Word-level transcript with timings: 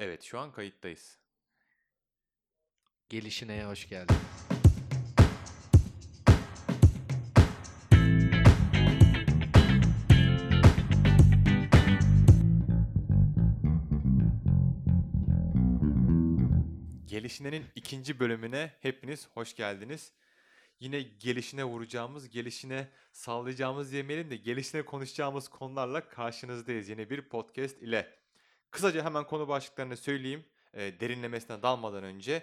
Evet, 0.00 0.22
şu 0.22 0.38
an 0.38 0.52
kayıttayız. 0.52 1.18
Gelişine 3.08 3.64
hoş 3.64 3.88
geldin. 3.88 4.16
Gelişine'nin 17.06 17.64
ikinci 17.74 18.20
bölümüne 18.20 18.72
hepiniz 18.80 19.28
hoş 19.34 19.56
geldiniz. 19.56 20.12
Yine 20.78 21.00
gelişine 21.02 21.64
vuracağımız, 21.64 22.28
gelişine 22.28 22.88
sallayacağımız 23.12 23.92
demeyelim 23.92 24.30
de 24.30 24.36
gelişine 24.36 24.82
konuşacağımız 24.82 25.48
konularla 25.48 26.08
karşınızdayız 26.08 26.88
yeni 26.88 27.10
bir 27.10 27.28
podcast 27.28 27.82
ile. 27.82 28.19
Kısaca 28.70 29.04
hemen 29.04 29.24
konu 29.24 29.48
başlıklarını 29.48 29.96
söyleyeyim 29.96 30.44
e, 30.74 31.00
derinlemesine 31.00 31.62
dalmadan 31.62 32.04
önce. 32.04 32.42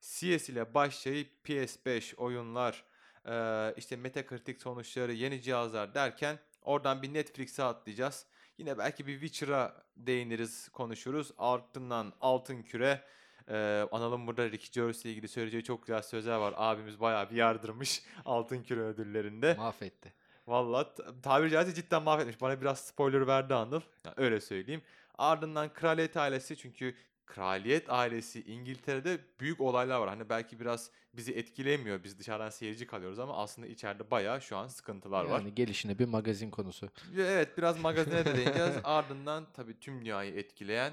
CS 0.00 0.48
ile 0.48 0.74
başlayıp 0.74 1.28
PS5 1.44 2.16
oyunlar, 2.16 2.84
e, 3.26 3.74
işte 3.76 3.96
Metacritic 3.96 4.58
sonuçları, 4.60 5.12
yeni 5.12 5.42
cihazlar 5.42 5.94
derken 5.94 6.38
oradan 6.62 7.02
bir 7.02 7.14
Netflix'e 7.14 7.62
atlayacağız. 7.62 8.26
Yine 8.58 8.78
belki 8.78 9.06
bir 9.06 9.20
Witcher'a 9.20 9.82
değiniriz, 9.96 10.68
konuşuruz. 10.68 11.32
Ardından 11.38 12.12
Altın 12.20 12.62
Küre, 12.62 13.04
ee, 13.50 13.86
Anal'ın 13.92 14.26
burada 14.26 14.44
Ricky 14.44 14.70
Gervais 14.72 15.04
ile 15.04 15.12
ilgili 15.12 15.28
söyleyeceği 15.28 15.64
çok 15.64 15.86
güzel 15.86 16.02
sözler 16.02 16.36
var. 16.36 16.54
Abimiz 16.56 17.00
bayağı 17.00 17.30
bir 17.30 17.36
yardırmış 17.36 18.02
Altın 18.24 18.62
Küre 18.62 18.80
ödüllerinde. 18.80 19.54
Mahvetti. 19.58 20.12
Valla 20.46 20.94
tabiri 21.22 21.50
caizse 21.50 21.74
cidden 21.74 22.02
mahvetmiş. 22.02 22.40
Bana 22.40 22.60
biraz 22.60 22.80
spoiler 22.80 23.26
verdi 23.26 23.54
Anıl. 23.54 23.80
Yani 24.04 24.14
öyle 24.16 24.40
söyleyeyim. 24.40 24.82
Ardından 25.18 25.72
kraliyet 25.72 26.16
ailesi 26.16 26.56
çünkü 26.56 26.94
kraliyet 27.26 27.90
ailesi 27.90 28.42
İngiltere'de 28.42 29.18
büyük 29.40 29.60
olaylar 29.60 30.00
var. 30.00 30.08
Hani 30.08 30.28
belki 30.28 30.60
biraz 30.60 30.90
bizi 31.14 31.32
etkilemiyor. 31.32 32.04
Biz 32.04 32.18
dışarıdan 32.18 32.50
seyirci 32.50 32.86
kalıyoruz 32.86 33.18
ama 33.18 33.36
aslında 33.36 33.66
içeride 33.66 34.10
bayağı 34.10 34.42
şu 34.42 34.56
an 34.56 34.68
sıkıntılar 34.68 35.24
var. 35.24 35.38
Yani 35.38 35.54
gelişine 35.54 35.98
bir 35.98 36.04
magazin 36.04 36.50
konusu. 36.50 36.88
Evet 37.18 37.58
biraz 37.58 37.80
magazine 37.80 38.24
de 38.24 38.36
değineceğiz. 38.36 38.74
Ardından 38.84 39.46
tabii 39.52 39.80
tüm 39.80 40.00
dünyayı 40.00 40.34
etkileyen, 40.34 40.92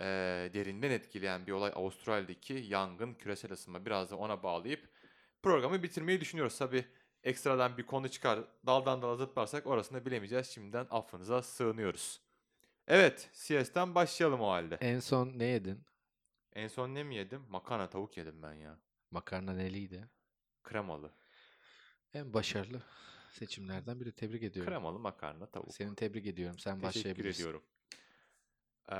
e, 0.00 0.04
derinden 0.54 0.90
etkileyen 0.90 1.46
bir 1.46 1.52
olay 1.52 1.72
Avustralya'daki 1.74 2.54
yangın, 2.54 3.14
küresel 3.14 3.52
ısınma. 3.52 3.86
Biraz 3.86 4.10
da 4.10 4.16
ona 4.16 4.42
bağlayıp 4.42 4.88
programı 5.42 5.82
bitirmeyi 5.82 6.20
düşünüyoruz. 6.20 6.58
Tabii 6.58 6.84
ekstradan 7.24 7.78
bir 7.78 7.86
konu 7.86 8.08
çıkar, 8.08 8.38
daldan 8.66 9.02
dala 9.02 9.16
zıplarsak 9.16 9.66
orasını 9.66 10.06
bilemeyeceğiz. 10.06 10.46
Şimdiden 10.46 10.86
affınıza 10.90 11.42
sığınıyoruz. 11.42 12.20
Evet, 12.86 13.30
CS'den 13.32 13.94
başlayalım 13.94 14.40
o 14.40 14.48
halde. 14.50 14.74
En 14.80 15.00
son 15.00 15.38
ne 15.38 15.44
yedin? 15.44 15.84
En 16.52 16.68
son 16.68 16.94
ne 16.94 17.04
mi 17.04 17.14
yedim? 17.14 17.44
Makarna 17.48 17.90
tavuk 17.90 18.16
yedim 18.16 18.42
ben 18.42 18.52
ya. 18.54 18.78
Makarna 19.10 19.52
neliydi? 19.52 20.08
Kremalı. 20.62 21.12
En 22.14 22.34
başarılı 22.34 22.82
seçimlerden 23.32 24.00
biri. 24.00 24.12
Tebrik 24.12 24.42
ediyorum. 24.42 24.72
Kremalı 24.72 24.98
makarna 24.98 25.46
tavuk. 25.46 25.74
Seni 25.74 25.94
tebrik 25.94 26.26
ediyorum. 26.26 26.58
Sen 26.58 26.74
Teşekkür 26.80 26.88
başlayabilirsin. 26.88 27.40
ediyorum. 27.42 27.62
Ee, 28.88 28.94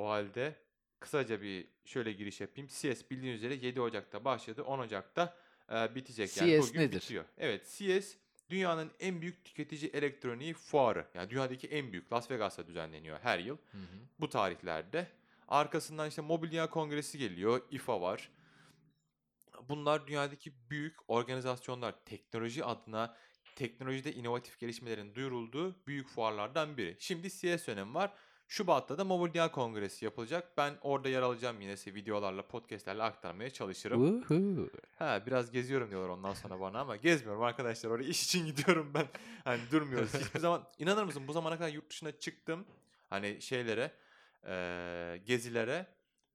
o 0.00 0.08
halde 0.08 0.54
kısaca 1.00 1.42
bir 1.42 1.68
şöyle 1.84 2.12
giriş 2.12 2.40
yapayım. 2.40 2.68
CS 2.68 3.10
bildiğiniz 3.10 3.38
üzere 3.44 3.54
7 3.54 3.80
Ocak'ta 3.80 4.24
başladı. 4.24 4.62
10 4.62 4.78
Ocak'ta 4.78 5.36
e, 5.72 5.94
bitecek. 5.94 6.36
Yani 6.36 6.62
CS 6.62 6.68
bugün 6.68 6.80
nedir? 6.80 7.00
bitiyor. 7.00 7.24
Evet 7.38 7.64
CS 7.78 8.16
dünyanın 8.50 8.90
en 9.00 9.20
büyük 9.20 9.44
tüketici 9.44 9.90
elektroniği 9.90 10.54
fuarı. 10.54 11.06
Yani 11.14 11.30
dünyadaki 11.30 11.66
en 11.68 11.92
büyük 11.92 12.12
Las 12.12 12.30
Vegas'ta 12.30 12.66
düzenleniyor 12.66 13.18
her 13.22 13.38
yıl. 13.38 13.56
Hı 13.56 13.78
hı. 13.78 13.98
Bu 14.20 14.28
tarihlerde. 14.28 15.08
Arkasından 15.48 16.08
işte 16.08 16.22
Mobil 16.22 16.50
Dünya 16.50 16.70
Kongresi 16.70 17.18
geliyor. 17.18 17.62
IFA 17.70 18.00
var. 18.00 18.30
Bunlar 19.68 20.06
dünyadaki 20.06 20.52
büyük 20.70 20.96
organizasyonlar. 21.08 21.94
Teknoloji 22.04 22.64
adına 22.64 23.16
teknolojide 23.56 24.12
inovatif 24.12 24.58
gelişmelerin 24.58 25.14
duyurulduğu 25.14 25.86
büyük 25.86 26.08
fuarlardan 26.08 26.76
biri. 26.76 26.96
Şimdi 26.98 27.30
CS 27.30 27.66
dönemi 27.66 27.94
var. 27.94 28.12
Şubat'ta 28.48 28.98
da 28.98 29.04
Mobil 29.04 29.32
Dünya 29.34 29.50
Kongresi 29.52 30.04
yapılacak. 30.04 30.56
Ben 30.56 30.74
orada 30.82 31.08
yer 31.08 31.22
alacağım 31.22 31.60
yine 31.60 31.76
size 31.76 31.94
videolarla, 31.94 32.42
podcastlerle 32.46 33.02
aktarmaya 33.02 33.50
çalışırım. 33.50 34.18
Uhu. 34.22 34.70
Ha 34.98 35.22
biraz 35.26 35.50
geziyorum 35.50 35.90
diyorlar 35.90 36.08
ondan 36.08 36.34
sonra 36.34 36.60
bana 36.60 36.80
ama 36.80 36.96
gezmiyorum 36.96 37.42
arkadaşlar. 37.42 37.90
Oraya 37.90 38.08
iş 38.08 38.24
için 38.24 38.46
gidiyorum 38.56 38.90
ben. 38.94 39.06
Hani 39.44 39.60
durmuyoruz. 39.70 40.14
Hiçbir 40.14 40.40
zaman 40.40 40.64
inanır 40.78 41.04
mısın 41.04 41.22
bu 41.28 41.32
zamana 41.32 41.58
kadar 41.58 41.68
yurt 41.68 41.90
dışına 41.90 42.12
çıktım. 42.12 42.64
Hani 43.10 43.42
şeylere, 43.42 43.92
eee, 44.46 45.16
gezilere. 45.16 45.86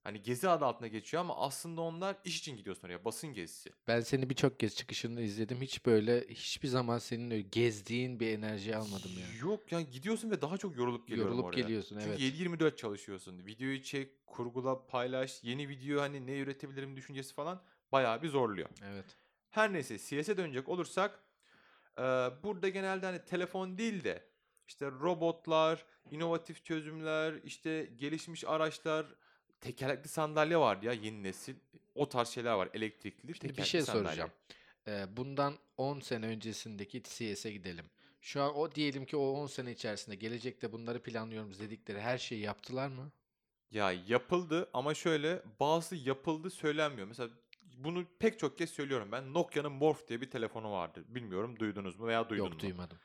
Hani 0.04 0.22
gezi 0.22 0.50
adı 0.50 0.66
altında 0.66 0.88
geçiyor 0.88 1.22
ama 1.22 1.38
aslında 1.38 1.82
onlar 1.82 2.16
iş 2.26 2.40
için 2.40 2.58
gidiyorsun 2.58 2.88
oraya. 2.88 3.06
Basın 3.06 3.34
gezisi. 3.34 3.70
Ben 3.88 4.02
seni 4.02 4.30
birçok 4.30 4.60
kez 4.60 4.76
çıkışını 4.76 5.22
izledim. 5.22 5.62
Hiç 5.62 5.86
böyle 5.86 6.28
hiçbir 6.28 6.68
zaman 6.68 6.98
senin 6.98 7.32
öyle 7.32 7.42
gezdiğin 7.42 8.20
bir 8.20 8.28
enerji 8.28 8.76
almadım 8.76 9.12
yani. 9.20 9.50
Yok 9.50 9.72
yani 9.72 9.90
gidiyorsun 9.90 10.32
ve 10.32 10.42
daha 10.42 10.58
çok 10.58 10.78
yorulup 10.78 11.08
geliyorum 11.08 11.32
Yorulup 11.32 11.46
oraya. 11.46 11.62
geliyorsun 11.62 12.00
Çünkü 12.00 12.10
evet. 12.10 12.20
7-24 12.20 12.76
çalışıyorsun. 12.76 13.46
Videoyu 13.46 13.84
çek, 13.84 14.28
kurgula, 14.28 14.88
paylaş. 14.88 15.44
Yeni 15.44 15.70
video 15.70 16.02
hani 16.02 16.28
ne 16.28 16.38
üretebilirim 16.38 16.96
düşüncesi 16.96 17.34
falan 17.34 17.62
bayağı 17.92 18.22
bir 18.24 18.30
zorluyor. 18.30 18.70
Evet. 18.86 19.06
Her 19.50 19.74
neyse 19.74 19.98
CS'e 19.98 20.38
dönecek 20.38 20.70
olursak 20.70 21.20
e, 21.98 22.02
burada 22.44 22.70
genelde 22.70 23.06
hani 23.06 23.26
telefon 23.26 23.78
değil 23.78 24.04
de 24.04 24.32
işte 24.68 24.86
robotlar, 24.92 25.86
inovatif 26.12 26.66
çözümler, 26.66 27.34
işte 27.44 27.90
gelişmiş 27.96 28.46
araçlar, 28.46 29.06
tekerlekli 29.62 30.08
sandalye 30.10 30.58
var 30.58 30.82
ya 30.82 30.94
yeni 30.94 31.24
nesil. 31.24 31.56
O 31.96 32.10
tarz 32.10 32.28
şeyler 32.30 32.54
var. 32.54 32.70
Elektrikli 32.74 33.20
Şimdi 33.20 33.28
bir 33.28 33.34
tekerlekli 33.40 33.66
şey 33.70 33.82
sandalye. 33.82 34.06
soracağım. 34.08 34.32
Ee, 34.88 35.18
bundan 35.18 35.58
10 35.78 36.00
sene 36.00 36.26
öncesindeki 36.26 37.04
CS'e 37.04 37.52
gidelim. 37.52 37.86
Şu 38.22 38.42
an 38.42 38.56
o 38.56 38.72
diyelim 38.72 39.06
ki 39.06 39.18
o 39.18 39.30
10 39.30 39.48
sene 39.48 39.72
içerisinde 39.72 40.16
gelecekte 40.16 40.72
bunları 40.72 41.04
planlıyoruz 41.04 41.60
dedikleri 41.60 42.02
her 42.02 42.18
şeyi 42.18 42.42
yaptılar 42.42 42.88
mı? 42.88 43.12
Ya 43.72 43.92
yapıldı 44.08 44.70
ama 44.74 44.94
şöyle 44.94 45.44
bazı 45.60 45.96
yapıldı 45.96 46.50
söylenmiyor. 46.50 47.08
Mesela 47.08 47.30
bunu 47.78 48.06
pek 48.20 48.40
çok 48.40 48.58
kez 48.58 48.70
söylüyorum 48.70 49.10
ben. 49.12 49.34
Nokia'nın 49.34 49.72
Morph 49.72 50.08
diye 50.08 50.22
bir 50.22 50.30
telefonu 50.32 50.72
vardı. 50.72 51.04
Bilmiyorum 51.08 51.60
duydunuz 51.60 52.00
mu 52.00 52.08
veya 52.08 52.30
duydun 52.30 52.44
Yok 52.44 52.54
mu? 52.54 52.60
duymadım. 52.60 52.98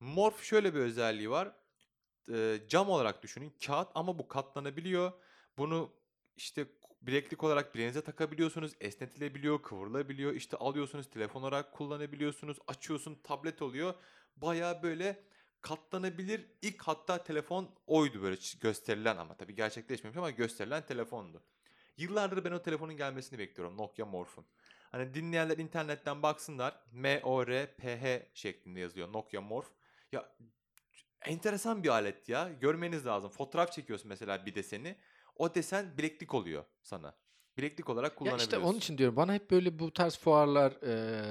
Morph 0.00 0.42
şöyle 0.42 0.74
bir 0.74 0.80
özelliği 0.80 1.30
var. 1.30 1.52
Ee, 2.32 2.58
cam 2.68 2.90
olarak 2.90 3.22
düşünün. 3.22 3.52
Kağıt 3.66 3.88
ama 3.94 4.18
bu 4.18 4.28
katlanabiliyor. 4.28 5.12
Bunu 5.58 5.90
işte 6.40 6.66
bileklik 7.02 7.44
olarak 7.44 7.74
bileğinize 7.74 8.00
takabiliyorsunuz. 8.00 8.72
Esnetilebiliyor, 8.80 9.62
kıvrılabiliyor. 9.62 10.34
İşte 10.34 10.56
alıyorsunuz 10.56 11.10
telefon 11.10 11.42
olarak 11.42 11.72
kullanabiliyorsunuz. 11.72 12.58
Açıyorsun 12.66 13.20
tablet 13.24 13.62
oluyor. 13.62 13.94
Baya 14.36 14.82
böyle 14.82 15.22
katlanabilir. 15.60 16.46
İlk 16.62 16.82
hatta 16.82 17.24
telefon 17.24 17.70
oydu 17.86 18.22
böyle 18.22 18.36
gösterilen 18.60 19.16
ama 19.16 19.36
tabii 19.36 19.54
gerçekleşmemiş 19.54 20.16
ama 20.16 20.30
gösterilen 20.30 20.86
telefondu. 20.86 21.42
Yıllardır 21.96 22.44
ben 22.44 22.52
o 22.52 22.62
telefonun 22.62 22.96
gelmesini 22.96 23.38
bekliyorum 23.38 23.76
Nokia 23.76 24.06
Morph'un. 24.06 24.44
Hani 24.92 25.14
dinleyenler 25.14 25.58
internetten 25.58 26.22
baksınlar. 26.22 26.80
M-O-R-P-H 26.92 28.26
şeklinde 28.34 28.80
yazıyor 28.80 29.12
Nokia 29.12 29.40
Morph. 29.40 29.68
Ya 30.12 30.32
enteresan 31.22 31.82
bir 31.82 31.88
alet 31.88 32.28
ya. 32.28 32.50
Görmeniz 32.60 33.06
lazım. 33.06 33.30
Fotoğraf 33.30 33.72
çekiyorsun 33.72 34.08
mesela 34.08 34.46
bir 34.46 34.54
deseni. 34.54 34.96
O 35.36 35.54
desen 35.54 35.98
bileklik 35.98 36.34
oluyor 36.34 36.64
sana. 36.82 37.14
Bileklik 37.58 37.88
olarak 37.88 38.10
Ya 38.12 38.14
kullanabiliyorsun. 38.16 38.56
işte 38.56 38.66
onun 38.68 38.78
için 38.78 38.98
diyorum 38.98 39.16
bana 39.16 39.34
hep 39.34 39.50
böyle 39.50 39.78
bu 39.78 39.92
tarz 39.92 40.16
fuarlar 40.18 40.72
e, 40.72 41.22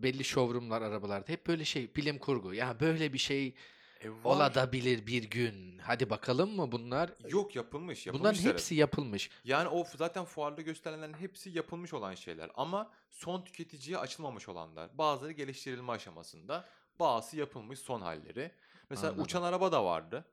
belli 0.00 0.24
showroomlar 0.24 0.82
arabalarda 0.82 1.32
hep 1.32 1.46
böyle 1.46 1.64
şey 1.64 1.94
bilim 1.94 2.18
kurgu. 2.18 2.54
Ya 2.54 2.80
böyle 2.80 3.12
bir 3.12 3.18
şey 3.18 3.54
E, 4.00 4.10
var. 4.10 4.16
olabilir 4.24 5.06
bir 5.06 5.24
gün. 5.30 5.78
Hadi 5.78 6.10
bakalım 6.10 6.56
mı 6.56 6.72
bunlar? 6.72 7.10
Yok 7.28 7.56
yapılmış. 7.56 8.06
yapılmış 8.06 8.20
Bunların 8.38 8.52
hepsi 8.52 8.74
yapılmış. 8.74 9.30
Yani 9.44 9.68
o 9.68 9.84
zaten 9.96 10.24
fuarda 10.24 10.62
gösterilenlerin 10.62 11.14
hepsi 11.20 11.50
yapılmış 11.50 11.94
olan 11.94 12.14
şeyler. 12.14 12.50
Ama 12.54 12.90
son 13.10 13.44
tüketiciye 13.44 13.98
açılmamış 13.98 14.48
olanlar. 14.48 14.98
Bazıları 14.98 15.32
geliştirilme 15.32 15.92
aşamasında. 15.92 16.64
Bazısı 17.00 17.36
yapılmış 17.36 17.78
son 17.78 18.00
halleri. 18.00 18.50
Mesela 18.90 19.08
Anladım. 19.08 19.24
uçan 19.24 19.42
araba 19.42 19.72
da 19.72 19.84
vardı. 19.84 20.24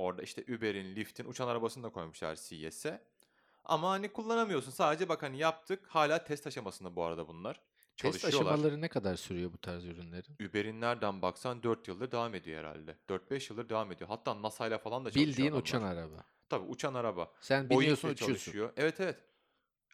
Orada 0.00 0.22
işte 0.22 0.44
Uber'in, 0.54 0.96
Lyft'in 0.96 1.24
uçan 1.24 1.48
arabasını 1.48 1.84
da 1.84 1.88
koymuşlar 1.88 2.36
CES'e. 2.36 3.02
Ama 3.64 3.90
hani 3.90 4.12
kullanamıyorsun. 4.12 4.70
Sadece 4.70 5.08
bak 5.08 5.22
hani 5.22 5.38
yaptık. 5.38 5.86
Hala 5.88 6.24
test 6.24 6.46
aşamasında 6.46 6.96
bu 6.96 7.04
arada 7.04 7.28
bunlar. 7.28 7.60
Test 7.96 8.24
aşamaları 8.24 8.80
ne 8.80 8.88
kadar 8.88 9.16
sürüyor 9.16 9.52
bu 9.52 9.58
tarz 9.58 9.84
ürünlerin? 9.84 10.48
Uber'in 10.50 10.80
nereden 10.80 11.22
baksan 11.22 11.62
4 11.62 11.88
yıldır 11.88 12.12
devam 12.12 12.34
ediyor 12.34 12.58
herhalde. 12.58 12.96
4-5 13.08 13.52
yıldır 13.52 13.68
devam 13.68 13.92
ediyor. 13.92 14.08
Hatta 14.10 14.42
NASA 14.42 14.66
ile 14.66 14.78
falan 14.78 15.04
da 15.04 15.10
çalışıyor 15.10 15.26
Bildiğin 15.26 15.48
adamlar. 15.48 15.62
uçan 15.62 15.82
araba. 15.82 16.24
Tabii 16.48 16.64
uçan 16.64 16.94
araba. 16.94 17.32
Sen 17.40 17.70
biniyorsun 17.70 18.08
uçuyorsun. 18.08 18.26
çalışıyor. 18.26 18.72
Evet 18.76 19.00
evet. 19.00 19.18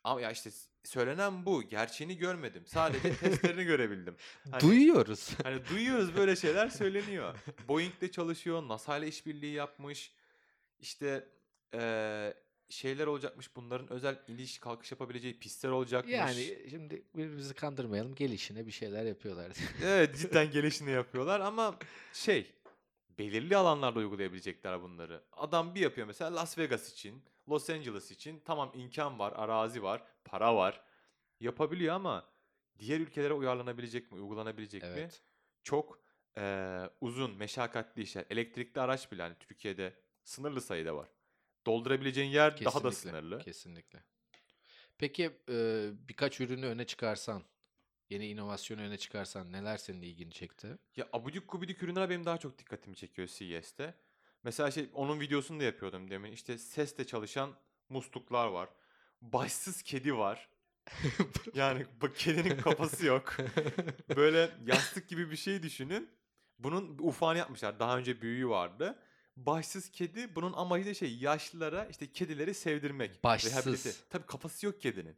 Ama 0.06 0.20
ya 0.20 0.30
işte 0.30 0.50
söylenen 0.84 1.46
bu. 1.46 1.62
Gerçeğini 1.62 2.16
görmedim. 2.16 2.62
Sadece 2.66 3.16
testlerini 3.16 3.64
görebildim. 3.64 4.16
Hani, 4.50 4.60
Duyuyoruz. 4.60 5.30
hani 5.42 5.68
duyuyoruz 5.68 6.16
böyle 6.16 6.36
şeyler 6.36 6.68
söyleniyor. 6.68 7.34
Boeing'de 7.68 8.10
çalışıyor. 8.10 8.68
NASA 8.68 8.98
ile 8.98 9.08
işbirliği 9.08 9.52
yapmış. 9.52 10.12
İşte 10.80 11.28
eee, 11.74 12.34
şeyler 12.68 13.06
olacakmış. 13.06 13.56
Bunların 13.56 13.92
özel 13.92 14.18
iniş 14.28 14.58
kalkış 14.58 14.90
yapabileceği 14.90 15.38
pistler 15.38 15.70
olacakmış. 15.70 16.14
Yani 16.14 16.58
şimdi 16.70 17.02
birbirimizi 17.14 17.54
kandırmayalım. 17.54 18.14
Gelişine 18.14 18.66
bir 18.66 18.72
şeyler 18.72 19.04
yapıyorlar. 19.04 19.52
Evet 19.84 20.18
cidden 20.18 20.50
gelişini 20.50 20.90
yapıyorlar 20.90 21.40
ama 21.40 21.76
şey 22.12 22.52
belirli 23.18 23.56
alanlarda 23.56 23.98
uygulayabilecekler 23.98 24.82
bunları. 24.82 25.22
Adam 25.32 25.74
bir 25.74 25.80
yapıyor 25.80 26.06
mesela 26.06 26.34
Las 26.34 26.58
Vegas 26.58 26.92
için, 26.92 27.22
Los 27.48 27.70
Angeles 27.70 28.10
için 28.10 28.40
tamam 28.44 28.72
imkan 28.74 29.18
var, 29.18 29.32
arazi 29.36 29.82
var, 29.82 30.02
para 30.24 30.56
var. 30.56 30.84
Yapabiliyor 31.40 31.94
ama 31.94 32.32
diğer 32.78 33.00
ülkelere 33.00 33.32
uyarlanabilecek 33.32 34.12
mi, 34.12 34.18
uygulanabilecek 34.20 34.94
mi? 34.94 35.06
evet. 35.06 35.22
Çok 35.62 36.00
eee, 36.36 36.90
uzun, 37.00 37.36
meşakkatli 37.36 38.02
işler. 38.02 38.26
Elektrikli 38.30 38.80
araç 38.80 39.12
bile 39.12 39.22
hani 39.22 39.34
Türkiye'de 39.40 39.94
sınırlı 40.24 40.60
sayıda 40.60 40.96
var. 40.96 41.08
Doldurabileceğin 41.66 42.30
yer 42.30 42.64
daha 42.64 42.84
da 42.84 42.92
Kesinlikle. 42.92 42.92
sınırlı. 42.92 43.38
Kesinlikle. 43.38 44.04
Peki 44.98 45.40
e, 45.50 45.90
birkaç 46.08 46.40
ürünü 46.40 46.66
öne 46.66 46.86
çıkarsan, 46.86 47.42
yeni 48.10 48.28
inovasyonu 48.28 48.80
öne 48.82 48.98
çıkarsan 48.98 49.52
neler 49.52 49.76
senin 49.76 50.02
ilgini 50.02 50.32
çekti? 50.32 50.78
Ya 50.96 51.08
abudik 51.12 51.48
gubidik 51.48 51.82
ürünler 51.82 52.10
benim 52.10 52.24
daha 52.24 52.38
çok 52.38 52.58
dikkatimi 52.58 52.96
çekiyor 52.96 53.28
CES'te. 53.28 53.94
Mesela 54.46 54.70
şey 54.70 54.88
onun 54.94 55.20
videosunu 55.20 55.60
da 55.60 55.64
yapıyordum 55.64 56.10
demin. 56.10 56.32
İşte 56.32 56.58
sesle 56.58 57.06
çalışan 57.06 57.50
musluklar 57.88 58.46
var. 58.46 58.68
Başsız 59.22 59.82
kedi 59.82 60.16
var. 60.16 60.48
Yani 61.54 61.86
bak 62.02 62.16
kedinin 62.16 62.56
kafası 62.56 63.06
yok. 63.06 63.36
Böyle 64.16 64.50
yastık 64.66 65.08
gibi 65.08 65.30
bir 65.30 65.36
şey 65.36 65.62
düşünün. 65.62 66.10
Bunun 66.58 66.98
ufağını 66.98 67.38
yapmışlar. 67.38 67.78
Daha 67.80 67.98
önce 67.98 68.20
büyüğü 68.20 68.48
vardı. 68.48 68.98
Başsız 69.36 69.90
kedi 69.90 70.34
bunun 70.34 70.52
amacı 70.52 70.86
da 70.86 70.94
şey 70.94 71.16
yaşlılara 71.16 71.84
işte 71.84 72.12
kedileri 72.12 72.54
sevdirmek. 72.54 73.24
Başsız. 73.24 73.52
Rehabilite. 73.52 73.92
Tabii 74.10 74.26
kafası 74.26 74.66
yok 74.66 74.80
kedinin. 74.80 75.16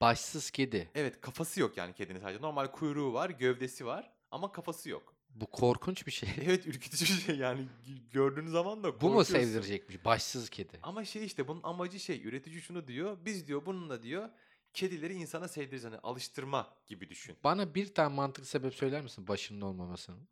Başsız 0.00 0.50
kedi. 0.50 0.90
Evet 0.94 1.20
kafası 1.20 1.60
yok 1.60 1.76
yani 1.76 1.94
kedinin 1.94 2.20
sadece. 2.20 2.42
Normal 2.42 2.66
kuyruğu 2.66 3.12
var, 3.12 3.30
gövdesi 3.30 3.86
var 3.86 4.12
ama 4.30 4.52
kafası 4.52 4.90
yok. 4.90 5.15
Bu 5.40 5.46
korkunç 5.46 6.06
bir 6.06 6.12
şey. 6.12 6.28
Evet 6.42 6.66
ürkütücü 6.66 7.04
bir 7.04 7.20
şey 7.20 7.36
yani 7.36 7.68
gördüğün 8.10 8.46
zaman 8.46 8.82
da 8.84 9.00
Bu 9.00 9.10
mu 9.10 9.24
sevdirecekmiş? 9.24 10.04
Başsız 10.04 10.50
kedi. 10.50 10.78
Ama 10.82 11.04
şey 11.04 11.24
işte 11.24 11.48
bunun 11.48 11.60
amacı 11.62 12.00
şey 12.00 12.26
üretici 12.26 12.60
şunu 12.60 12.88
diyor 12.88 13.16
biz 13.24 13.46
diyor 13.46 13.66
bununla 13.66 14.02
diyor 14.02 14.28
kedileri 14.72 15.14
insana 15.14 15.48
sevdiririz 15.48 15.84
hani 15.84 15.98
alıştırma 15.98 16.74
gibi 16.86 17.08
düşün. 17.08 17.36
Bana 17.44 17.74
bir 17.74 17.94
tane 17.94 18.14
mantıklı 18.14 18.46
sebep 18.48 18.74
söyler 18.74 19.02
misin 19.02 19.28
başının 19.28 19.60
olmamasının? 19.60 20.28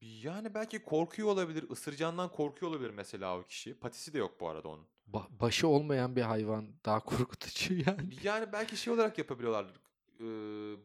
Yani 0.00 0.54
belki 0.54 0.82
korkuyor 0.82 1.28
olabilir 1.28 1.70
ısıracağından 1.70 2.32
korkuyor 2.32 2.72
olabilir 2.72 2.90
mesela 2.90 3.38
o 3.38 3.42
kişi 3.42 3.74
patisi 3.74 4.12
de 4.12 4.18
yok 4.18 4.40
bu 4.40 4.48
arada 4.48 4.68
onun. 4.68 4.86
Ba- 5.12 5.40
başı 5.40 5.68
olmayan 5.68 6.16
bir 6.16 6.22
hayvan 6.22 6.68
daha 6.84 7.00
korkutucu 7.04 7.74
yani. 7.74 8.14
Yani 8.22 8.52
belki 8.52 8.76
şey 8.76 8.92
olarak 8.92 9.18
yapabiliyorlar 9.18 9.66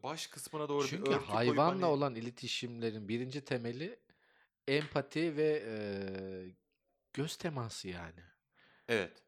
baş 0.02 0.26
kısmına 0.26 0.68
doğru 0.68 0.84
bir 0.84 0.88
Çünkü 0.88 1.02
örtü 1.02 1.10
koyup 1.18 1.28
hayvanla 1.28 1.72
hani- 1.72 1.84
olan 1.84 2.14
iletişimlerin 2.14 3.08
birinci 3.08 3.40
temeli 3.44 3.98
empati 4.68 5.36
ve 5.36 5.62
eee, 5.66 6.54
göz 7.12 7.36
teması 7.36 7.88
yani. 7.88 8.20
Evet. 8.88 9.22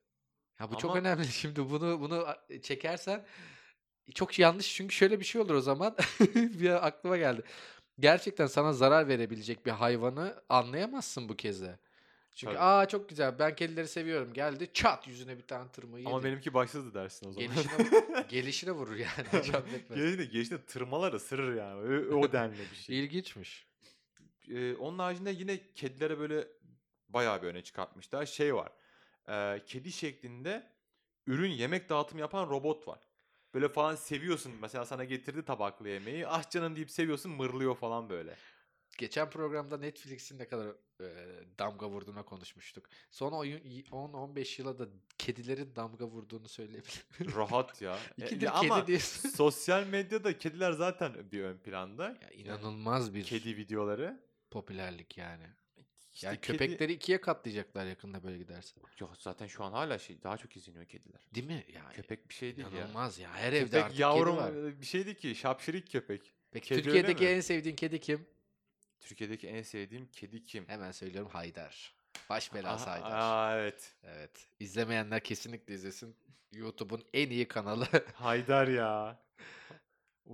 Ya 0.60 0.70
bu 0.70 0.78
çok 0.78 0.90
Ama- 0.90 1.00
önemli. 1.00 1.24
Şimdi 1.32 1.70
bunu 1.70 2.00
bunu 2.00 2.26
çekersen 2.62 3.26
çok 4.14 4.38
yanlış 4.38 4.74
çünkü 4.76 4.94
şöyle 4.94 5.20
bir 5.20 5.24
şey 5.24 5.40
olur 5.40 5.54
o 5.54 5.60
zaman. 5.60 5.96
bir 6.34 6.86
aklıma 6.86 7.16
geldi. 7.16 7.42
Gerçekten 7.98 8.46
sana 8.46 8.72
zarar 8.72 9.08
verebilecek 9.08 9.66
bir 9.66 9.70
hayvanı 9.70 10.42
anlayamazsın 10.48 11.28
bu 11.28 11.36
keze. 11.36 11.78
Çünkü 12.34 12.54
Tabii. 12.54 12.64
aa 12.64 12.88
çok 12.88 13.08
güzel 13.08 13.38
ben 13.38 13.56
kedileri 13.56 13.88
seviyorum 13.88 14.32
geldi 14.32 14.70
çat 14.74 15.08
yüzüne 15.08 15.38
bir 15.38 15.42
tane 15.42 15.70
tırmığı 15.72 15.98
Ama 16.06 16.16
yedi. 16.16 16.24
benimki 16.24 16.54
başsızdı 16.54 16.94
dersin 16.94 17.28
o 17.28 17.32
zaman. 17.32 17.48
Gelişine, 17.48 18.26
gelişine 18.28 18.70
vurur 18.70 18.96
yani. 18.96 19.44
Gelişine, 19.94 20.24
gelişine 20.24 20.62
tırmalar 20.64 21.12
ısırır 21.12 21.56
yani. 21.56 22.08
O, 22.14 22.16
o 22.16 22.32
denli 22.32 22.58
bir 22.72 22.76
şey. 22.76 22.98
İlginçmiş. 22.98 23.66
Ee, 24.50 24.74
onun 24.74 24.98
haricinde 24.98 25.30
yine 25.30 25.60
kedilere 25.74 26.18
böyle 26.18 26.48
bayağı 27.08 27.42
bir 27.42 27.46
öne 27.46 27.62
çıkartmışlar. 27.62 28.26
Şey 28.26 28.54
var. 28.54 28.72
e, 29.28 29.64
kedi 29.66 29.92
şeklinde 29.92 30.70
ürün 31.26 31.50
yemek 31.50 31.88
dağıtım 31.88 32.18
yapan 32.18 32.50
robot 32.50 32.88
var. 32.88 33.00
Böyle 33.54 33.68
falan 33.68 33.94
seviyorsun. 33.94 34.52
Mesela 34.60 34.84
sana 34.86 35.04
getirdi 35.04 35.44
tabaklı 35.44 35.88
yemeği. 35.88 36.26
Ah 36.28 36.50
canım 36.50 36.76
deyip 36.76 36.90
seviyorsun 36.90 37.32
mırlıyor 37.32 37.76
falan 37.76 38.10
böyle. 38.10 38.36
Geçen 38.98 39.30
programda 39.30 39.76
Netflix'in 39.78 40.38
ne 40.38 40.48
kadar 40.48 40.66
e, 41.00 41.06
damga 41.58 41.88
vurduğuna 41.88 42.22
konuşmuştuk. 42.22 42.88
Son 43.10 43.32
oyun 43.32 43.58
10-15 43.60 44.60
yıla 44.62 44.78
da 44.78 44.86
kedilerin 45.18 45.76
damga 45.76 46.04
vurduğunu 46.06 46.48
söyleyebilirim. 46.48 47.36
Rahat 47.36 47.82
ya. 47.82 47.98
E, 48.18 48.24
İkidir 48.24 48.46
ya 48.46 48.60
kedi 48.60 48.72
ama 48.72 48.86
diyorsun. 48.86 49.28
sosyal 49.28 49.86
medyada 49.86 50.38
kediler 50.38 50.72
zaten 50.72 51.32
bir 51.32 51.42
ön 51.42 51.58
planda. 51.58 52.04
Ya 52.22 52.30
inanılmaz 52.30 53.14
bir 53.14 53.24
Kedi 53.24 53.56
videoları. 53.56 54.20
popülerlik 54.50 55.18
yani. 55.18 55.44
İşte 56.12 56.26
yani 56.26 56.36
kedi- 56.36 56.40
köpekleri 56.40 56.92
ikiye 56.92 57.20
katlayacaklar 57.20 57.86
yakında 57.86 58.22
böyle 58.24 58.38
giderse. 58.38 58.80
Yok 59.00 59.10
zaten 59.18 59.46
şu 59.46 59.64
an 59.64 59.72
hala 59.72 59.98
şey 59.98 60.22
daha 60.22 60.36
çok 60.36 60.56
izleniyor 60.56 60.84
kediler. 60.86 61.20
Değil 61.34 61.46
mi? 61.46 61.64
Yani 61.74 61.92
Köpek 61.94 62.28
bir 62.28 62.34
şey 62.34 62.56
değil 62.56 62.68
ya. 62.72 62.78
inanılmaz 62.78 63.18
ya. 63.18 63.32
Her 63.34 63.52
evde 63.52 63.64
Köpek 63.66 63.84
artık 63.84 63.98
yavrum 63.98 64.36
kedi 64.38 64.64
var. 64.64 64.80
bir 64.80 64.86
şeydi 64.86 65.16
ki 65.16 65.34
şapşirik 65.34 65.92
köpek. 65.92 66.34
Peki 66.50 66.68
kedi 66.68 66.82
Türkiye'deki 66.82 67.26
en 67.28 67.40
sevdiğin 67.40 67.76
kedi 67.76 68.00
kim? 68.00 68.26
Türkiye'deki 69.04 69.48
en 69.48 69.62
sevdiğim 69.62 70.08
kedi 70.12 70.44
kim? 70.44 70.68
Hemen 70.68 70.90
söylüyorum 70.92 71.30
Haydar. 71.30 71.94
Baş 72.30 72.54
belası 72.54 72.90
Haydar. 72.90 73.10
Aa, 73.10 73.58
evet. 73.58 73.96
Evet. 74.02 74.48
İzlemeyenler 74.60 75.24
kesinlikle 75.24 75.74
izlesin. 75.74 76.16
YouTube'un 76.52 77.04
en 77.12 77.30
iyi 77.30 77.48
kanalı. 77.48 77.86
Haydar 78.14 78.68
ya. 78.68 79.22
O 80.26 80.32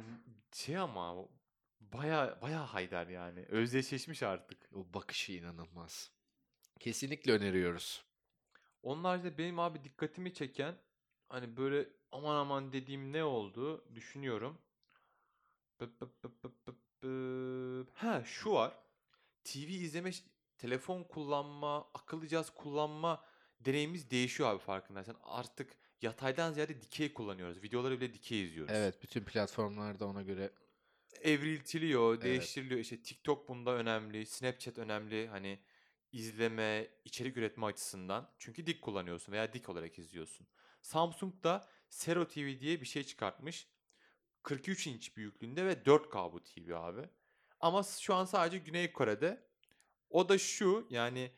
Şey 0.52 0.76
ama 0.78 1.28
baya 1.80 2.38
baya 2.42 2.74
Haydar 2.74 3.06
yani. 3.06 3.44
Özdeşleşmiş 3.48 4.22
artık. 4.22 4.58
o 4.74 4.94
bakışı 4.94 5.32
inanılmaz. 5.32 6.10
Kesinlikle 6.80 7.32
öneriyoruz. 7.32 8.04
Onun 8.82 9.04
haricinde 9.04 9.38
benim 9.38 9.58
abi 9.58 9.84
dikkatimi 9.84 10.34
çeken 10.34 10.74
hani 11.28 11.56
böyle 11.56 11.88
aman 12.12 12.36
aman 12.36 12.72
dediğim 12.72 13.12
ne 13.12 13.24
oldu 13.24 13.94
düşünüyorum. 13.94 14.58
Bıp 15.80 16.00
bıp 16.00 16.24
bıp 16.24 16.44
bıp 16.44 16.66
bıp 16.66 16.89
Ha 17.94 18.22
şu 18.24 18.52
var. 18.52 18.72
TV 19.44 19.58
izleme, 19.58 20.10
telefon 20.58 21.04
kullanma, 21.04 21.88
akıllı 21.94 22.28
cihaz 22.28 22.54
kullanma 22.54 23.24
deneyimimiz 23.60 24.10
değişiyor 24.10 24.50
abi 24.50 24.58
farkındaysan. 24.58 25.16
Artık 25.22 25.76
yataydan 26.02 26.52
ziyade 26.52 26.80
dikey 26.80 27.14
kullanıyoruz. 27.14 27.62
Videoları 27.62 28.00
bile 28.00 28.14
dikey 28.14 28.44
izliyoruz. 28.44 28.72
Evet, 28.74 29.02
bütün 29.02 29.24
platformlarda 29.24 30.06
ona 30.06 30.22
göre 30.22 30.50
Evriltiliyor, 31.22 32.14
Evet. 32.14 32.24
değiştiriliyor. 32.24 32.80
İşte 32.80 33.02
TikTok 33.02 33.48
bunda 33.48 33.70
önemli, 33.70 34.26
Snapchat 34.26 34.78
önemli. 34.78 35.28
Hani 35.28 35.58
izleme, 36.12 36.88
içerik 37.04 37.36
üretme 37.36 37.66
açısından. 37.66 38.30
Çünkü 38.38 38.66
dik 38.66 38.82
kullanıyorsun 38.82 39.32
veya 39.32 39.52
dik 39.52 39.68
olarak 39.68 39.98
izliyorsun. 39.98 40.46
Samsung 40.82 41.44
da 41.44 41.68
Sero 41.88 42.28
TV 42.28 42.60
diye 42.60 42.80
bir 42.80 42.86
şey 42.86 43.04
çıkartmış. 43.04 43.68
43 44.42 44.86
inç 44.86 45.16
büyüklüğünde 45.16 45.64
ve 45.66 45.72
4K 45.72 46.32
bu 46.32 46.40
TV 46.42 46.72
abi. 46.74 47.08
Ama 47.60 47.82
şu 47.82 48.14
an 48.14 48.24
sadece 48.24 48.58
Güney 48.58 48.92
Kore'de. 48.92 49.42
O 50.10 50.28
da 50.28 50.38
şu 50.38 50.86
yani 50.90 51.30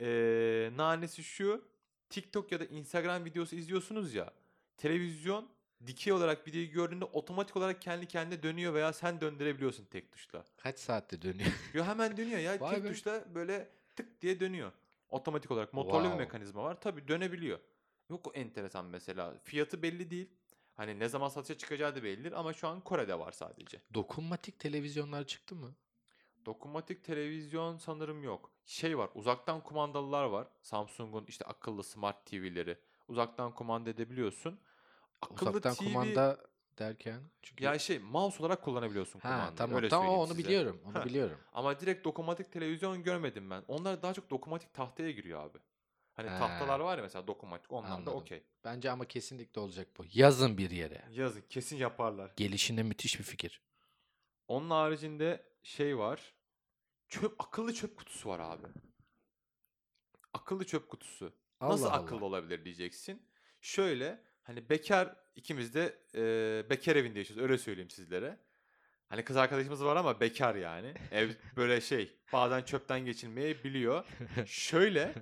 eee 0.00 0.72
nanesi 0.76 1.24
şu. 1.24 1.68
TikTok 2.10 2.52
ya 2.52 2.60
da 2.60 2.64
Instagram 2.64 3.24
videosu 3.24 3.56
izliyorsunuz 3.56 4.14
ya. 4.14 4.32
Televizyon 4.76 5.48
dikey 5.86 6.12
olarak 6.12 6.46
videoyu 6.46 6.70
gördüğünde 6.70 7.04
otomatik 7.04 7.56
olarak 7.56 7.82
kendi 7.82 8.06
kendine 8.06 8.42
dönüyor 8.42 8.74
veya 8.74 8.92
sen 8.92 9.20
döndürebiliyorsun 9.20 9.84
tek 9.84 10.12
tuşla. 10.12 10.44
kaç 10.56 10.78
saatte 10.78 11.22
dönüyor? 11.22 11.50
Yo 11.74 11.84
hemen 11.84 12.16
dönüyor 12.16 12.38
ya. 12.38 12.56
Vay 12.60 12.74
tek 12.74 12.84
be. 12.84 12.88
tuşla 12.88 13.34
böyle 13.34 13.68
tık 13.96 14.22
diye 14.22 14.40
dönüyor. 14.40 14.72
Otomatik 15.08 15.50
olarak 15.50 15.72
motorlu 15.72 15.98
bir 16.04 16.08
Wow. 16.08 16.24
mekanizma 16.24 16.62
var. 16.62 16.80
Tabii 16.80 17.08
dönebiliyor. 17.08 17.58
Yok 18.10 18.26
o 18.26 18.32
enteresan 18.32 18.84
mesela. 18.86 19.34
Fiyatı 19.44 19.82
belli 19.82 20.10
değil. 20.10 20.30
Hani 20.76 20.98
ne 20.98 21.08
zaman 21.08 21.28
satışa 21.28 21.58
çıkacağı 21.58 21.94
da 21.96 22.02
bellidir 22.02 22.32
ama 22.32 22.52
şu 22.52 22.68
an 22.68 22.80
Kore'de 22.80 23.18
var 23.18 23.32
sadece. 23.32 23.80
Dokunmatik 23.94 24.58
televizyonlar 24.58 25.26
çıktı 25.26 25.54
mı? 25.54 25.74
Dokunmatik 26.46 27.04
televizyon 27.04 27.76
sanırım 27.78 28.22
yok. 28.22 28.50
Şey 28.66 28.98
var, 28.98 29.10
uzaktan 29.14 29.60
kumandalılar 29.60 30.24
var. 30.24 30.46
Samsung'un 30.62 31.24
işte 31.28 31.44
akıllı 31.44 31.84
smart 31.84 32.26
TV'leri. 32.26 32.78
Uzaktan 33.08 33.54
kumanda 33.54 33.90
edebiliyorsun. 33.90 34.60
Akıllı 35.22 35.50
Uzaktan 35.50 35.74
TV 35.74 35.84
kumanda 35.84 36.38
derken 36.78 37.20
çünkü 37.42 37.64
ya 37.64 37.78
şey 37.78 37.98
mouse 37.98 38.42
olarak 38.42 38.62
kullanabiliyorsun 38.62 39.20
ha 39.20 39.28
kumandayı. 39.28 39.56
tamam 39.56 39.76
Öyle 39.76 39.88
tamam 39.88 40.18
onu 40.18 40.28
size. 40.28 40.38
biliyorum. 40.38 40.80
Onu 40.86 40.94
Ha. 40.94 41.04
biliyorum. 41.04 41.38
Ama 41.52 41.80
direkt 41.80 42.04
dokunmatik 42.04 42.52
televizyon 42.52 43.02
görmedim 43.02 43.50
ben. 43.50 43.64
Onlar 43.68 44.02
daha 44.02 44.14
çok 44.14 44.30
dokunmatik 44.30 44.74
tahtaya 44.74 45.10
giriyor 45.10 45.40
abi. 45.40 45.58
Hani 46.14 46.30
He. 46.30 46.38
tahtalar 46.38 46.80
var 46.80 46.96
ya 46.98 47.02
mesela 47.02 47.26
dokunmatik 47.26 47.72
onlar 47.72 47.90
da 47.90 47.94
Anladım. 47.94 48.14
okey. 48.14 48.42
Bence 48.64 48.90
ama 48.90 49.04
kesinlikle 49.04 49.60
olacak 49.60 49.88
bu. 49.98 50.04
Yazın 50.12 50.58
bir 50.58 50.70
yere. 50.70 51.04
Yazın 51.10 51.42
kesin 51.48 51.76
yaparlar. 51.76 52.32
Gelişinde 52.36 52.82
müthiş 52.82 53.18
bir 53.18 53.24
fikir. 53.24 53.62
Onun 54.48 54.70
haricinde 54.70 55.46
şey 55.62 55.98
var. 55.98 56.34
Çöp 57.08 57.40
akıllı 57.40 57.74
çöp 57.74 57.96
kutusu 57.96 58.28
var 58.28 58.38
abi. 58.38 58.66
Akıllı 60.32 60.64
çöp 60.66 60.88
kutusu. 60.88 61.32
Nasıl 61.60 61.84
Allah 61.84 61.92
akıllı 61.92 62.18
Allah. 62.18 62.24
olabilir 62.26 62.64
diyeceksin. 62.64 63.28
Şöyle 63.60 64.24
hani 64.42 64.70
bekar 64.70 65.16
ikimiz 65.36 65.74
de 65.74 65.98
e, 66.14 66.70
bekar 66.70 66.96
evinde 66.96 67.18
yaşıyoruz 67.18 67.42
öyle 67.42 67.58
söyleyeyim 67.58 67.90
sizlere. 67.90 68.38
Hani 69.14 69.24
kız 69.24 69.36
arkadaşımız 69.36 69.84
var 69.84 69.96
ama 69.96 70.20
bekar 70.20 70.54
yani. 70.54 70.94
Ev 71.12 71.30
böyle 71.56 71.80
şey 71.80 72.16
bazen 72.32 72.62
çöpten 72.62 73.04
geçilmeyi 73.04 73.64
biliyor. 73.64 74.04
Şöyle 74.46 75.14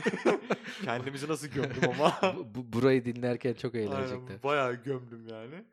kendimizi 0.84 1.28
nasıl 1.28 1.46
gömdüm 1.48 1.90
ama. 2.00 2.34
Bu- 2.36 2.54
bu- 2.54 2.72
burayı 2.72 3.04
dinlerken 3.04 3.54
çok 3.54 3.74
Aynen, 3.74 3.86
eğlenecekler. 3.86 4.42
bayağı 4.42 4.74
gömdüm 4.74 5.28
yani. 5.28 5.64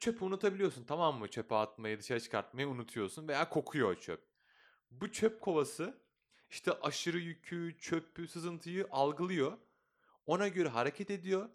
Çöpü 0.00 0.24
unutabiliyorsun 0.24 0.84
tamam 0.84 1.18
mı? 1.18 1.28
Çöpe 1.28 1.54
atmayı, 1.54 1.98
dışarı 1.98 2.20
çıkartmayı 2.20 2.68
unutuyorsun 2.68 3.28
veya 3.28 3.48
kokuyor 3.48 4.00
çöp. 4.00 4.20
Bu 4.90 5.12
çöp 5.12 5.40
kovası 5.40 5.98
işte 6.50 6.72
aşırı 6.82 7.18
yükü, 7.18 7.76
çöpü, 7.78 8.28
sızıntıyı 8.28 8.86
algılıyor. 8.90 9.52
Ona 10.26 10.48
göre 10.48 10.68
hareket 10.68 11.10
ediyor. 11.10 11.48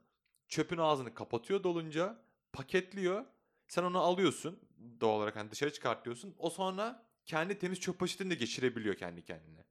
Çöpün 0.48 0.78
ağzını 0.78 1.14
kapatıyor 1.14 1.64
dolunca, 1.64 2.22
paketliyor. 2.54 3.26
Sen 3.70 3.84
onu 3.84 4.00
alıyorsun 4.00 4.60
doğal 5.02 5.18
olarak 5.18 5.36
hani 5.36 5.52
dışarı 5.52 5.74
çıkartıyorsun. 5.74 6.36
O 6.38 6.50
sonra 6.50 7.10
kendi 7.26 7.60
temiz 7.60 7.80
çöp 7.80 8.00
poşetini 8.00 8.30
de 8.30 8.36
geçirebiliyor 8.36 8.96
kendi 8.96 9.26
kendine. 9.26 9.64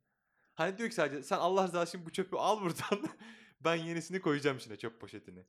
Hani 0.54 0.78
diyor 0.78 0.88
ki 0.88 0.94
sadece 0.94 1.22
sen 1.22 1.38
Allah 1.38 1.64
rızası 1.66 1.96
için 1.96 2.06
bu 2.06 2.12
çöpü 2.12 2.36
al 2.36 2.60
buradan. 2.60 3.08
ben 3.60 3.74
yenisini 3.76 4.20
koyacağım 4.20 4.56
içine 4.58 4.76
çöp 4.76 5.00
poşetini. 5.00 5.44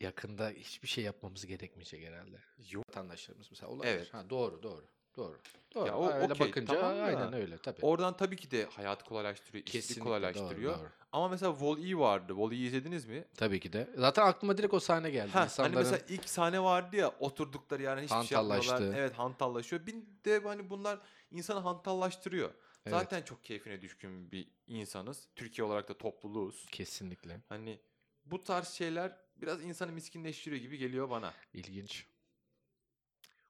Yakında 0.00 0.50
hiçbir 0.50 0.88
şey 0.88 1.04
yapmamız 1.04 1.46
gerekmeyecek 1.46 2.06
herhalde. 2.06 2.42
Yok. 2.70 2.88
Vatandaşlarımız 2.88 3.46
mesela 3.50 3.70
olabilir. 3.70 3.92
Evet. 3.92 4.14
Ha, 4.14 4.30
doğru 4.30 4.62
doğru. 4.62 4.86
Doğru. 5.18 5.38
Doğru. 5.74 5.86
Ya 5.86 5.96
o 5.96 6.10
öyle 6.12 6.32
okey, 6.32 6.48
bakınca 6.48 6.80
tamam 6.80 6.96
da 6.96 7.02
aynen 7.02 7.32
öyle 7.32 7.58
tabii. 7.58 7.80
Oradan 7.82 8.16
tabii 8.16 8.36
ki 8.36 8.50
de 8.50 8.64
hayatı 8.64 9.04
kolaylaştırıyor, 9.04 9.64
Kesinlikle 9.64 10.04
kolaylaştırıyor. 10.04 10.72
doğru, 10.74 10.80
doğru. 10.80 10.90
Ama 11.12 11.28
mesela 11.28 11.52
Wall-E 11.52 11.98
vardı. 11.98 12.32
Wall-E'yi 12.32 12.66
izlediniz 12.66 13.04
mi? 13.06 13.24
Tabii 13.36 13.60
ki 13.60 13.72
de. 13.72 13.90
Zaten 13.96 14.26
aklıma 14.26 14.58
direkt 14.58 14.74
o 14.74 14.80
sahne 14.80 15.10
geldi. 15.10 15.30
Ha, 15.30 15.44
İnsanların 15.44 15.74
hani 15.74 15.84
mesela 15.84 16.04
ilk 16.08 16.28
sahne 16.28 16.62
vardı 16.62 16.96
ya 16.96 17.08
oturdukları 17.08 17.82
yani 17.82 18.00
hiçbir 18.02 18.22
şey 18.26 18.36
yapmıyorlar. 18.38 18.82
Evet 18.82 19.12
hantallaşıyor. 19.12 19.86
Bir 19.86 19.94
de 20.24 20.38
hani 20.38 20.70
bunlar 20.70 20.98
insanı 21.30 21.58
hantallaştırıyor. 21.60 22.50
Evet. 22.86 23.00
Zaten 23.00 23.22
çok 23.22 23.44
keyfine 23.44 23.80
düşkün 23.80 24.32
bir 24.32 24.48
insanız. 24.66 25.28
Türkiye 25.36 25.64
olarak 25.66 25.88
da 25.88 25.98
topluluğuz. 25.98 26.66
kesinlikle 26.70 27.40
Hani 27.48 27.80
bu 28.24 28.42
tarz 28.44 28.68
şeyler 28.68 29.16
biraz 29.36 29.64
insanı 29.64 29.92
miskinleştiriyor 29.92 30.62
gibi 30.62 30.78
geliyor 30.78 31.10
bana. 31.10 31.32
ilginç. 31.52 32.06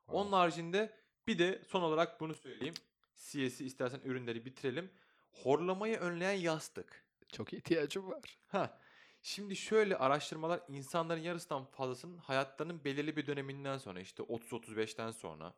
Onun 0.08 0.32
haricinde 0.32 0.92
bir 1.28 1.38
de 1.38 1.62
son 1.68 1.82
olarak 1.82 2.20
bunu 2.20 2.34
söyleyeyim. 2.34 2.74
CS'i 3.16 3.64
istersen 3.64 4.00
ürünleri 4.04 4.44
bitirelim. 4.44 4.90
Horlamayı 5.32 5.96
önleyen 5.96 6.32
yastık. 6.32 7.04
Çok 7.32 7.52
ihtiyacım 7.52 8.10
var. 8.10 8.38
Ha. 8.46 8.80
Şimdi 9.22 9.56
şöyle 9.56 9.96
araştırmalar 9.96 10.60
insanların 10.68 11.20
yarısından 11.20 11.64
fazlasının 11.64 12.18
hayatlarının 12.18 12.84
belirli 12.84 13.16
bir 13.16 13.26
döneminden 13.26 13.78
sonra 13.78 14.00
işte 14.00 14.22
30-35'ten 14.22 15.10
sonra 15.10 15.54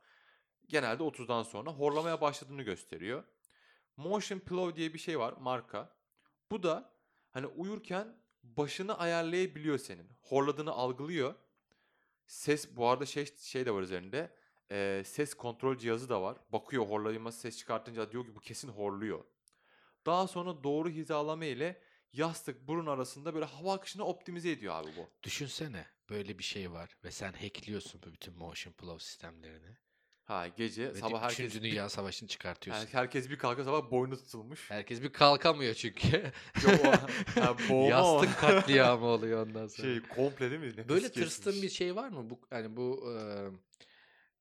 genelde 0.69 1.03
30'dan 1.03 1.43
sonra 1.43 1.71
horlamaya 1.71 2.21
başladığını 2.21 2.61
gösteriyor. 2.61 3.23
Motion 3.97 4.39
Pillow 4.39 4.75
diye 4.75 4.93
bir 4.93 4.99
şey 4.99 5.19
var 5.19 5.33
marka. 5.39 5.95
Bu 6.51 6.63
da 6.63 6.93
hani 7.31 7.47
uyurken 7.47 8.15
başını 8.43 8.97
ayarlayabiliyor 8.97 9.77
senin. 9.77 10.09
Horladığını 10.21 10.71
algılıyor. 10.71 11.35
Ses 12.27 12.75
bu 12.75 12.87
arada 12.87 13.05
şey 13.05 13.25
şey 13.37 13.65
de 13.65 13.71
var 13.71 13.81
üzerinde. 13.81 14.40
Ee, 14.71 15.03
ses 15.05 15.33
kontrol 15.33 15.77
cihazı 15.77 16.09
da 16.09 16.21
var. 16.21 16.37
Bakıyor 16.53 16.85
horlayma 16.85 17.31
ses 17.31 17.57
çıkartınca 17.57 18.11
diyor 18.11 18.25
ki 18.25 18.35
bu 18.35 18.39
kesin 18.39 18.67
horluyor. 18.67 19.23
Daha 20.05 20.27
sonra 20.27 20.63
doğru 20.63 20.89
hizalama 20.89 21.45
ile 21.45 21.81
yastık 22.13 22.67
burun 22.67 22.85
arasında 22.85 23.33
böyle 23.33 23.45
hava 23.45 23.73
akışını 23.73 24.05
optimize 24.05 24.51
ediyor 24.51 24.75
abi 24.75 24.87
bu. 24.97 25.09
Düşünsene 25.23 25.85
böyle 26.09 26.37
bir 26.39 26.43
şey 26.43 26.71
var 26.71 26.89
ve 27.03 27.11
sen 27.11 27.33
hackliyorsun 27.33 28.01
bu 28.05 28.13
bütün 28.13 28.33
motion 28.37 28.73
flow 28.73 28.99
sistemlerini. 29.05 29.77
Ha 30.23 30.47
gece 30.47 30.93
Ve 30.93 30.93
sabah 30.95 31.21
herkes 31.21 31.39
Üçüncü 31.39 31.61
Dünya 31.71 31.89
Savaşı'nı 31.89 32.29
çıkartıyorsun. 32.29 32.85
her- 32.87 32.93
herkes 32.93 33.29
bir 33.29 33.37
kalka 33.37 33.63
sabah 33.63 33.91
boynu 33.91 34.17
tutulmuş. 34.17 34.69
Herkes 34.71 35.01
bir 35.01 35.13
kalkamıyor 35.13 35.73
çünkü. 35.73 36.31
Yok 36.63 36.81
o 37.69 37.73
o. 37.85 37.89
Yastık 37.89 38.39
katliamı 38.39 39.05
oluyor 39.15 39.47
ondan 39.47 39.67
sonra. 39.67 39.87
Şey 39.87 40.01
komple 40.01 40.49
değil 40.51 40.61
mi? 40.61 40.67
Nefes 40.67 40.89
Böyle 40.89 41.11
tırstığın 41.11 41.43
kesmiş. 41.51 41.63
bir 41.63 41.69
şey 41.69 41.95
var 41.95 42.09
mı? 42.09 42.29
Bu 42.29 42.39
hani 42.49 42.75
bu 42.75 43.03
eee, 43.15 43.49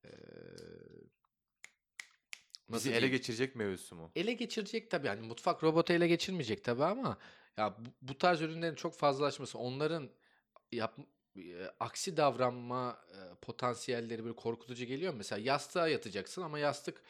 eee, 0.04 0.10
nasıl 2.68 2.88
ele 2.88 2.94
diyeyim? 3.00 3.16
geçirecek 3.16 3.56
mevzusu 3.56 3.96
mu? 3.96 4.10
ele 4.16 4.32
geçirecek 4.32 4.90
tabii. 4.90 5.06
Yani 5.06 5.26
mutfak 5.26 5.62
robotu 5.64 5.92
ele 5.92 6.08
geçirmeyecek 6.08 6.64
tabii 6.64 6.84
ama 6.84 7.18
ya 7.56 7.76
bu, 7.78 7.88
bu 8.02 8.18
tarz 8.18 8.40
ürünlerin 8.40 8.74
çok 8.74 8.94
fazlalaşması, 8.94 9.58
onların 9.58 10.10
yap, 10.72 10.98
e, 11.36 11.64
aksi 11.80 12.16
davranma 12.16 13.04
e, 13.12 13.34
potansiyelleri 13.42 14.24
böyle 14.24 14.36
korkutucu 14.36 14.84
geliyor. 14.84 15.14
Mesela 15.14 15.38
yastığa 15.42 15.88
yatacaksın 15.88 16.42
ama 16.42 16.58
yastık 16.58 17.02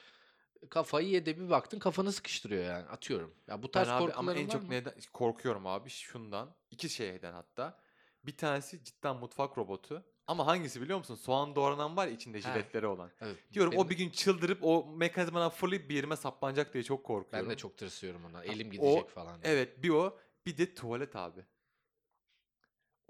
kafayı 0.70 1.08
yedi 1.08 1.40
bir 1.40 1.50
baktın 1.50 1.78
kafanı 1.78 2.12
sıkıştırıyor 2.12 2.64
yani 2.64 2.88
atıyorum. 2.88 3.34
Ya 3.48 3.62
bu 3.62 3.66
Ben 3.66 3.72
tarz 3.72 3.88
abi 3.88 4.12
ama 4.12 4.34
en 4.34 4.48
çok 4.48 4.62
mı? 4.62 4.70
neden 4.70 4.94
korkuyorum 5.12 5.66
abi 5.66 5.90
şundan. 5.90 6.54
iki 6.70 6.88
şeyden 6.88 7.32
hatta. 7.32 7.80
Bir 8.24 8.36
tanesi 8.36 8.84
cidden 8.84 9.16
mutfak 9.16 9.58
robotu. 9.58 10.04
Ama 10.30 10.46
hangisi 10.46 10.80
biliyor 10.82 10.98
musun? 10.98 11.14
Soğan 11.14 11.54
doğranan 11.54 11.96
var 11.96 12.06
ya 12.06 12.12
içinde 12.12 12.40
jiletleri 12.40 12.86
olan. 12.86 13.10
Evet, 13.20 13.36
Diyorum 13.52 13.72
benim 13.72 13.86
o 13.86 13.90
bir 13.90 13.96
gün 13.98 14.10
çıldırıp 14.10 14.58
o 14.62 14.86
mekanizmadan 14.96 15.50
fırlayıp 15.50 15.90
bir 15.90 15.94
yerime 15.94 16.16
saplanacak 16.16 16.74
diye 16.74 16.82
çok 16.84 17.04
korkuyorum. 17.04 17.48
ben 17.48 17.54
de 17.54 17.58
çok 17.58 17.76
tırsıyorum 17.76 18.24
ona. 18.24 18.44
Elim 18.44 18.68
o- 18.68 18.70
gidecek 18.70 19.10
falan. 19.10 19.42
diye. 19.42 19.52
Evet 19.54 19.82
bir 19.82 19.90
o 19.90 20.18
bir 20.46 20.56
de 20.58 20.74
tuvalet 20.74 21.16
abi. 21.16 21.40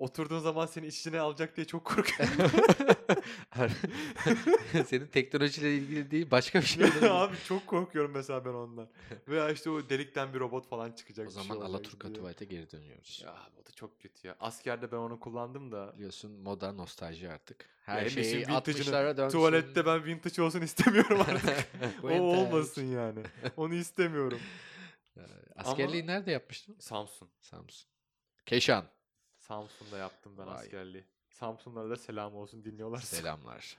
Oturduğun 0.01 0.39
zaman 0.39 0.67
seni 0.67 0.87
iç 0.87 0.99
içine 0.99 1.21
alacak 1.21 1.57
diye 1.57 1.67
çok 1.67 1.85
korkuyorum. 1.85 2.35
Senin 4.87 5.07
teknolojiyle 5.07 5.75
ilgili 5.75 6.11
değil 6.11 6.31
başka 6.31 6.61
bir 6.61 6.67
şey. 6.67 6.85
abi 7.11 7.37
çok 7.49 7.67
korkuyorum 7.67 8.11
mesela 8.15 8.45
ben 8.45 8.51
ondan. 8.51 8.89
Veya 9.29 9.51
işte 9.51 9.71
o 9.71 9.89
delikten 9.89 10.35
bir 10.35 10.41
robot 10.41 10.69
falan 10.69 10.93
çıkacak. 10.93 11.29
o 11.29 11.31
şey 11.31 11.43
zaman 11.43 11.57
olacak 11.57 11.71
Alaturka 11.71 12.13
tuvalete 12.13 12.45
geri 12.45 12.71
dönüyoruz. 12.71 13.23
Ya 13.25 13.35
o 13.63 13.67
da 13.67 13.71
çok 13.73 14.01
kötü 14.01 14.29
ya. 14.29 14.37
Askerde 14.41 14.93
ben 14.93 14.97
onu 14.97 15.21
kullandım 15.21 15.73
da. 15.73 15.93
Biliyorsun 15.95 16.31
moda 16.33 16.73
nostalji 16.73 17.31
artık. 17.31 17.61
Ya 17.61 17.95
Her 17.95 18.03
Enes'in 18.03 18.23
şey 18.23 18.39
vintage'ını 18.41 18.57
60'lara 18.57 19.17
dönsün. 19.17 19.39
Tuvalette 19.39 19.87
ben 19.87 20.05
vintage 20.05 20.43
olsun 20.43 20.61
istemiyorum 20.61 21.21
artık. 21.21 21.69
O 22.03 22.09
olmasın 22.09 22.85
yani. 22.85 23.23
Onu 23.57 23.75
istemiyorum. 23.75 24.41
Ee, 25.17 25.21
Askerliği 25.57 26.07
nerede 26.07 26.31
yapmıştın? 26.31 26.77
Samsun. 26.79 27.29
Samsun. 27.41 27.91
Keşan. 28.47 28.85
Samsun'da 29.51 29.99
yaptım 29.99 30.33
ben 30.39 30.47
Vay. 30.47 30.55
askerliği. 30.55 31.05
Samsunlara 31.31 31.91
da 31.91 31.97
selam 31.97 32.37
olsun 32.37 32.65
dinliyorlarsa. 32.65 33.17
Selamlar. 33.17 33.77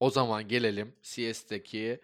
O 0.00 0.10
zaman 0.10 0.48
gelelim 0.48 0.94
CS'deki 1.02 2.00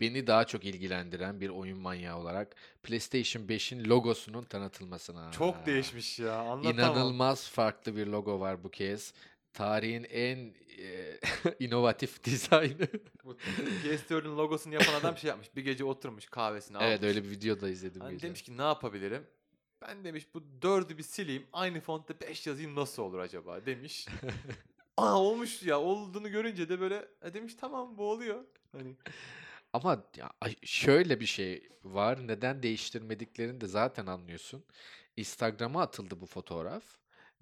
beni 0.00 0.26
daha 0.26 0.44
çok 0.44 0.64
ilgilendiren 0.64 1.40
bir 1.40 1.48
oyun 1.48 1.78
manyağı 1.78 2.18
olarak 2.18 2.56
PlayStation 2.82 3.42
5'in 3.42 3.84
logosunun 3.84 4.44
tanıtılmasına. 4.44 5.30
Çok 5.30 5.66
değişmiş 5.66 6.18
ya. 6.18 6.34
Anlatamam. 6.34 6.74
İnanılmaz 6.74 7.48
farklı 7.48 7.96
bir 7.96 8.06
logo 8.06 8.40
var 8.40 8.64
bu 8.64 8.70
kez. 8.70 9.14
Tarihin 9.52 10.04
en 10.04 10.54
e, 10.78 11.18
inovatif 11.64 12.24
dizaynı. 12.24 12.88
PS4'ün 13.84 14.36
logosunu 14.36 14.74
yapan 14.74 14.94
adam 14.94 15.18
şey 15.18 15.28
yapmış. 15.28 15.56
Bir 15.56 15.64
gece 15.64 15.84
oturmuş 15.84 16.26
kahvesini 16.26 16.76
almış. 16.76 16.88
evet 16.88 17.02
öyle 17.02 17.24
bir 17.24 17.30
videoda 17.30 17.68
izledim. 17.68 18.00
Hani 18.00 18.22
demiş 18.22 18.42
ki 18.42 18.56
ne 18.56 18.62
yapabilirim? 18.62 19.26
Ben 19.82 20.04
demiş 20.04 20.34
bu 20.34 20.42
dördü 20.62 20.98
bir 20.98 21.02
sileyim. 21.02 21.46
Aynı 21.52 21.80
fontta 21.80 22.20
5 22.20 22.46
yazayım 22.46 22.74
nasıl 22.74 23.02
olur 23.02 23.18
acaba 23.18 23.66
demiş. 23.66 24.06
Aa 24.96 25.20
olmuş 25.22 25.62
ya. 25.62 25.80
Olduğunu 25.80 26.30
görünce 26.30 26.68
de 26.68 26.80
böyle 26.80 27.08
"E," 27.22 27.34
demiş 27.34 27.54
tamam 27.54 27.98
bu 27.98 28.10
oluyor. 28.10 28.44
Hani 28.72 28.96
Ama 29.72 30.04
ya, 30.16 30.30
şöyle 30.64 31.20
bir 31.20 31.26
şey 31.26 31.68
var. 31.84 32.28
Neden 32.28 32.62
değiştirmediklerini 32.62 33.60
de 33.60 33.66
zaten 33.66 34.06
anlıyorsun. 34.06 34.64
Instagram'a 35.16 35.82
atıldı 35.82 36.20
bu 36.20 36.26
fotoğraf 36.26 36.84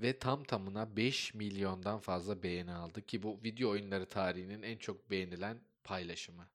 ve 0.01 0.19
tam 0.19 0.45
tamına 0.45 0.97
5 0.97 1.35
milyondan 1.35 1.99
fazla 2.01 2.43
beğeni 2.43 2.73
aldı 2.73 3.03
ki 3.07 3.23
bu 3.23 3.41
video 3.45 3.71
oyunları 3.71 4.07
tarihinin 4.07 4.63
en 4.63 4.79
çok 4.79 5.11
beğenilen 5.11 5.61
paylaşımı. 5.85 6.49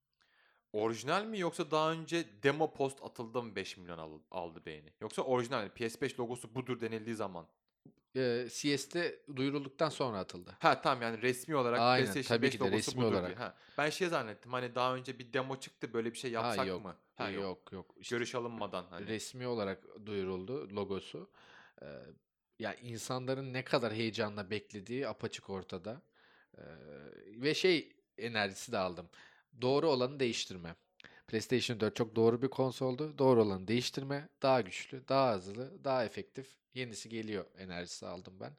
Orijinal 0.73 1.25
mi 1.25 1.39
yoksa 1.39 1.71
daha 1.71 1.91
önce 1.91 2.25
demo 2.43 2.73
post 2.73 3.03
atıldı 3.03 3.43
mı 3.43 3.55
5 3.55 3.77
milyon 3.77 3.97
al- 3.97 4.19
aldı 4.31 4.65
beğeni? 4.65 4.93
Yoksa 5.01 5.21
orijinal 5.21 5.63
mi? 5.63 5.69
PS5 5.75 6.19
logosu 6.19 6.55
budur 6.55 6.81
denildiği 6.81 7.15
zaman. 7.15 7.47
Ee, 8.15 8.47
CS'de 8.49 9.19
duyurulduktan 9.35 9.89
sonra 9.89 10.19
atıldı. 10.19 10.55
Ha 10.59 10.81
tamam 10.81 11.01
yani 11.01 11.21
resmi 11.21 11.55
olarak 11.55 11.79
Aynen, 11.79 12.05
PlayStation 12.05 12.37
tabii 12.37 12.45
5 12.45 12.51
ki 12.53 12.59
de 12.59 12.63
logosu 12.63 12.77
resmi 12.91 13.01
budur 13.01 13.11
olarak. 13.13 13.27
diye. 13.27 13.37
Ha, 13.37 13.55
ben 13.77 13.89
şey 13.89 14.07
zannettim 14.07 14.53
hani 14.53 14.75
daha 14.75 14.95
önce 14.95 15.19
bir 15.19 15.33
demo 15.33 15.59
çıktı 15.59 15.93
böyle 15.93 16.13
bir 16.13 16.17
şey 16.17 16.33
Ha, 16.33 16.45
yapsak 16.47 16.67
yok. 16.67 16.83
mı? 16.85 16.95
Ha, 17.15 17.29
yok. 17.29 17.43
yok. 17.43 17.71
yok 17.71 17.95
İşte 17.99 18.15
Görüş 18.15 18.35
alınmadan 18.35 18.85
hani. 18.89 19.07
resmi 19.07 19.47
olarak 19.47 19.83
duyuruldu 20.05 20.69
logosu. 20.75 21.29
Ee, 21.81 21.85
ya 22.59 22.73
insanların 22.75 23.53
ne 23.53 23.63
kadar 23.63 23.93
heyecanla 23.93 24.49
beklediği 24.49 25.07
apaçık 25.07 25.49
ortada. 25.49 26.01
Ee, 26.57 26.61
ve 27.41 27.53
şey 27.53 27.93
enerjisi 28.17 28.71
de 28.71 28.77
aldım. 28.77 29.09
Doğru 29.61 29.89
olanı 29.89 30.19
değiştirme. 30.19 30.75
PlayStation 31.27 31.79
4 31.79 31.95
çok 31.95 32.15
doğru 32.15 32.41
bir 32.41 32.47
konsoldu. 32.47 33.17
Doğru 33.17 33.41
olanı 33.41 33.67
değiştirme. 33.67 34.29
Daha 34.41 34.61
güçlü, 34.61 35.07
daha 35.07 35.35
hızlı, 35.35 35.83
daha 35.83 36.05
efektif. 36.05 36.47
Yenisi 36.73 37.09
geliyor 37.09 37.45
enerjisi 37.57 38.07
aldım 38.07 38.33
ben. 38.39 38.51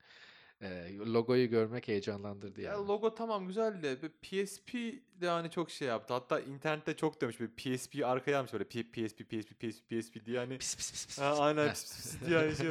Ee, 0.63 0.97
logoyu 0.99 1.51
görmek 1.51 1.89
heyecanlandırdı 1.89 2.61
Ya 2.61 2.73
yani. 2.73 2.89
logo 2.89 3.15
tamam 3.15 3.47
güzel 3.47 3.83
de 3.83 3.97
PSP 4.09 4.75
de 5.21 5.29
hani 5.29 5.51
çok 5.51 5.71
şey 5.71 5.89
yaptı. 5.89 6.15
Hatta 6.15 6.41
internette 6.41 6.97
çok 6.97 7.21
demiş 7.21 7.41
bir 7.41 7.49
PSP 7.49 8.05
arkaya 8.05 8.39
almış 8.39 8.53
böyle 8.53 8.65
PSP 8.65 8.93
PSP 8.93 9.31
PSP 9.61 9.91
PSP 9.91 10.27
diye 10.27 10.39
hani 10.39 10.59
Pis 10.59 10.77
pis 10.77 10.93
pis 10.93 11.07
pis. 11.07 11.19
Ha, 11.19 11.37
aynen 11.39 11.71
pis 11.71 11.97
pis 11.97 12.27
diye 12.27 12.39
hani 12.39 12.57
şey. 12.57 12.69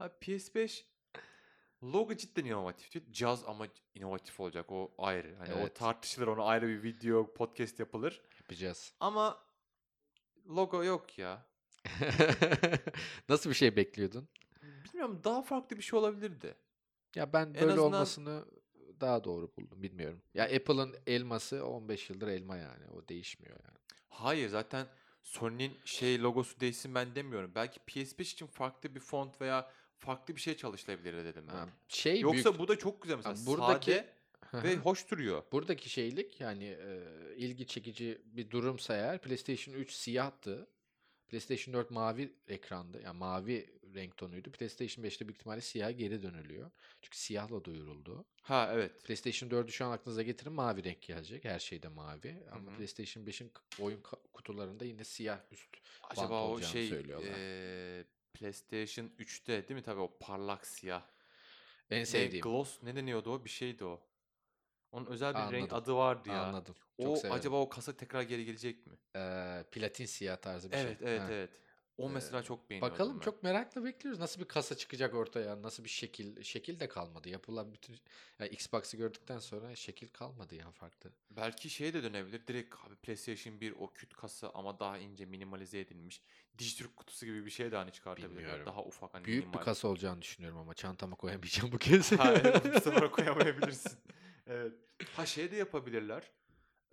Abi 0.00 0.12
PS5 0.20 0.84
logo 1.82 2.14
cidden 2.14 2.44
inovatif. 2.44 3.12
Caz 3.12 3.44
ama 3.46 3.66
inovatif 3.94 4.40
olacak 4.40 4.72
o 4.72 4.94
ayrı. 4.98 5.34
Hani 5.38 5.54
o 5.54 5.58
Evet. 5.58 5.76
tartışılır 5.76 6.26
ona 6.26 6.44
ayrı 6.44 6.68
bir 6.68 6.82
video 6.82 7.34
podcast 7.34 7.78
yapılır. 7.80 8.22
Yapacağız. 8.40 8.94
Ama 9.00 9.38
logo 10.48 10.84
yok 10.84 11.18
ya. 11.18 11.46
Nasıl 13.28 13.50
bir 13.50 13.54
şey 13.54 13.76
bekliyordun? 13.76 14.28
Bilmiyorum 14.84 15.20
daha 15.24 15.42
farklı 15.42 15.76
bir 15.76 15.82
şey 15.82 15.98
olabilirdi. 15.98 16.54
Ya 17.14 17.32
ben 17.32 17.46
En 17.46 17.54
böyle 17.54 17.64
azından- 17.66 17.84
olmasını 17.86 18.44
daha 19.00 19.24
doğru 19.24 19.52
buldum. 19.56 19.82
Bilmiyorum. 19.82 20.22
Ya 20.34 20.44
Apple'ın 20.44 20.96
elması 21.06 21.66
15 21.66 22.10
yıldır 22.10 22.28
elma 22.28 22.56
yani. 22.56 22.88
O 22.88 23.08
değişmiyor 23.08 23.56
yani. 23.64 23.78
Hayır 24.08 24.48
zaten 24.48 24.86
Sony'nin 25.22 25.76
şey 25.84 26.22
logosu 26.22 26.60
değişsin 26.60 26.94
ben 26.94 27.14
demiyorum. 27.14 27.52
Belki 27.54 27.80
PS5 27.80 28.20
için 28.32 28.46
farklı 28.46 28.94
bir 28.94 29.00
font 29.00 29.40
veya 29.40 29.72
farklı 29.98 30.36
bir 30.36 30.40
şey 30.40 30.56
çalışılabilir 30.56 31.24
dedim 31.24 31.44
ben. 31.48 31.52
Ha, 31.52 31.68
şey 31.88 32.20
Yoksa 32.20 32.44
büyük 32.50 32.58
bu 32.58 32.68
da 32.68 32.78
çok 32.78 33.02
güzel 33.02 33.16
mesela. 33.16 33.34
Ha, 33.36 33.46
buradaki- 33.46 33.90
Sade 33.92 34.62
ve 34.68 34.76
hoş 34.76 35.10
duruyor. 35.10 35.42
buradaki 35.52 35.90
şeylik 35.90 36.40
yani 36.40 36.64
e, 36.64 37.00
ilgi 37.36 37.66
çekici 37.66 38.22
bir 38.24 38.50
durumsa 38.50 38.94
eğer 38.96 39.20
PlayStation 39.22 39.74
3 39.74 39.92
siyahtı. 39.92 40.66
PlayStation 41.28 41.74
4 41.74 41.90
mavi 41.90 42.32
ekrandı. 42.48 43.00
Yani 43.04 43.18
mavi 43.18 43.70
renk 43.94 44.16
tonuydu. 44.16 44.52
PlayStation 44.52 45.04
5'te 45.04 45.28
büyük 45.28 45.36
ihtimalle 45.38 45.60
siyah 45.60 45.98
geri 45.98 46.22
dönülüyor. 46.22 46.70
Çünkü 47.02 47.18
siyahla 47.18 47.64
duyuruldu. 47.64 48.24
Ha 48.42 48.70
evet. 48.72 49.04
PlayStation 49.04 49.50
4'ü 49.50 49.70
şu 49.72 49.84
an 49.86 49.90
aklınıza 49.90 50.22
getirin 50.22 50.52
mavi 50.52 50.84
renk 50.84 51.02
gelecek. 51.02 51.44
Her 51.44 51.58
şeyde 51.58 51.88
mavi. 51.88 52.36
Ama 52.52 52.72
hı. 52.72 52.76
PlayStation 52.76 53.24
5'in 53.24 53.48
k- 53.48 53.82
oyun 53.84 54.00
kutularında 54.32 54.84
yine 54.84 55.04
siyah 55.04 55.40
üst. 55.52 55.68
Acaba 56.10 56.42
o 56.42 56.48
olacağını 56.48 56.72
şey 56.72 56.88
söylüyorlar. 56.88 57.28
eee, 57.36 58.04
PlayStation 58.34 59.10
3'te 59.18 59.68
değil 59.68 59.78
mi 59.80 59.82
tabii 59.82 60.00
o 60.00 60.18
parlak 60.18 60.66
siyah. 60.66 61.02
En 61.90 62.04
Ne, 62.08 62.28
sevdiğim. 62.28 62.42
gloss 62.42 62.82
ne 62.82 62.96
deniyordu 62.96 63.32
o? 63.32 63.44
Bir 63.44 63.50
şeydi 63.50 63.84
o. 63.84 64.00
Onun 64.92 65.06
özel 65.06 65.38
bir 65.38 65.50
renk 65.50 65.72
Anladım. 65.72 65.74
adı 65.74 65.94
vardı 65.94 66.30
ya. 66.30 66.56
Anladım. 66.56 66.74
Çok 66.98 67.18
O 67.18 67.18
severim. 67.18 67.30
acaba 67.34 67.60
o 67.62 67.68
kasa 67.68 67.96
tekrar 67.96 68.22
geri 68.22 68.44
gelecek 68.44 68.86
mi? 68.86 68.98
Ee, 69.16 69.64
platin 69.72 70.06
siyah 70.06 70.36
tarzı 70.36 70.70
bir 70.70 70.76
Evet 70.76 71.02
şey. 71.02 71.02
evet 71.02 71.22
Ha. 71.22 71.28
evet. 71.28 71.60
O 71.98 72.08
Ee, 72.10 72.12
mesela 72.12 72.42
çok 72.42 72.70
beğeniyordum 72.70 72.92
Bakalım 72.94 73.16
ben. 73.16 73.20
çok 73.24 73.42
merakla 73.42 73.84
bekliyoruz. 73.84 74.20
Nasıl 74.20 74.40
bir 74.40 74.48
kasa 74.48 74.76
çıkacak 74.76 75.14
ortaya? 75.14 75.62
Nasıl 75.62 75.84
bir 75.84 75.88
şekil? 75.88 76.42
Şekil 76.42 76.80
de 76.80 76.88
kalmadı. 76.88 77.28
Yapılan 77.28 77.72
bütün 77.72 77.96
yani 78.38 78.50
Xbox'ı 78.50 78.96
gördükten 78.96 79.38
sonra 79.38 79.76
şekil 79.76 80.08
kalmadı 80.08 80.54
ya 80.54 80.70
farklı. 80.70 81.10
Belki 81.30 81.70
şeye 81.70 81.94
de 81.94 82.02
dönebilir. 82.02 82.46
Direkt 82.46 82.74
abi 82.86 82.94
PlayStation 82.96 83.60
1 83.60 83.72
o 83.78 83.92
küt 83.92 84.14
kasa 84.14 84.50
ama 84.54 84.78
daha 84.80 84.98
ince 84.98 85.24
minimalize 85.24 85.80
edilmiş. 85.80 86.22
Dijitürk 86.58 86.96
kutusu 86.96 87.26
gibi 87.26 87.46
bir 87.46 87.50
şey 87.50 87.72
de 87.72 87.76
hani 87.76 87.92
çıkartabilirler. 87.92 88.66
Daha 88.66 88.82
ufak 88.84 89.14
hani 89.14 89.24
Büyük 89.24 89.42
bir 89.42 89.46
minimal. 89.46 89.64
kasa 89.64 89.88
olacağını 89.88 90.22
düşünüyorum 90.22 90.58
ama 90.58 90.74
çantama 90.74 91.16
koyamayacağım 91.16 91.72
bu 91.72 91.78
kez. 91.78 92.12
Ha 92.18 92.32
evet 92.32 92.64
bu 92.76 92.80
sefer 92.80 93.10
koyamayabilirsin. 93.10 93.98
Evet. 94.46 94.72
Ha 95.16 95.26
şey 95.26 95.50
de 95.50 95.56
yapabilirler. 95.56 96.30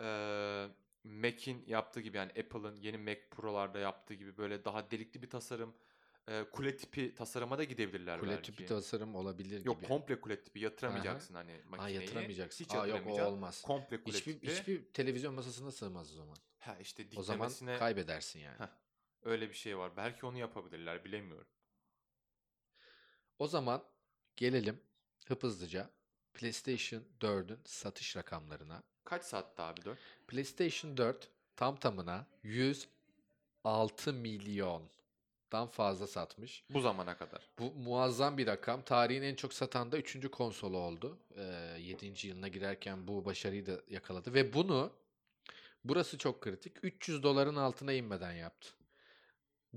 Ee, 0.01 0.67
Mac'in 1.05 1.63
yaptığı 1.67 2.01
gibi 2.01 2.17
yani 2.17 2.31
Apple'ın 2.31 2.75
yeni 2.75 2.97
Mac 2.97 3.21
Pro'larda 3.31 3.79
yaptığı 3.79 4.13
gibi 4.13 4.37
böyle 4.37 4.65
daha 4.65 4.91
delikli 4.91 5.21
bir 5.21 5.29
tasarım, 5.29 5.75
e, 6.27 6.43
kule 6.51 6.77
tipi 6.77 7.15
tasarıma 7.15 7.57
da 7.57 7.63
gidebilirler 7.63 8.19
Kule 8.19 8.31
belki. 8.31 8.51
tipi 8.51 8.65
tasarım 8.65 9.15
olabilir 9.15 9.65
Yok 9.65 9.77
gibi. 9.77 9.87
komple 9.87 10.21
kule 10.21 10.41
tipi 10.43 10.59
yatıramayacaksın 10.59 11.33
hani 11.35 11.51
Aa, 11.53 11.69
makineyi. 11.69 11.95
yatıramayacaksın. 11.95 12.63
Hiç 12.65 12.73
Aa, 12.75 12.87
yok 12.87 13.07
o 13.07 13.23
olmaz. 13.25 13.61
Komple 13.61 14.03
kule 14.03 14.17
Hiçbir, 14.17 14.33
tipi. 14.33 14.51
hiçbir 14.51 14.85
televizyon 14.93 15.33
masasına 15.33 15.71
sığmaz 15.71 16.11
o 16.11 16.15
zaman. 16.15 16.37
Ha 16.59 16.77
işte 16.81 17.03
O 17.15 17.23
zaman 17.23 17.49
diklemesine 17.49 17.77
kaybedersin 17.77 18.39
yani. 18.39 18.57
Heh, 18.59 18.69
öyle 19.23 19.49
bir 19.49 19.53
şey 19.55 19.77
var. 19.77 19.97
Belki 19.97 20.25
onu 20.25 20.37
yapabilirler 20.37 21.05
bilemiyorum. 21.05 21.47
O 23.39 23.47
zaman 23.47 23.83
gelelim 24.35 24.81
hıp 25.27 25.43
hızlıca 25.43 25.89
PlayStation 26.33 27.03
4'ün 27.21 27.59
satış 27.65 28.15
rakamlarına. 28.17 28.83
Kaç 29.05 29.23
saatte 29.23 29.63
abi 29.63 29.85
4? 29.85 29.97
PlayStation 30.27 30.97
4 30.97 31.27
tam 31.55 31.75
tamına 31.75 32.25
106 32.43 34.13
milyondan 34.13 35.67
fazla 35.71 36.07
satmış. 36.07 36.63
Bu 36.69 36.81
zamana 36.81 37.17
kadar. 37.17 37.41
Bu 37.59 37.71
muazzam 37.71 38.37
bir 38.37 38.47
rakam. 38.47 38.81
Tarihin 38.81 39.21
en 39.21 39.35
çok 39.35 39.53
satan 39.53 39.91
da 39.91 39.97
3. 39.97 40.31
konsolu 40.31 40.77
oldu. 40.77 41.17
Ee, 41.35 41.41
7. 41.79 42.27
yılına 42.27 42.47
girerken 42.47 43.07
bu 43.07 43.25
başarıyı 43.25 43.65
da 43.65 43.81
yakaladı. 43.89 44.33
Ve 44.33 44.53
bunu, 44.53 44.91
burası 45.83 46.17
çok 46.17 46.41
kritik, 46.41 46.73
300 46.83 47.23
doların 47.23 47.55
altına 47.55 47.93
inmeden 47.93 48.33
yaptı. 48.33 48.69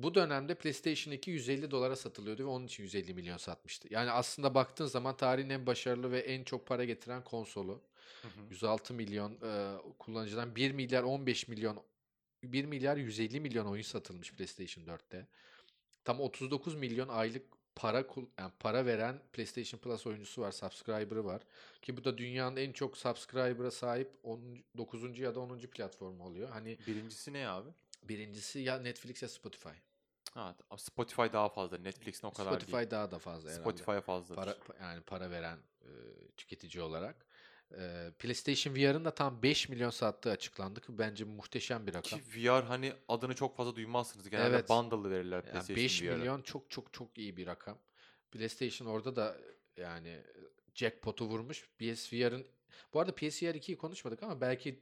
Bu 0.02 0.14
dönemde 0.14 0.54
PlayStation 0.54 1.14
2 1.14 1.30
150 1.30 1.70
dolara 1.70 1.96
satılıyordu 1.96 2.42
ve 2.42 2.46
onun 2.46 2.66
için 2.66 2.82
150 2.82 3.14
milyon 3.14 3.36
satmıştı. 3.36 3.88
Yani 3.90 4.10
aslında 4.10 4.54
baktığın 4.54 4.86
zaman 4.86 5.16
tarihin 5.16 5.50
en 5.50 5.66
başarılı 5.66 6.10
ve 6.10 6.18
en 6.20 6.44
çok 6.44 6.66
para 6.66 6.84
getiren 6.84 7.24
konsolu. 7.24 7.80
Hı 8.22 8.28
hı. 8.28 8.40
106 8.50 8.94
milyon 8.94 9.32
e, 9.32 9.76
kullanıcıdan 9.98 10.56
1 10.56 10.72
milyar 10.72 11.02
15 11.02 11.48
milyon 11.48 11.82
1 12.42 12.64
milyar 12.64 12.96
150 12.96 13.40
milyon 13.40 13.66
oyun 13.66 13.82
satılmış 13.82 14.32
PlayStation 14.32 14.84
4'te. 14.84 15.26
Tam 16.04 16.20
39 16.20 16.74
milyon 16.74 17.08
aylık 17.08 17.42
para 17.74 18.04
yani 18.38 18.52
para 18.60 18.86
veren 18.86 19.20
PlayStation 19.32 19.80
Plus 19.80 20.06
oyuncusu 20.06 20.42
var, 20.42 20.52
subscriber'ı 20.52 21.24
var. 21.24 21.42
Ki 21.82 21.96
bu 21.96 22.04
da 22.04 22.18
dünyanın 22.18 22.56
en 22.56 22.72
çok 22.72 22.96
subscriber'a 22.96 23.70
sahip 23.70 24.10
10, 24.22 24.40
9. 24.76 25.18
ya 25.18 25.34
da 25.34 25.40
10. 25.40 25.58
platformu 25.58 26.24
oluyor. 26.24 26.48
Hani 26.48 26.78
Birincisi 26.86 27.32
ne 27.32 27.48
abi? 27.48 27.70
birincisi 28.02 28.60
ya 28.60 28.78
Netflix 28.78 29.22
ya 29.22 29.28
Spotify. 29.28 29.87
Ha, 30.34 30.56
Spotify 30.76 31.22
daha 31.32 31.48
fazla. 31.48 31.78
Netflix'in 31.78 32.26
o 32.26 32.30
kadar 32.30 32.50
Spotify 32.50 32.76
değil. 32.76 32.90
daha 32.90 33.10
da 33.10 33.18
fazla 33.18 33.50
herhalde. 33.50 33.62
Spotify 33.62 34.00
fazladır. 34.06 34.36
para 34.36 34.56
yani 34.80 35.00
para 35.00 35.30
veren 35.30 35.58
e, 35.82 35.88
tüketici 36.36 36.82
olarak. 36.82 37.26
E, 37.78 38.10
PlayStation 38.18 38.74
VR'ın 38.74 39.04
da 39.04 39.10
tam 39.14 39.42
5 39.42 39.68
milyon 39.68 39.90
sattığı 39.90 40.30
açıklandı 40.30 40.80
ki 40.80 40.98
bence 40.98 41.24
muhteşem 41.24 41.86
bir 41.86 41.94
rakam. 41.94 42.20
Ki 42.20 42.24
VR 42.48 42.62
hani 42.64 42.92
adını 43.08 43.34
çok 43.34 43.56
fazla 43.56 43.76
duymazsınız. 43.76 44.30
Genelde 44.30 44.48
Evet. 44.48 44.68
bundle'lı 44.68 45.10
verirler 45.10 45.36
Yani 45.36 45.50
PlayStation 45.50 45.76
5 45.84 46.02
VR'a. 46.02 46.16
milyon 46.16 46.42
çok 46.42 46.70
çok 46.70 46.92
çok 46.92 47.18
iyi 47.18 47.36
bir 47.36 47.46
rakam. 47.46 47.78
PlayStation 48.30 48.88
orada 48.88 49.16
da 49.16 49.36
yani 49.76 50.22
jackpot'u 50.74 51.24
vurmuş. 51.24 51.68
PSVR'ın 51.78 52.46
bu 52.94 53.00
arada 53.00 53.14
PSVR 53.14 53.54
2'yi 53.54 53.78
konuşmadık 53.78 54.22
ama 54.22 54.40
belki 54.40 54.80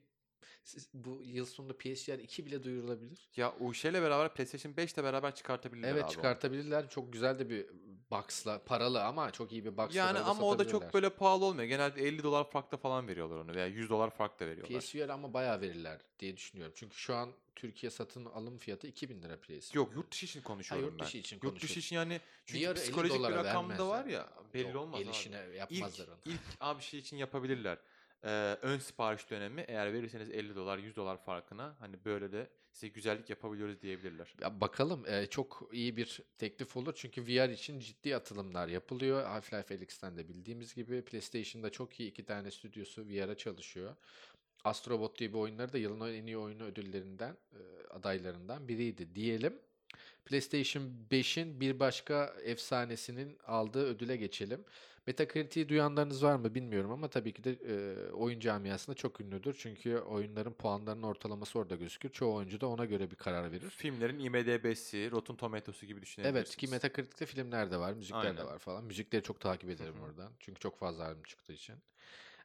bu 0.94 1.20
yıl 1.24 1.46
sonunda 1.46 1.76
PSVR 1.79 2.18
2 2.18 2.46
bile 2.46 2.62
duyurulabilir. 2.62 3.29
Ya 3.37 3.55
o 3.61 3.72
şeyle 3.72 4.02
beraber 4.02 4.35
PlayStation 4.35 4.76
5 4.76 4.92
ile 4.92 5.05
beraber 5.05 5.35
çıkartabilirler 5.35 5.88
Evet 5.88 6.02
abi 6.02 6.07
onu. 6.07 6.12
çıkartabilirler. 6.12 6.88
Çok 6.90 7.12
güzel 7.12 7.38
de 7.38 7.50
bir 7.50 7.66
box'la 8.11 8.62
paralı 8.64 9.05
ama 9.05 9.31
çok 9.31 9.52
iyi 9.52 9.64
bir 9.64 9.76
box'la 9.76 9.98
Yani 9.98 10.18
ama 10.18 10.46
o 10.46 10.59
da 10.59 10.68
çok 10.68 10.94
böyle 10.94 11.11
pahalı 11.11 11.44
olmuyor. 11.44 11.68
Genelde 11.68 12.02
50 12.02 12.22
dolar 12.22 12.50
farkta 12.50 12.76
falan 12.76 13.09
veriyorlar 13.09 13.37
onu 13.37 13.55
veya 13.55 13.66
100 13.66 13.90
dolar 13.90 14.11
farkta 14.11 14.46
veriyorlar. 14.46 14.81
PSVR 14.81 15.09
ama 15.09 15.35
bayağı 15.35 15.61
verirler 15.61 16.00
diye 16.18 16.37
düşünüyorum. 16.37 16.74
Çünkü 16.76 16.96
şu 16.96 17.14
an 17.14 17.33
Türkiye 17.57 17.90
satın 17.90 18.24
alım 18.24 18.59
fiyatı 18.59 18.87
2000 18.87 19.22
lira 19.22 19.37
PSVR. 19.40 19.76
Yok 19.76 19.92
yurt 19.96 20.12
dışı 20.12 20.26
için 20.26 20.42
konuşuyorum 20.42 20.88
yurt 20.88 21.00
ben. 21.00 21.07
dışı 21.07 21.18
için 21.18 21.40
Yurt 21.42 21.62
dışı 21.62 21.79
için 21.81 21.96
yani 21.96 22.20
çünkü 22.46 22.64
50 22.64 22.74
psikolojik 22.74 23.14
bir 23.14 23.18
dolara 23.20 23.44
rakam 23.44 23.79
da 23.79 23.88
var 23.88 23.96
vermezler. 23.98 24.18
ya 24.20 24.29
belli 24.55 24.66
Yok, 24.68 24.76
olmaz 24.76 25.00
el 25.00 25.07
abi. 25.07 25.11
işine 25.16 25.44
İlk, 25.48 25.57
yapmazlar 25.57 26.09
onu. 26.09 26.16
ilk 26.24 26.40
abi 26.61 26.83
şey 26.83 27.00
için 27.00 27.16
yapabilirler. 27.16 27.79
Ee, 28.24 28.59
ön 28.62 28.79
sipariş 28.79 29.31
dönemi 29.31 29.61
eğer 29.68 29.92
verirseniz 29.92 30.31
50 30.31 30.55
dolar 30.55 30.79
100 30.79 30.96
dolar 30.96 31.24
farkına 31.24 31.76
hani 31.81 32.05
böyle 32.05 32.33
de 32.33 32.50
size 32.72 32.88
güzellik 32.88 33.31
yapabiliyoruz 33.31 33.83
diyebilirler. 33.83 34.35
Ya 34.40 34.61
bakalım 34.61 35.05
e, 35.07 35.26
çok 35.26 35.68
iyi 35.72 35.96
bir 35.96 36.20
teklif 36.38 36.76
olur 36.76 36.92
çünkü 36.96 37.22
VR 37.26 37.48
için 37.48 37.81
ciddi 37.81 38.16
atılımlar 38.16 38.68
yapılıyor. 38.68 39.24
Half-Life 39.24 39.76
Alyx'ten 39.76 40.16
de 40.16 40.29
bildiğimiz 40.29 40.74
gibi 40.74 41.02
PlayStation'da 41.02 41.70
çok 41.70 42.00
iyi 42.00 42.11
iki 42.11 42.24
tane 42.24 42.50
stüdyosu 42.50 43.09
VR'a 43.09 43.37
çalışıyor. 43.37 43.96
Astrobot 44.64 45.18
diye 45.18 45.33
bir 45.33 45.38
oyunları 45.38 45.72
da 45.72 45.79
yılın 45.79 46.14
en 46.14 46.26
iyi 46.26 46.38
oyunu 46.38 46.64
ödüllerinden 46.64 47.37
e, 47.52 47.88
adaylarından 47.90 48.68
biriydi 48.68 49.14
diyelim. 49.14 49.59
PlayStation 50.24 50.92
5'in 51.11 51.61
bir 51.61 51.81
başka 51.81 52.35
efsanesinin 52.44 53.38
aldığı 53.46 53.87
ödüle 53.87 54.16
geçelim. 54.16 54.64
Metacritic'i 55.07 55.69
duyanlarınız 55.69 56.25
var 56.25 56.37
mı 56.37 56.55
bilmiyorum 56.55 56.90
ama 56.90 57.09
tabii 57.09 57.33
ki 57.33 57.45
de 57.45 57.53
e, 57.53 58.11
oyun 58.11 58.40
camiasında 58.40 58.97
çok 58.97 59.21
ünlüdür. 59.21 59.57
Çünkü 59.59 59.99
oyunların 59.99 60.53
puanlarının 60.53 61.03
ortalaması 61.03 61.59
orada 61.59 61.75
gözükür. 61.75 62.09
Çoğu 62.09 62.35
oyuncu 62.35 62.61
da 62.61 62.66
ona 62.66 62.85
göre 62.85 63.11
bir 63.11 63.16
karar 63.16 63.53
verir. 63.53 63.71
Filmlerin 63.71 64.19
IMDb'si, 64.19 65.11
Rotten 65.11 65.37
Tomatoes'u 65.37 65.87
gibi 65.87 66.03
düşünebilirsiniz. 66.03 66.47
Evet 66.49 66.57
ki 66.57 66.69
Metacritic'te 66.69 67.27
filmler 67.27 67.71
de 67.71 67.77
var, 67.77 67.92
müzikler 67.92 68.23
de 68.23 68.29
Aynen. 68.29 68.47
var 68.47 68.59
falan. 68.59 68.85
Müzikleri 68.85 69.23
çok 69.23 69.40
takip 69.40 69.71
ederim 69.71 70.01
oradan. 70.01 70.33
Çünkü 70.40 70.61
çok 70.61 70.79
fazla 70.79 71.05
albüm 71.05 71.23
çıktığı 71.23 71.53
için. 71.53 71.77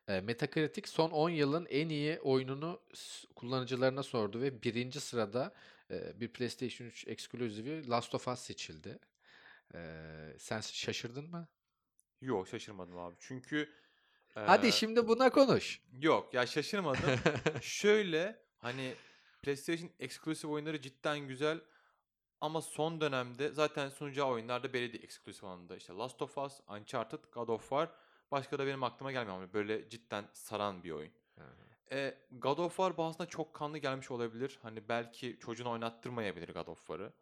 E, 0.08 0.21
Metacritic 0.21 0.88
son 0.88 1.12
10 1.12 1.30
yılın 1.30 1.65
en 1.69 1.89
iyi 1.89 2.19
oyununu 2.19 2.82
kullanıcılarına 3.36 4.04
sordu 4.04 4.41
ve 4.41 4.63
birinci 4.63 5.00
sırada 5.00 5.54
e, 5.91 6.19
bir 6.19 6.28
PlayStation 6.28 6.88
3 6.88 7.08
ekskluzivi 7.08 7.89
Last 7.89 8.15
of 8.15 8.28
Us 8.28 8.39
seçildi. 8.39 9.00
E, 9.74 9.80
sen 10.38 10.62
şaşırdın 10.62 11.30
mı? 11.30 11.47
Yok 12.21 12.47
şaşırmadım 12.47 12.97
abi. 12.97 13.15
Çünkü 13.19 13.69
Hadi 14.36 14.65
eee, 14.65 14.71
şimdi 14.71 15.07
buna 15.07 15.29
konuş. 15.29 15.81
yok 16.01 16.34
ya 16.34 16.45
şaşırmadım. 16.45 17.01
Şöyle 17.62 18.39
hani 18.60 18.93
PlayStation 19.41 19.89
eksklusif 19.99 20.49
oyunları 20.49 20.81
cidden 20.81 21.19
güzel 21.19 21.62
ama 22.41 22.62
son 22.62 23.01
dönemde 23.01 23.49
zaten 23.51 23.89
sunacağı 23.89 24.27
oyunlarda 24.27 24.73
belli 24.73 24.93
değil 24.93 25.03
eksklusif 25.03 25.43
anlamda. 25.43 25.75
İşte 25.75 25.93
Last 25.93 26.21
of 26.21 26.38
Us, 26.38 26.60
Uncharted, 26.67 27.19
God 27.31 27.47
of 27.47 27.62
War. 27.62 27.89
Başka 28.31 28.60
da 28.60 28.65
benim 28.67 28.84
aklıma 28.84 29.12
gelmiyor 29.12 29.38
ama 29.38 29.53
böyle 29.53 29.89
cidden 29.89 30.25
saran 30.34 30.84
bir 30.84 30.91
oyun. 30.91 31.12
E, 31.91 32.17
God 32.31 32.57
of 32.57 32.71
War 32.75 32.97
bazısında 32.97 33.27
çok 33.27 33.53
kanlı 33.53 33.77
gelmiş 33.77 34.12
olabilir. 34.12 34.60
Hani 34.62 34.89
belki 34.89 35.38
çocuğunu 35.41 35.71
oynattırmayabilir 35.71 36.53
God 36.53 36.67
of 36.67 36.79
War'ı. 36.79 37.13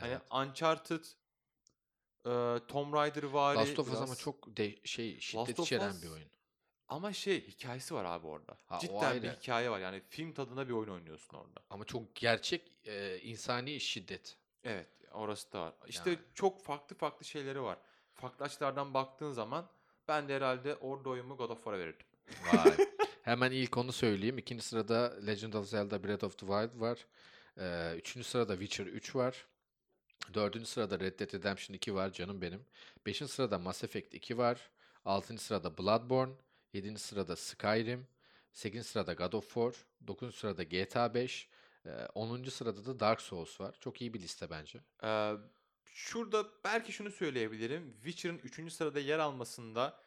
Hani 0.00 0.10
Evet. 0.12 0.22
Uncharted, 0.32 1.04
e, 2.26 2.60
Tomb 2.68 2.94
Raider 2.94 3.22
vari 3.22 3.58
Last 3.58 3.78
of 3.78 3.88
Us 3.88 3.96
ama 3.96 4.06
biraz- 4.06 4.18
çok 4.20 4.56
de- 4.56 4.76
şey 4.86 5.20
şiddet 5.20 5.58
of 5.60 5.66
içeren 5.66 5.92
bir 6.02 6.06
Us 6.06 6.12
oyun. 6.12 6.28
Ama 6.88 7.12
şey 7.12 7.46
hikayesi 7.48 7.94
var 7.94 8.04
abi 8.04 8.26
orada. 8.26 8.56
Ha, 8.66 8.78
Cidden 8.78 9.22
bir 9.22 9.30
hikaye 9.30 9.70
var. 9.70 9.78
Yani 9.80 10.02
film 10.08 10.32
tadında 10.32 10.68
bir 10.68 10.72
oyun 10.72 10.88
oynuyorsun 10.88 11.36
orada. 11.36 11.60
Ama 11.70 11.84
çok 11.84 12.14
gerçek 12.14 12.72
e, 12.84 13.18
insani 13.18 13.80
şiddet. 13.80 14.36
Evet, 14.64 14.88
orası 15.12 15.52
da 15.52 15.60
var. 15.60 15.74
İşte 15.86 16.10
Yani. 16.10 16.18
çok 16.34 16.62
farklı 16.64 16.96
farklı 16.96 17.24
şeyleri 17.24 17.62
var. 17.62 17.78
Farklı 18.14 18.44
açılardan 18.44 18.94
baktığın 18.94 19.32
zaman 19.32 19.68
ben 20.08 20.28
de 20.28 20.36
herhalde 20.36 20.76
orada 20.76 21.08
oyumu 21.08 21.36
God 21.36 21.50
of 21.50 21.56
War'a 21.58 21.78
verirdim. 21.78 22.06
Vay. 22.52 22.76
Hemen 23.22 23.50
ilk 23.52 23.76
onu 23.76 23.92
söyleyeyim. 23.92 24.38
İkinci 24.38 24.62
sırada 24.64 25.16
Legend 25.26 25.52
of 25.52 25.66
Zelda 25.68 26.04
Breath 26.04 26.24
of 26.24 26.38
the 26.38 26.46
Wild 26.46 26.80
var. 26.80 27.06
Ee, 27.58 27.94
üçüncü 27.96 28.28
sırada 28.28 28.52
Witcher 28.58 28.86
3 28.86 29.16
var. 29.16 29.46
Dördüncü 30.34 30.66
sırada 30.66 31.00
Red 31.00 31.18
Dead 31.20 31.34
Redemption 31.34 31.74
2 31.74 31.94
var 31.94 32.12
canım 32.12 32.40
benim. 32.42 32.66
Beşinci 33.06 33.32
sırada 33.32 33.58
Mass 33.58 33.84
Effect 33.84 34.14
2 34.14 34.38
var. 34.38 34.70
Altıncı 35.04 35.42
sırada 35.44 35.78
Bloodborne. 35.78 36.32
Yedinci 36.72 37.00
sırada 37.00 37.36
Skyrim. 37.36 38.06
Sekizinci 38.52 38.88
sırada 38.88 39.12
God 39.12 39.32
of 39.32 39.44
War. 39.54 39.74
Dokuzuncu 40.06 40.36
sırada 40.36 40.62
GTA 40.62 41.14
5. 41.14 41.48
Ee, 41.86 41.90
onuncu 42.14 42.50
sırada 42.50 42.86
da 42.86 43.00
Dark 43.00 43.20
Souls 43.20 43.60
var. 43.60 43.74
Çok 43.80 44.00
iyi 44.00 44.14
bir 44.14 44.20
liste 44.20 44.50
bence. 44.50 44.80
Ee, 45.04 45.32
şurada 45.84 46.44
belki 46.64 46.92
şunu 46.92 47.10
söyleyebilirim. 47.10 47.94
Witcher'ın 48.04 48.38
3. 48.38 48.72
sırada 48.72 49.00
yer 49.00 49.18
almasında 49.18 50.00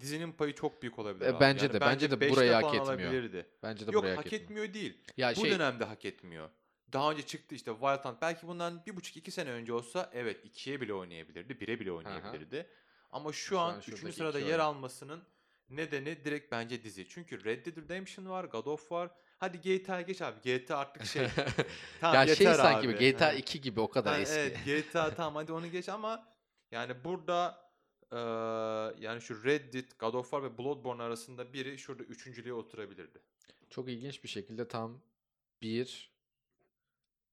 dizinin 0.00 0.32
payı 0.32 0.54
çok 0.54 0.82
büyük 0.82 0.98
olabilir 0.98 1.26
E, 1.26 1.28
abi. 1.30 1.40
bence 1.40 1.64
Yani 1.66 1.74
de, 1.74 1.80
bence 1.80 2.10
de 2.10 2.20
beşte 2.20 2.36
burayı 2.36 2.52
hak 2.52 2.64
etmiyor. 2.64 2.86
alabilirdi. 2.86 3.46
Bence 3.62 3.86
de 3.86 3.90
Yok 3.90 4.02
buraya 4.02 4.16
hak 4.16 4.26
etmiyor. 4.26 4.42
etmiyor 4.44 4.74
değil. 4.74 4.98
Ya 5.16 5.30
Bu 5.36 5.40
şey, 5.40 5.50
dönemde 5.50 5.84
hak 5.84 6.04
etmiyor. 6.04 6.50
Daha 6.92 7.10
önce 7.10 7.22
çıktı 7.22 7.54
işte 7.54 7.70
Wild 7.70 8.04
Hunt. 8.04 8.22
Belki 8.22 8.46
bundan 8.46 8.86
bir 8.86 8.96
buçuk 8.96 9.16
iki 9.16 9.30
sene 9.30 9.50
önce 9.50 9.72
olsa 9.72 10.10
evet 10.12 10.44
ikiye 10.44 10.80
bile 10.80 10.94
oynayabilirdi. 10.94 11.60
Bire 11.60 11.80
bile 11.80 11.92
oynayabilirdi. 11.92 12.66
Ama 13.10 13.32
şu, 13.32 13.58
an 13.58 13.74
an 13.74 13.80
şuradaki 13.80 13.92
üçüncü 13.92 14.16
sırada 14.16 14.38
yer 14.38 14.46
oyun. 14.46 14.58
almasının 14.58 15.22
nedeni 15.70 16.24
direkt 16.24 16.52
bence 16.52 16.82
dizi. 16.82 17.08
Çünkü 17.08 17.44
Red 17.44 17.66
Dead 17.66 17.76
Redemption 17.76 18.26
var, 18.26 18.44
God 18.44 18.66
of 18.66 18.80
War. 18.80 19.10
Hadi 19.38 19.60
GTA 19.60 20.00
geç 20.00 20.22
abi. 20.22 20.40
GTA 20.40 20.76
artık 20.78 21.04
şey. 21.04 21.26
tamam, 22.00 22.28
ya 22.28 22.34
şey 22.34 22.54
sanki 22.54 22.88
abi. 22.88 23.00
bir 23.00 23.12
GTA 23.12 23.26
Ha. 23.26 23.32
2 23.32 23.60
gibi 23.60 23.80
o 23.80 23.90
kadar 23.90 24.12
Ha, 24.12 24.20
eski. 24.20 24.38
Evet 24.38 24.58
GTA 24.64 25.14
tamam 25.14 25.34
hadi 25.34 25.52
onu 25.52 25.70
geç 25.70 25.88
ama 25.88 26.28
yani 26.70 27.04
burada 27.04 27.70
eee, 28.12 28.18
yani 29.04 29.20
şu 29.20 29.44
Red 29.44 29.74
Dead, 29.74 29.98
God 29.98 30.14
of 30.14 30.30
War 30.30 30.42
ve 30.42 30.58
Bloodborne 30.58 31.02
arasında 31.02 31.52
biri 31.52 31.78
şurada 31.78 32.02
üçüncülüğe 32.02 32.52
oturabilirdi. 32.52 33.18
Çok 33.70 33.88
ilginç 33.88 34.24
bir 34.24 34.28
şekilde 34.28 34.68
tam 34.68 35.00
1, 35.62 36.11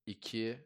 2, 0.09 0.59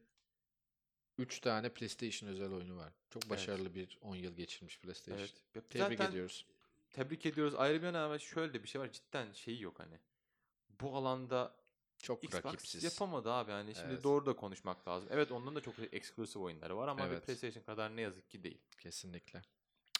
3 1.17 1.39
tane 1.39 1.69
PlayStation 1.69 2.29
özel 2.29 2.51
oyunu 2.51 2.77
var. 2.77 2.93
Çok 3.09 3.29
başarılı 3.29 3.75
bir 3.75 3.97
10 4.01 4.15
yıl 4.15 4.35
geçirmiş 4.35 4.79
PlayStation. 4.79 5.19
Evet. 5.19 5.33
Tebrik 5.69 5.97
zaten 5.97 6.11
ediyoruz. 6.11 6.45
Tebrik 6.89 7.25
ediyoruz. 7.25 7.55
Ayrı 7.55 7.81
bir 7.81 7.85
yana 7.85 8.19
şöyle 8.19 8.53
de 8.53 8.63
bir 8.63 8.67
şey 8.67 8.81
var. 8.81 8.91
Cidden 8.91 9.33
şeyi 9.33 9.61
yok 9.61 9.79
hani. 9.79 9.99
Bu 10.81 10.95
alanda 10.95 11.55
Çok 11.99 12.23
Xbox 12.23 12.45
rakipsiz. 12.45 12.83
yapamadı 12.83 13.31
abi 13.31 13.51
yani. 13.51 13.75
Şimdi 13.75 13.93
Evet. 13.93 14.03
doğru 14.03 14.25
da 14.25 14.35
konuşmak 14.35 14.87
lazım. 14.87 15.09
Evet 15.11 15.31
onların 15.31 15.55
da 15.55 15.61
çok 15.61 15.75
eksklusif 15.93 16.37
oyunları 16.41 16.77
var 16.77 16.87
ama 16.87 17.05
bir 17.05 17.11
Evet. 17.11 17.25
PlayStation 17.25 17.63
kadar 17.63 17.95
ne 17.95 18.01
yazık 18.01 18.29
ki 18.29 18.43
değil. 18.43 18.61
Kesinlikle. 18.79 19.41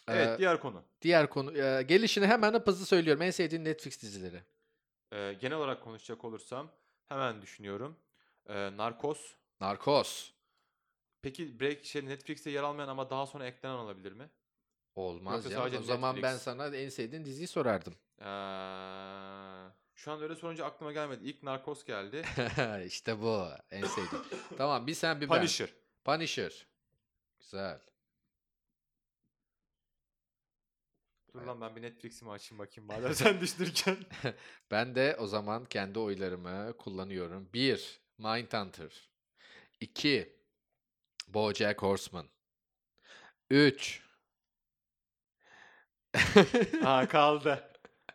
Evet 0.08 0.28
Ee, 0.28 0.38
diğer 0.38 0.60
konu. 0.60 0.84
diğer 1.02 1.30
konu. 1.30 1.58
e, 1.58 1.82
gelişini 1.84 2.28
hemen 2.28 2.54
hızlı 2.66 2.86
söylüyorum. 2.86 3.22
En 3.22 3.32
sevdiğin 3.32 3.66
Netflix 3.66 4.02
dizileri. 4.02 4.44
Ee, 5.12 5.34
genel 5.42 5.58
olarak 5.58 5.84
konuşacak 5.84 6.26
olursam 6.26 6.72
hemen 7.06 7.42
düşünüyorum. 7.42 7.98
Ee, 8.48 8.78
Narcos. 8.78 9.34
Narcos. 9.62 10.32
Peki 11.22 11.60
Break 11.60 11.86
şey 11.86 12.06
Netflix'te 12.06 12.50
yer 12.50 12.64
almayan 12.64 12.88
ama 12.88 13.10
daha 13.10 13.26
sonra 13.26 13.46
eklenen 13.48 13.74
olabilir 13.76 14.12
mi? 14.12 14.30
Olmaz 14.96 15.46
Yoksa 15.46 15.70
ya. 15.70 15.80
O 15.80 15.84
zaman 15.84 16.16
ben 16.16 16.22
Netflix. 16.24 16.42
sana 16.42 16.76
en 16.76 16.90
sevdiğin 16.90 17.26
diziyi 17.26 17.48
sorardım. 17.48 17.94
Ee, 18.20 18.26
şu 19.96 20.12
an 20.12 20.22
öyle 20.22 20.36
sorunca 20.36 20.66
aklıma 20.66 20.92
gelmedi. 20.92 21.24
İlk 21.26 21.44
Narcos 21.44 21.84
geldi. 21.84 22.24
işte 22.86 23.22
bu. 23.22 23.48
En 23.72 23.86
sevdiğim. 23.86 24.26
tamam 24.58 24.88
bir 24.88 24.94
sen 24.94 25.22
bir 25.22 25.30
ben. 25.30 25.38
Punisher. 25.38 25.70
Punisher. 26.06 26.68
Güzel. 27.40 27.80
Dur 31.34 31.42
lan 31.42 31.62
ben 31.62 31.76
bir 31.76 31.82
Netflix'imi 31.82 32.32
açayım 32.32 32.60
bakayım 32.60 32.88
madem 32.88 33.14
sen 33.14 33.42
düşünürken. 33.42 33.98
Ben 34.72 34.96
de 34.96 35.16
o 35.20 35.28
zaman 35.28 35.66
kendi 35.66 36.00
oylarımı 36.00 36.78
kullanıyorum. 36.78 37.50
1. 37.54 38.03
Mindhunter 38.18 39.10
2. 39.80 40.36
BoJack 41.28 41.82
Horseman 41.82 42.26
3. 43.50 44.04
ha 46.84 47.08
kaldı. 47.08 47.72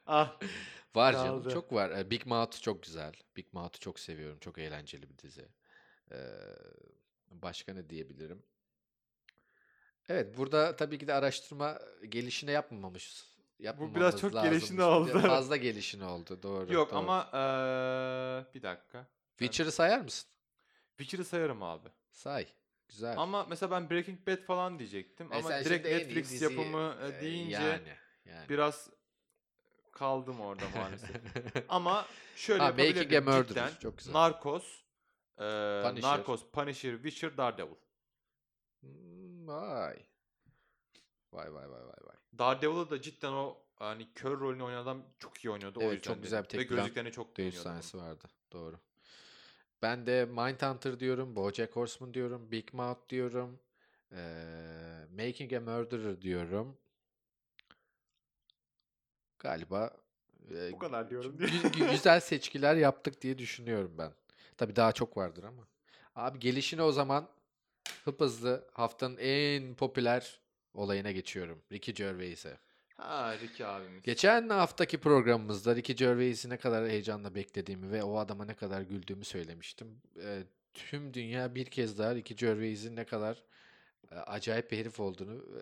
Ah. 0.06 0.38
var 0.94 1.12
canım 1.12 1.42
kaldı. 1.42 1.54
çok 1.54 1.72
var. 1.72 1.90
Ee, 1.90 2.10
Big 2.10 2.26
Mouth 2.26 2.60
çok 2.60 2.82
güzel. 2.82 3.12
Big 3.36 3.46
Mouth'u 3.52 3.78
çok 3.78 4.00
seviyorum. 4.00 4.38
Çok 4.38 4.58
eğlenceli 4.58 5.10
bir 5.10 5.18
dizi. 5.18 5.48
Ee, 6.12 6.16
başka 7.30 7.74
ne 7.74 7.90
diyebilirim? 7.90 8.42
Evet 10.08 10.36
burada 10.36 10.76
tabii 10.76 10.98
ki 10.98 11.06
de 11.06 11.14
araştırma 11.14 11.78
gelişine 12.08 12.50
yapmamışız. 12.50 13.38
Bu 13.78 13.94
biraz 13.94 14.20
çok 14.20 14.32
gelişine 14.32 14.84
oldu. 14.84 15.18
Fazla 15.18 15.56
gelişine 15.56 16.04
oldu. 16.04 16.42
Doğru. 16.42 16.72
Yok 16.72 16.90
doğru. 16.90 16.98
ama 16.98 17.30
eee, 17.32 18.54
bir 18.54 18.62
dakika. 18.62 19.06
Witcher'ı 19.38 19.72
sayar 19.72 20.00
mısın? 20.00 20.30
Witcher'ı 20.96 21.24
sayarım 21.24 21.62
abi. 21.62 21.88
Say. 22.10 22.46
Güzel. 22.88 23.14
Ama 23.18 23.44
mesela 23.44 23.70
ben 23.70 23.90
Breaking 23.90 24.26
Bad 24.28 24.42
falan 24.42 24.78
diyecektim. 24.78 25.32
E 25.32 25.36
Ama 25.36 25.64
direkt 25.64 25.86
Netflix 25.86 26.30
dizi- 26.32 26.44
yapımı 26.44 26.96
e, 27.02 27.06
e, 27.08 27.20
deyince 27.20 27.54
yani, 27.56 27.96
yani. 28.24 28.48
biraz 28.48 28.90
kaldım 29.92 30.40
orada 30.40 30.64
maalesef. 30.74 31.10
Ama 31.68 32.06
şöyle 32.36 32.58
Ha, 32.62 32.66
yapabilirdim 32.66 33.24
Murderer. 33.24 33.44
cidden. 33.48 33.70
Çok 33.82 33.98
güzel. 33.98 34.12
Narcos, 34.12 34.64
eee 35.40 35.82
Punisher. 35.84 36.08
Narcos, 36.10 36.44
Punisher, 36.52 36.92
Witcher, 36.94 37.36
Daredevil. 37.36 37.74
Hmm, 38.80 39.46
Vay. 39.48 39.96
Vay 41.32 41.54
vay 41.54 41.70
vay 41.70 41.80
vay 41.80 41.96
vay. 42.06 42.16
Daredevil'ı 42.38 42.90
da 42.90 43.02
cidden 43.02 43.32
o 43.32 43.58
hani 43.76 44.12
kör 44.14 44.40
rolünü 44.40 44.62
oynayan 44.62 44.82
adam 44.82 45.02
çok 45.18 45.44
iyi 45.44 45.50
oynuyordu 45.50 45.78
o 45.78 45.82
Evet, 45.82 45.92
yüzden 45.94 46.14
çok 46.14 46.22
güzel 46.22 46.42
bir 46.44 46.48
tek 46.48 46.60
Ve 46.60 46.64
gözlüklerini 46.64 47.12
çok 47.12 47.38
onun. 47.38 47.50
sahnesi 47.50 47.98
vardı. 47.98 48.28
Doğru. 48.52 48.78
Ben 49.82 50.06
de 50.06 50.24
Mindhunter 50.24 51.00
diyorum. 51.00 51.36
BoJack 51.36 51.76
Horseman 51.76 52.14
diyorum. 52.14 52.52
Big 52.52 52.72
Mouth 52.74 53.08
diyorum. 53.08 53.60
eee, 54.12 54.18
Making 55.16 55.52
a 55.52 55.60
Murderer 55.60 56.22
diyorum. 56.22 56.76
Galiba 59.38 59.96
eee, 60.50 60.72
Bu 60.72 60.78
kadar 60.78 61.10
diyorum 61.10 61.38
diye. 61.38 61.48
gü- 61.48 61.90
güzel 61.90 62.20
seçkiler 62.20 62.76
yaptık 62.76 63.22
diye 63.22 63.38
düşünüyorum 63.38 63.94
ben. 63.98 64.12
Tabii 64.56 64.76
daha 64.76 64.92
çok 64.92 65.16
vardır 65.16 65.44
ama. 65.44 65.68
Abi 66.14 66.38
gelişine 66.38 66.82
o 66.82 66.92
zaman 66.92 67.28
hıp 68.04 68.20
hızlı 68.20 68.68
haftanın 68.72 69.16
en 69.16 69.74
popüler 69.74 70.40
olayına 70.74 71.10
geçiyorum. 71.10 71.62
Ricky 71.72 71.94
Gervais'e. 71.94 72.58
Ha 72.98 73.38
Ricky 73.38 73.68
abimiz. 73.68 74.02
Geçen 74.02 74.48
haftaki 74.48 74.98
programımızda 74.98 75.76
Ricky 75.76 75.96
Gervais'i 75.96 76.50
ne 76.50 76.56
kadar 76.56 76.88
heyecanla 76.88 77.34
beklediğimi 77.34 77.92
ve 77.92 78.02
o 78.02 78.18
adama 78.18 78.44
ne 78.44 78.54
kadar 78.54 78.80
güldüğümü 78.82 79.24
söylemiştim. 79.24 80.00
Eee, 80.16 80.44
tüm 80.74 81.14
dünya 81.14 81.54
bir 81.54 81.66
kez 81.66 81.98
daha 81.98 82.14
Ricky 82.14 82.36
Gervais'in 82.38 82.96
ne 82.96 83.04
kadar 83.04 83.42
e, 84.12 84.14
acayip 84.14 84.70
bir 84.70 84.78
herif 84.78 85.00
olduğunu 85.00 85.34
e, 85.34 85.60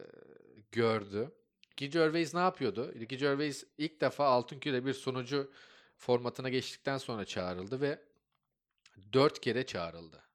gördü. 0.72 1.30
Ricky 1.72 1.90
Gervais 1.90 2.34
ne 2.34 2.40
yapıyordu? 2.40 2.94
Ricky 2.94 3.20
Gervais 3.20 3.64
ilk 3.78 4.00
defa 4.00 4.26
Altın 4.26 4.58
Küre 4.58 4.86
bir 4.86 4.94
sunucu 4.94 5.50
formatına 5.96 6.48
geçtikten 6.48 6.98
sonra 6.98 7.24
çağrıldı 7.24 7.80
ve 7.80 7.98
dört 9.12 9.40
kere 9.40 9.66
çağrıldı. 9.66 10.25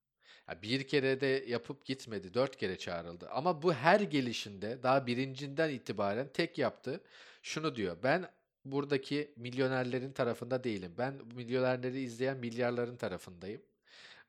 Bir 0.62 0.88
kere 0.88 1.22
de 1.22 1.46
yapıp 1.48 1.86
gitmedi. 1.86 2.34
Dört 2.34 2.56
kere 2.56 2.78
çağrıldı. 2.78 3.30
Ama 3.30 3.62
bu 3.62 3.74
her 3.74 4.00
gelişinde 4.00 4.84
daha 4.84 5.08
birincinden 5.08 5.70
itibaren 5.70 6.28
tek 6.34 6.58
yaptı. 6.58 7.02
Şunu 7.44 7.76
diyor. 7.76 7.98
Ben 8.04 8.30
buradaki 8.66 9.32
milyonerlerin 9.36 10.12
tarafında 10.12 10.64
değilim. 10.64 10.94
Ben 10.98 11.14
milyonerleri 11.36 12.02
izleyen 12.02 12.38
milyarların 12.38 12.96
tarafındayım. 12.98 13.62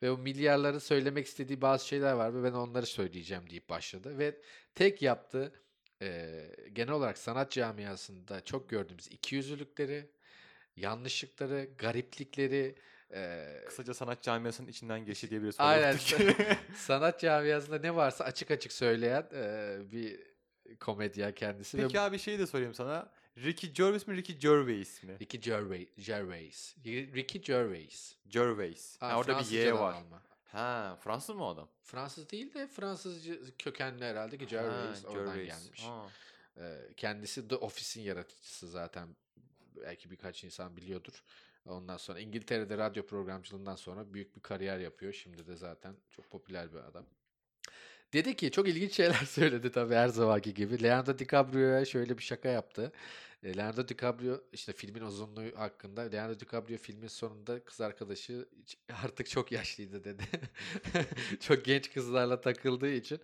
Ve 0.03 0.11
o 0.11 0.19
milyarların 0.19 0.79
söylemek 0.79 1.27
istediği 1.27 1.61
bazı 1.61 1.87
şeyler 1.89 2.13
var 2.13 2.35
ve 2.35 2.43
ben 2.45 2.53
onları 2.53 2.87
söyleyeceğim 2.87 3.51
deyip 3.51 3.69
başladı. 3.69 4.19
Ve 4.19 4.37
tek 4.75 5.03
yaptığı 5.03 5.53
eee, 6.03 6.51
genel 6.73 6.93
olarak 6.93 7.19
sanat 7.19 7.51
camiasında 7.51 8.45
çok 8.45 8.69
gördüğümüz 8.69 9.07
ikiyüzlülükleri, 9.09 10.07
yanlışlıkları, 10.77 11.69
gariplikleri, 11.79 12.75
eee, 13.12 13.64
Kısaca 13.66 13.94
sanat 13.94 14.22
camiasının 14.22 14.68
içinden 14.68 15.05
geçti 15.05 15.31
diyebiliriz. 15.31 15.57
Aynen. 15.59 15.92
Hollywood'daki. 15.92 16.57
sanat 16.77 17.20
camiasında 17.20 17.79
ne 17.79 17.94
varsa 17.96 18.25
açık 18.25 18.51
açık 18.51 18.72
söyleyen 18.72 19.29
eee, 19.33 19.79
bir 19.92 20.20
komedyen 20.81 21.35
kendisi. 21.35 21.79
Ve 21.79 21.83
Peki 21.83 22.01
abi 22.01 22.18
şey 22.18 22.38
de 22.38 22.46
sorayım 22.46 22.75
sana. 22.75 23.12
Ricky 23.38 23.72
Gervais 23.72 24.07
mi 24.07 24.16
Ricky 24.16 24.38
Gervais 24.38 25.03
mi? 25.03 25.18
Ricky 25.20 25.40
Gervais. 25.42 25.88
Gervais. 26.07 26.77
Ricky 26.87 27.42
Gervais. 27.44 28.14
Gervais. 28.29 28.96
Ha, 29.01 29.09
Ha, 29.09 29.18
orada 29.18 29.38
bir 29.40 29.44
Y 29.51 29.72
var. 29.75 29.94
alma. 29.94 30.22
Ha, 30.53 30.96
Fransız 31.01 31.37
mı 31.37 31.44
o 31.44 31.48
adam? 31.48 31.68
Fransız 31.83 32.31
değil 32.31 32.55
de 32.55 32.66
Fransızca 32.66 33.35
kökenli 33.59 34.05
herhalde 34.05 34.38
ki 34.38 34.44
Ha, 34.44 34.51
Gervais 34.51 35.05
oradan 35.05 35.27
Gervais. 35.37 35.46
gelmiş. 35.64 35.83
Ha. 35.83 36.07
Ee, 36.59 36.79
kendisi 36.96 37.48
The 37.48 37.57
Office'in 37.57 38.05
yaratıcısı 38.05 38.68
zaten. 38.68 39.09
Belki 39.83 40.11
birkaç 40.11 40.44
insan 40.44 40.77
biliyordur. 40.77 41.22
Ondan 41.66 41.96
sonra 41.96 42.20
İngiltere'de 42.20 42.79
radyo 42.79 43.07
programcılığından 43.07 43.77
sonra 43.77 44.14
büyük 44.14 44.37
bir 44.37 44.40
kariyer 44.40 44.79
yapıyor. 44.79 45.12
Şimdi 45.12 45.46
de 45.46 45.57
zaten 45.57 45.94
çok 46.11 46.31
popüler 46.31 46.72
bir 46.72 46.79
adam. 46.79 47.05
Dedi 48.12 48.37
ki 48.37 48.51
çok 48.51 48.68
ilginç 48.68 48.92
şeyler 48.94 49.14
söyledi 49.27 49.72
tabii 49.72 49.94
her 49.94 50.09
zamanki 50.09 50.55
gibi. 50.55 50.83
Leonardo 50.83 51.18
DiCaprio'ya 51.18 51.85
şöyle 51.85 52.18
bir 52.18 52.22
şaka 52.22 52.48
yaptı. 52.48 52.92
E, 53.42 53.57
Leonardo 53.57 53.88
DiCaprio 53.88 54.40
işte 54.53 54.72
filmin 54.72 55.01
uzunluğu 55.03 55.44
hakkında 55.57 56.01
Leonardo 56.03 56.40
DiCaprio 56.40 56.77
filmin 56.77 57.09
sonunda 57.09 57.64
kız 57.64 57.81
arkadaşı 57.81 58.48
"Hiç- 58.62 58.79
artık 59.05 59.29
çok 59.31 59.53
yaşlıydı 59.53 60.05
dedi. 60.05 60.22
çok 61.40 61.64
genç 61.64 61.92
kızlarla 61.92 62.40
takıldığı 62.40 62.92
için. 62.92 63.20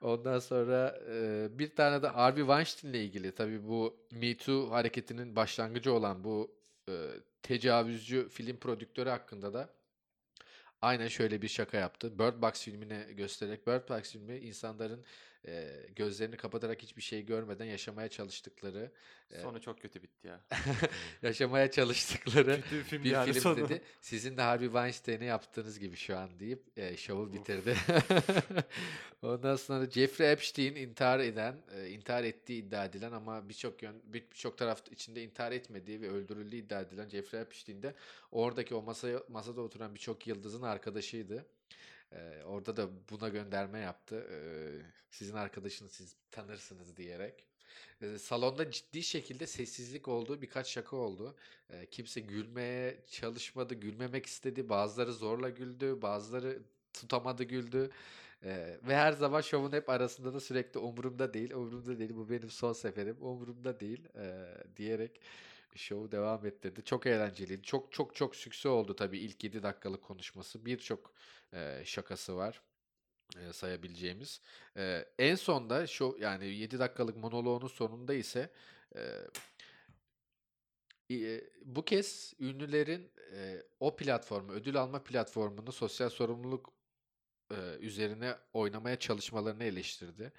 Ondan 0.00 0.38
sonra 0.38 1.00
e, 1.10 1.48
bir 1.58 1.76
tane 1.76 2.02
de 2.02 2.08
Harvey 2.08 2.42
Weinstein'le 2.44 2.94
ilgili 2.94 3.32
tabii 3.32 3.68
bu 3.68 3.96
Me 4.10 4.36
Too 4.36 4.70
hareketinin 4.70 5.36
başlangıcı 5.36 5.92
olan 5.92 6.24
bu 6.24 6.57
e, 6.88 6.92
tecavüzcü 7.42 8.28
film 8.28 8.56
prodüktörü 8.56 9.10
hakkında 9.10 9.54
da 9.54 9.74
aynen 10.82 11.08
şöyle 11.08 11.42
bir 11.42 11.48
şaka 11.48 11.76
yaptı. 11.78 12.18
Bird 12.18 12.42
Box 12.42 12.62
filmine 12.62 13.06
göstererek 13.12 13.66
Bird 13.66 13.88
Box 13.88 14.12
filmi 14.12 14.38
insanların 14.38 15.04
e, 15.46 15.70
gözlerini 15.96 16.36
kapatarak 16.36 16.82
hiçbir 16.82 17.02
şey 17.02 17.26
görmeden 17.26 17.64
yaşamaya 17.64 18.08
çalıştıkları 18.08 18.92
e, 19.30 19.40
Sonu 19.40 19.60
çok 19.60 19.80
kötü 19.80 20.02
bitti 20.02 20.26
ya. 20.26 20.40
yaşamaya 21.22 21.70
çalıştıkları 21.70 22.60
Kötü 22.62 22.76
bir 22.78 22.82
film 22.82 23.04
bir 23.04 23.10
yani 23.10 23.32
film 23.32 23.42
sonu. 23.42 23.56
dedi. 23.56 23.82
Sizin 24.00 24.36
de 24.36 24.42
Harvey 24.42 24.66
Weinstein'e 24.68 25.24
yaptığınız 25.24 25.78
gibi 25.78 25.96
şu 25.96 26.16
an 26.18 26.40
deyip 26.40 26.62
e, 26.78 26.96
şovu 26.96 27.32
bitirdi. 27.32 27.76
Ondan 29.22 29.56
sonra 29.56 29.90
Jeffrey 29.90 30.32
Epstein 30.32 30.74
intihar 30.76 31.20
eden, 31.20 31.56
e, 31.76 31.88
intihar 31.90 32.24
ettiği 32.24 32.62
iddia 32.62 32.84
edilen 32.84 33.12
ama 33.12 33.48
birçok 33.48 33.82
yön 33.82 34.02
bir- 34.04 34.30
birçok 34.30 34.58
taraf 34.58 34.82
içinde 34.90 35.22
intihar 35.22 35.52
etmediği 35.52 36.00
ve 36.00 36.08
öldürüldüğü 36.10 36.56
iddia 36.56 36.80
edilen 36.80 37.08
Jeffrey 37.08 37.40
Epstein 37.40 37.82
de 37.82 37.94
oradaki 38.32 38.74
o 38.74 38.82
masaya 38.82 39.22
masada 39.28 39.60
oturan 39.60 39.94
birçok 39.94 40.26
yıldızın 40.26 40.62
arkadaşıydı. 40.62 41.46
E, 42.12 42.42
orada 42.44 42.76
da 42.76 42.88
buna 43.10 43.28
gönderme 43.28 43.78
yaptı. 43.78 44.26
E, 44.32 44.38
sizin 45.10 45.34
arkadaşınız 45.34 45.92
siz 45.92 46.16
tanırsınız 46.30 46.96
diyerek. 46.96 47.44
E, 48.02 48.18
salonda 48.18 48.70
ciddi 48.70 49.02
şekilde 49.02 49.46
sessizlik 49.46 50.08
oldu. 50.08 50.42
Birkaç 50.42 50.66
şaka 50.68 50.96
oldu. 50.96 51.36
E, 51.70 51.86
kimse 51.86 52.20
gülmeye 52.20 53.04
çalışmadı, 53.06 53.74
gülmemek 53.74 54.26
istedi. 54.26 54.68
Bazıları 54.68 55.12
zorla 55.12 55.48
güldü, 55.50 56.02
bazıları 56.02 56.62
tutamadı 56.92 57.44
güldü. 57.44 57.90
E, 58.42 58.78
ve 58.88 58.96
her 58.96 59.12
zaman 59.12 59.40
şovun 59.40 59.72
hep 59.72 59.88
arasında 59.88 60.34
da 60.34 60.40
sürekli 60.40 60.78
umurumda 60.80 61.34
değil, 61.34 61.50
umurumda 61.50 61.98
değil, 61.98 62.16
bu 62.16 62.30
benim 62.30 62.50
son 62.50 62.72
seferim, 62.72 63.16
umurumda 63.20 63.80
değil 63.80 64.08
e, 64.16 64.54
diyerek 64.76 65.20
şovu 65.76 66.12
devam 66.12 66.46
ettirdi. 66.46 66.84
Çok 66.84 67.06
eğlenceliydi. 67.06 67.62
Çok 67.62 67.92
çok 67.92 68.14
çok 68.14 68.36
sükse 68.36 68.68
oldu 68.68 68.96
tabii 68.96 69.18
ilk 69.18 69.44
7 69.44 69.62
dakikalık 69.62 70.02
konuşması. 70.02 70.66
Birçok 70.66 71.12
e, 71.52 71.82
şakası 71.84 72.36
var 72.36 72.62
e, 73.36 73.52
sayabileceğimiz. 73.52 74.40
E, 74.76 75.04
en 75.18 75.34
sonda 75.34 75.86
şu 75.86 76.16
yani 76.20 76.46
7 76.46 76.78
dakikalık 76.78 77.16
monoloğunun 77.16 77.68
sonunda 77.68 78.14
ise 78.14 78.50
e, 78.96 79.00
bu 81.64 81.84
kez 81.84 82.34
ünlülerin 82.40 83.10
e, 83.34 83.62
o 83.80 83.96
platformu, 83.96 84.52
ödül 84.52 84.76
alma 84.76 85.04
platformunu 85.04 85.72
sosyal 85.72 86.08
sorumluluk 86.08 86.72
e, 87.50 87.56
üzerine 87.80 88.36
oynamaya 88.52 88.98
çalışmalarını 88.98 89.64
eleştirdi. 89.64 90.32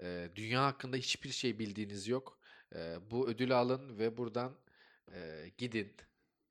E, 0.00 0.28
dünya 0.36 0.64
hakkında 0.66 0.96
hiçbir 0.96 1.28
şey 1.30 1.58
bildiğiniz 1.58 2.08
yok. 2.08 2.38
E, 2.74 2.96
bu 3.10 3.28
ödülü 3.28 3.54
alın 3.54 3.98
ve 3.98 4.16
buradan 4.16 4.56
e, 5.12 5.50
gidin. 5.58 5.96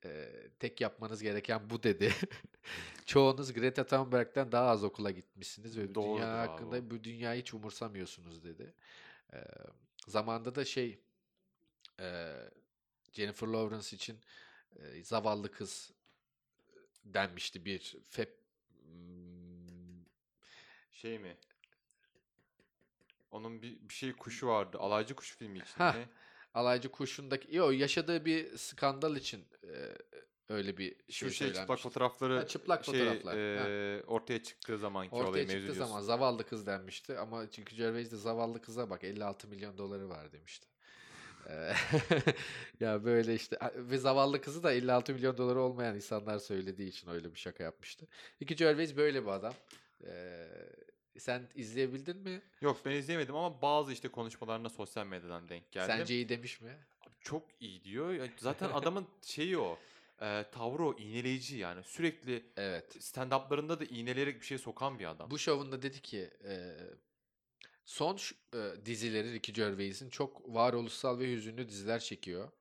E, 0.05 0.31
tek 0.59 0.81
yapmanız 0.81 1.21
gereken 1.21 1.69
bu 1.69 1.83
dedi. 1.83 2.13
Çoğunuz 3.05 3.53
Greta 3.53 3.85
Thunberg'den 3.85 4.51
daha 4.51 4.69
az 4.69 4.83
okula 4.83 5.11
gitmişsiniz 5.11 5.77
ve 5.77 5.89
bu 5.89 5.95
Doğrudur 5.95 6.17
dünya 6.17 6.41
abi 6.41 6.47
hakkında 6.47 6.91
bu 6.91 7.03
dünyayı 7.03 7.41
hiç 7.41 7.53
umursamıyorsunuz 7.53 8.43
dedi. 8.43 8.73
E, 9.33 9.37
zamanda 10.07 10.55
da 10.55 10.65
şey 10.65 10.99
e, 11.99 12.35
Jennifer 13.13 13.47
Lawrence 13.47 13.95
için 13.95 14.19
e, 14.79 15.03
zavallı 15.03 15.51
kız 15.51 15.91
denmişti 17.05 17.65
bir 17.65 17.97
fep 18.09 18.41
Hmm, 18.83 20.05
Şey 20.91 21.19
mi? 21.19 21.37
Onun 23.31 23.61
bir, 23.61 23.89
bir 23.89 23.93
şey 23.93 24.13
kuşu 24.13 24.47
vardı. 24.47 24.77
Alaycı 24.79 25.15
Kuş 25.15 25.35
filmi 25.35 25.57
için 25.59 25.73
Hah, 25.77 25.95
mi? 25.95 26.09
Alaycı 26.53 26.89
Kuşu'ndaki 26.91 27.55
yo 27.55 27.71
yaşadığı 27.71 28.25
bir 28.25 28.57
skandal 28.57 29.15
için 29.15 29.45
e, 29.63 29.75
öyle 30.49 30.77
bir 30.77 30.95
Şu 31.11 31.31
şey 31.31 31.47
şey 31.47 31.53
çıplak 31.53 31.79
fotoğrafları 31.79 32.35
Ha, 32.37 32.47
çıplak 32.47 32.85
şey 32.85 32.93
fotoğraflar. 32.93 33.33
Ha. 33.35 33.69
e, 33.69 34.03
ortaya 34.07 34.43
çıktığı 34.43 34.77
zamanki 34.77 35.15
Ortaya 35.15 35.29
olayı 35.29 35.47
mevzu 35.47 35.61
diyorsun. 35.63 35.83
zaman 35.83 36.01
zavallı 36.01 36.43
kız 36.45 36.65
denmişti 36.67 37.17
ama 37.17 37.51
çünkü 37.51 37.75
Gervais 37.75 38.11
de 38.11 38.15
zavallı 38.17 38.61
kıza 38.61 38.89
bak 38.89 39.03
56 39.03 39.47
milyon 39.47 39.77
doları 39.77 40.09
var 40.09 40.31
demişti. 40.31 40.67
Ya 42.79 43.05
böyle 43.05 43.35
işte 43.35 43.57
ve 43.75 43.97
zavallı 43.97 44.41
kızı 44.41 44.63
da 44.63 44.71
56 44.73 45.13
milyon 45.13 45.37
doları 45.37 45.61
olmayan 45.61 45.95
insanlar 45.95 46.39
söylediği 46.39 46.89
için 46.89 47.09
öyle 47.09 47.33
bir 47.33 47.39
şaka 47.39 47.63
yapmıştı. 47.63 48.07
Ricky 48.41 48.57
Gervais 48.57 48.97
böyle 48.97 49.23
bir 49.23 49.27
adam. 49.27 49.53
Eee, 50.03 50.47
sen 51.19 51.49
izleyebildin 51.55 52.17
mi? 52.17 52.41
Yok 52.61 52.77
ben 52.85 52.91
izleyemedim 52.91 53.35
ama 53.35 53.61
bazı 53.61 53.93
işte 53.93 54.07
konuşmalarına 54.07 54.69
sosyal 54.69 55.05
medyadan 55.05 55.49
denk 55.49 55.71
geldim. 55.71 55.95
Sence 55.97 56.15
iyi 56.15 56.29
demiş 56.29 56.61
mi? 56.61 56.77
Çok 57.21 57.43
iyi 57.59 57.83
diyor. 57.83 58.29
Zaten 58.37 58.69
adamın 58.69 59.07
şeyi 59.21 59.57
o. 59.57 59.77
E, 60.21 60.45
tavrı 60.51 60.85
o 60.85 60.97
iğneleyici 60.97 61.57
yani. 61.57 61.83
Sürekli 61.83 62.45
Evet. 62.57 62.95
stand-up'larında 62.95 63.79
da 63.79 63.85
iğneleyerek 63.85 64.41
bir 64.41 64.45
şey 64.45 64.57
sokan 64.57 64.99
bir 64.99 65.05
adam. 65.05 65.31
Bu 65.31 65.39
şovunda 65.39 65.81
dedi 65.81 66.01
ki 66.01 66.29
e, 66.43 66.77
son 67.85 68.17
e, 68.53 68.85
dizileri 68.85 69.33
Ricky 69.33 69.55
Gervais'in 69.55 70.09
çok 70.09 70.53
varoluşsal 70.55 71.19
ve 71.19 71.31
hüzünlü 71.31 71.69
diziler 71.69 71.99
çekiyor. 71.99 72.51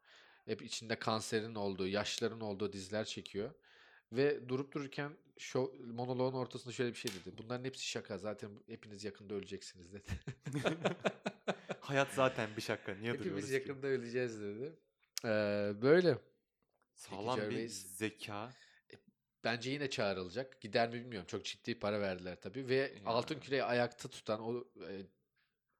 Hep 0.44 0.62
içinde 0.62 0.96
kanserin 0.98 1.54
olduğu, 1.54 1.86
yaşların 1.86 2.40
olduğu 2.40 2.72
diziler 2.72 3.04
çekiyor. 3.04 3.54
Ve 4.12 4.48
durup 4.48 4.72
dururken 4.72 5.12
şov, 5.38 5.68
monoloğun 5.94 6.32
ortasında 6.32 6.72
şöyle 6.74 6.90
bir 6.90 6.98
şey 6.98 7.10
dedi. 7.12 7.38
Bunların 7.38 7.64
hepsi 7.64 7.86
şaka. 7.88 8.18
Zaten 8.18 8.50
hepiniz 8.66 9.04
yakında 9.04 9.34
öleceksiniz 9.34 9.92
dedi. 9.92 10.08
Hayat 11.80 12.12
zaten 12.14 12.50
bir 12.56 12.62
şaka. 12.62 12.94
Niye 12.94 13.02
duruyoruz 13.14 13.26
Hepimiz 13.26 13.46
ki? 13.48 13.54
yakında 13.54 13.86
öleceğiz 13.86 14.40
dedi. 14.40 14.72
Ee, 15.24 15.28
böyle. 15.82 16.18
Sağlam 16.94 17.40
bir 17.40 17.42
Gervais- 17.56 17.68
zeka. 17.96 18.50
Bence 19.44 19.70
yine 19.70 19.90
çağrılacak. 19.90 20.60
Gider 20.60 20.88
mi 20.88 20.94
bilmiyorum. 20.94 21.26
Çok 21.26 21.44
ciddi 21.44 21.78
para 21.78 22.00
verdiler 22.00 22.40
tabii. 22.40 22.68
Ve 22.68 22.94
altın 23.06 23.34
Ya. 23.34 23.40
küreyi 23.40 23.64
ayakta 23.64 24.08
tutan 24.08 24.40
o 24.40 24.64
e, 24.88 25.02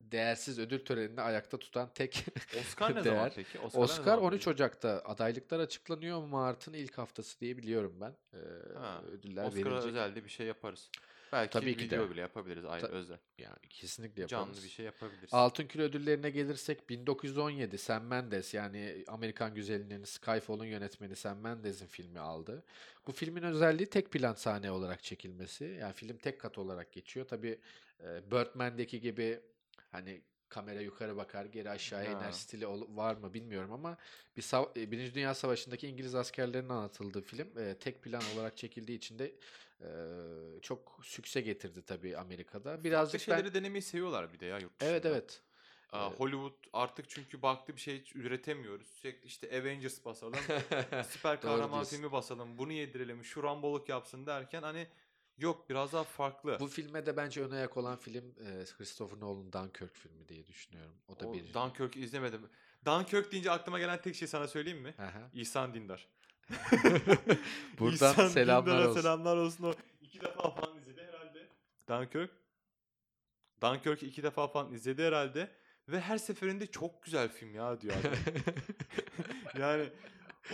değersiz 0.01 0.59
ödül 0.59 0.85
törenini 0.85 1.21
ayakta 1.21 1.59
tutan 1.59 1.91
tek 1.95 2.25
Oscar 2.61 2.95
ne 2.95 3.03
zaman 3.03 3.05
değer. 3.25 3.33
peki? 3.37 3.59
ne 3.59 3.63
Oscar 3.81 4.05
zaman 4.05 4.23
13 4.25 4.47
veriyor? 4.47 4.55
Ocak'ta 4.55 5.03
adaylıklar 5.05 5.61
açıklanıyor. 5.61 6.25
Mart'ın 6.25 6.73
ilk 6.73 6.99
haftası 6.99 7.41
diye 7.41 7.57
biliyorum 7.57 7.95
ben. 8.01 8.15
Ee, 8.35 8.39
Ha, 8.79 9.03
ödüller 9.13 9.45
Oscar'a 9.45 9.65
verilecek. 9.65 9.89
özel 9.91 10.15
de 10.15 10.25
bir 10.25 10.31
şey 10.31 10.47
yaparız. 10.47 10.91
Belki 11.33 11.53
Tabii 11.53 11.77
ki 11.77 11.85
video 11.85 12.05
de. 12.07 12.11
bile 12.11 12.21
yapabiliriz 12.21 12.65
ayrı 12.65 12.87
Ta- 12.87 12.93
özel. 12.93 13.19
Yani 13.39 13.57
kesinlikle 13.69 14.23
yaparız. 14.23 14.31
Canlı 14.31 14.63
bir 14.65 14.69
şey 14.69 14.87
yapabiliriz. 14.87 15.29
Altın 15.35 15.67
Küre 15.67 15.83
ödüllerine 15.83 16.31
gelirsek 16.31 16.89
1917 16.91 17.79
Sam 17.79 18.05
Mendes 18.05 18.55
yani 18.55 19.05
Amerikan 19.09 19.55
Güzeli'nin 19.55 20.05
Skyfall'un 20.05 20.65
yönetmeni 20.65 21.17
Sam 21.17 21.39
Mendes'in 21.39 21.87
filmi 21.87 22.19
aldı. 22.21 22.63
Bu 23.07 23.13
filmin 23.13 23.43
özelliği 23.43 23.87
tek 23.91 24.11
plan 24.11 24.35
sahne 24.35 24.71
olarak 24.71 25.03
çekilmesi. 25.03 25.77
Yani 25.81 25.93
film 25.93 26.17
tek 26.17 26.41
kat 26.41 26.59
olarak 26.59 26.93
geçiyor. 26.93 27.27
Tabii 27.29 27.59
e, 28.05 28.31
Birdman'deki 28.31 29.01
gibi 29.01 29.41
hani 29.91 30.23
kamera 30.49 30.81
yukarı 30.81 31.17
bakar, 31.17 31.45
geri 31.45 31.71
aşağıya 31.71 32.11
iner 32.11 32.25
Ha. 32.27 32.33
stili 32.33 32.67
ol- 32.67 32.97
var 32.97 33.15
mı 33.17 33.35
bilmiyorum 33.35 33.73
ama 33.73 33.97
bir 34.37 34.43
e, 34.81 34.91
Birinci 34.91 35.15
Dünya 35.15 35.35
Savaşı'ndaki 35.35 35.89
İngiliz 35.89 36.15
askerlerinin 36.15 36.69
anlatıldığı 36.69 37.23
film 37.23 37.59
e, 37.59 37.79
tek 37.79 38.03
plan 38.03 38.23
olarak 38.35 38.57
çekildiği 38.57 38.99
için 38.99 39.19
de 39.19 39.39
e, 39.81 40.61
çok 40.63 41.01
sükse 41.03 41.41
getirdi 41.41 41.83
tabii 41.85 42.19
Amerika'da. 42.19 42.85
Farklı 42.85 42.85
Birazcık 42.85 43.21
ben 43.21 43.27
şeyleri 43.37 43.55
denemeyi 43.55 43.83
seviyorlar 43.83 44.33
bir 44.33 44.41
de 44.41 44.47
ya 44.47 44.59
yurt 44.59 44.81
evet 44.81 45.05
dışında. 45.05 45.09
evet 45.09 45.43
Aa, 45.91 46.11
Evet. 46.11 46.21
Hollywood 46.21 46.65
artık 46.73 47.11
çünkü 47.11 47.43
baktı 47.43 47.77
bir 47.77 47.81
şey 47.81 48.05
üretemiyoruz. 48.15 48.87
Sürekli 48.89 49.27
işte 49.27 49.61
Avengers 49.61 50.05
basalım, 50.05 50.53
süper 51.03 51.41
kahraman 51.41 51.85
filmi 51.85 52.13
basalım, 52.13 52.59
bunu 52.59 52.73
yedirelim, 52.73 53.25
şu 53.25 53.43
ramboluk 53.43 53.89
yapsın 53.89 54.27
derken 54.27 54.63
hani 54.63 54.89
yok 55.41 55.71
biraz 55.71 55.93
daha 55.93 56.05
farklı. 56.05 56.57
Bu 56.61 56.67
filme 56.69 57.07
de 57.07 57.17
bence 57.17 57.43
ön 57.45 57.51
ayak 57.51 57.77
olan 57.77 57.97
film 57.97 58.25
e, 58.25 58.65
Christopher 58.79 59.21
Nolan'ın 59.21 59.53
Dunkirk 59.53 59.97
filmi 59.97 60.29
diye 60.29 60.47
düşünüyorum. 60.47 60.95
O 61.09 61.21
da 61.21 61.27
O 61.29 61.35
bir. 61.35 61.55
Dunkirk'ü 61.55 62.01
izlemedim. 62.01 62.49
Dunkirk 62.87 63.33
deyince 63.33 63.51
aklıma 63.51 63.79
gelen 63.79 64.01
tek 64.01 64.17
şey 64.17 64.29
sana 64.29 64.49
söyleyeyim 64.49 64.83
mi? 64.83 64.95
Aha. 64.99 65.31
İhsan 65.35 65.75
Dindar. 65.75 66.09
Buradan 67.79 67.95
İhsan 67.95 68.29
selamlar 68.29 68.67
Dindar'a 68.67 68.91
olsun. 68.91 69.01
selamlar 69.01 69.37
olsun. 69.37 69.65
O 69.65 69.75
iki 70.01 70.21
defa 70.21 70.51
falan 70.51 70.79
izledi 70.79 71.03
herhalde. 71.03 71.49
Dunkirk. 71.89 72.31
Dunkirk'ü 73.63 74.07
iki 74.07 74.23
defa 74.23 74.49
falan 74.49 74.73
izledi 74.73 75.03
herhalde. 75.03 75.51
Ve 75.89 76.01
her 76.01 76.19
seferinde 76.19 76.67
çok 76.67 77.03
güzel 77.03 77.29
film 77.29 77.55
ya 77.55 77.81
diyor 77.81 77.95
adam. 78.01 78.13
yani 79.59 79.91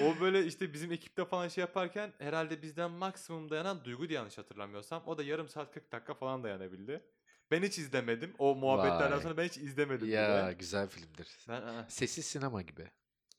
o 0.01 0.21
böyle 0.21 0.47
işte 0.47 0.73
bizim 0.73 0.93
ekipte 0.93 1.25
falan 1.25 1.49
şey 1.49 1.63
yaparken 1.63 2.13
herhalde 2.19 2.63
bizden 2.63 2.91
maksimum 2.91 3.51
dayanan 3.51 3.85
Duygu 3.85 4.09
diye 4.09 4.17
yanlış 4.17 4.39
hatırlamıyorsam. 4.39 5.03
O 5.07 5.19
da 5.19 5.23
yarım 5.23 5.49
saat 5.49 5.75
40 5.75 5.93
dakika 5.93 6.15
falan 6.15 6.45
dayanabildi. 6.45 7.03
Ben 7.51 7.63
hiç 7.63 7.79
izlemedim. 7.79 8.35
O 8.39 8.55
muhabbetlerden 8.55 9.13
Vay. 9.17 9.23
sonra 9.23 9.37
ben 9.37 9.45
hiç 9.45 9.57
izlemedim 9.57 10.09
ya 10.09 10.45
bile. 10.47 10.53
güzel 10.59 10.89
filmdir. 10.89 11.29
Ben 11.49 11.63
aa, 11.63 11.87
Sessiz 11.89 12.27
sinema 12.27 12.63
gibi. 12.63 12.91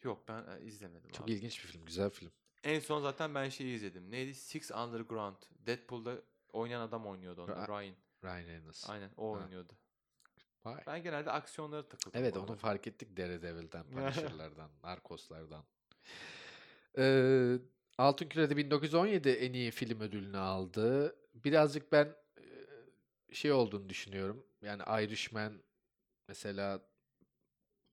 yok 0.03 0.27
ben 0.27 0.33
aa, 0.33 0.57
izlemedim. 0.57 1.12
Çok 1.12 1.23
abi. 1.25 1.31
ilginç 1.31 1.63
bir 1.63 1.67
film, 1.69 1.86
güzel 1.86 2.10
film. 2.10 2.31
En 2.63 2.79
son 2.79 3.01
zaten 3.01 3.36
ben 3.36 3.49
şeyi 3.49 3.75
izledim. 3.75 4.12
Neydi? 4.12 4.33
Six 4.36 4.71
Underground. 4.71 5.36
Deadpool'da 5.65 6.21
oynayan 6.53 6.81
adam 6.81 7.05
oynuyordu 7.07 7.41
onda. 7.41 7.53
Ra- 7.53 7.67
Ryan. 7.67 7.95
Ryan 8.23 8.47
Reynolds. 8.47 8.89
Aynen 8.89 9.10
o 9.17 9.36
Ha. 9.36 9.39
oynuyordu. 9.43 9.73
Vay. 10.65 10.83
Ben 10.88 11.03
genelde 11.03 11.31
aksiyonlara 11.31 11.88
takıldım. 11.89 12.12
Evet 12.21 12.36
bu 12.36 12.39
onu 12.39 12.45
arada. 12.45 12.55
fark 12.57 12.88
ettik 12.88 13.17
Daredevil'den, 13.17 13.83
Punisher'lardan, 13.91 14.69
Narcos'lardan. 14.83 15.63
Ee, 16.97 17.55
Altın 17.97 18.29
Küre'de 18.29 18.57
1917 18.57 19.29
en 19.29 19.53
iyi 19.53 19.71
film 19.71 20.01
ödülünü 20.01 20.38
aldı. 20.38 21.15
Birazcık 21.33 21.91
ben 21.91 22.15
şey 23.31 23.51
olduğunu 23.51 23.89
düşünüyorum. 23.89 24.45
Yani 24.62 24.81
Irishman 25.03 25.53
mesela 26.27 26.81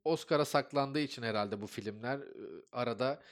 Oscar'a 0.04 0.44
saklandığı 0.44 1.00
için 1.00 1.22
herhalde 1.22 1.60
bu 1.60 1.66
filmler 1.66 2.20
arada 2.72 3.22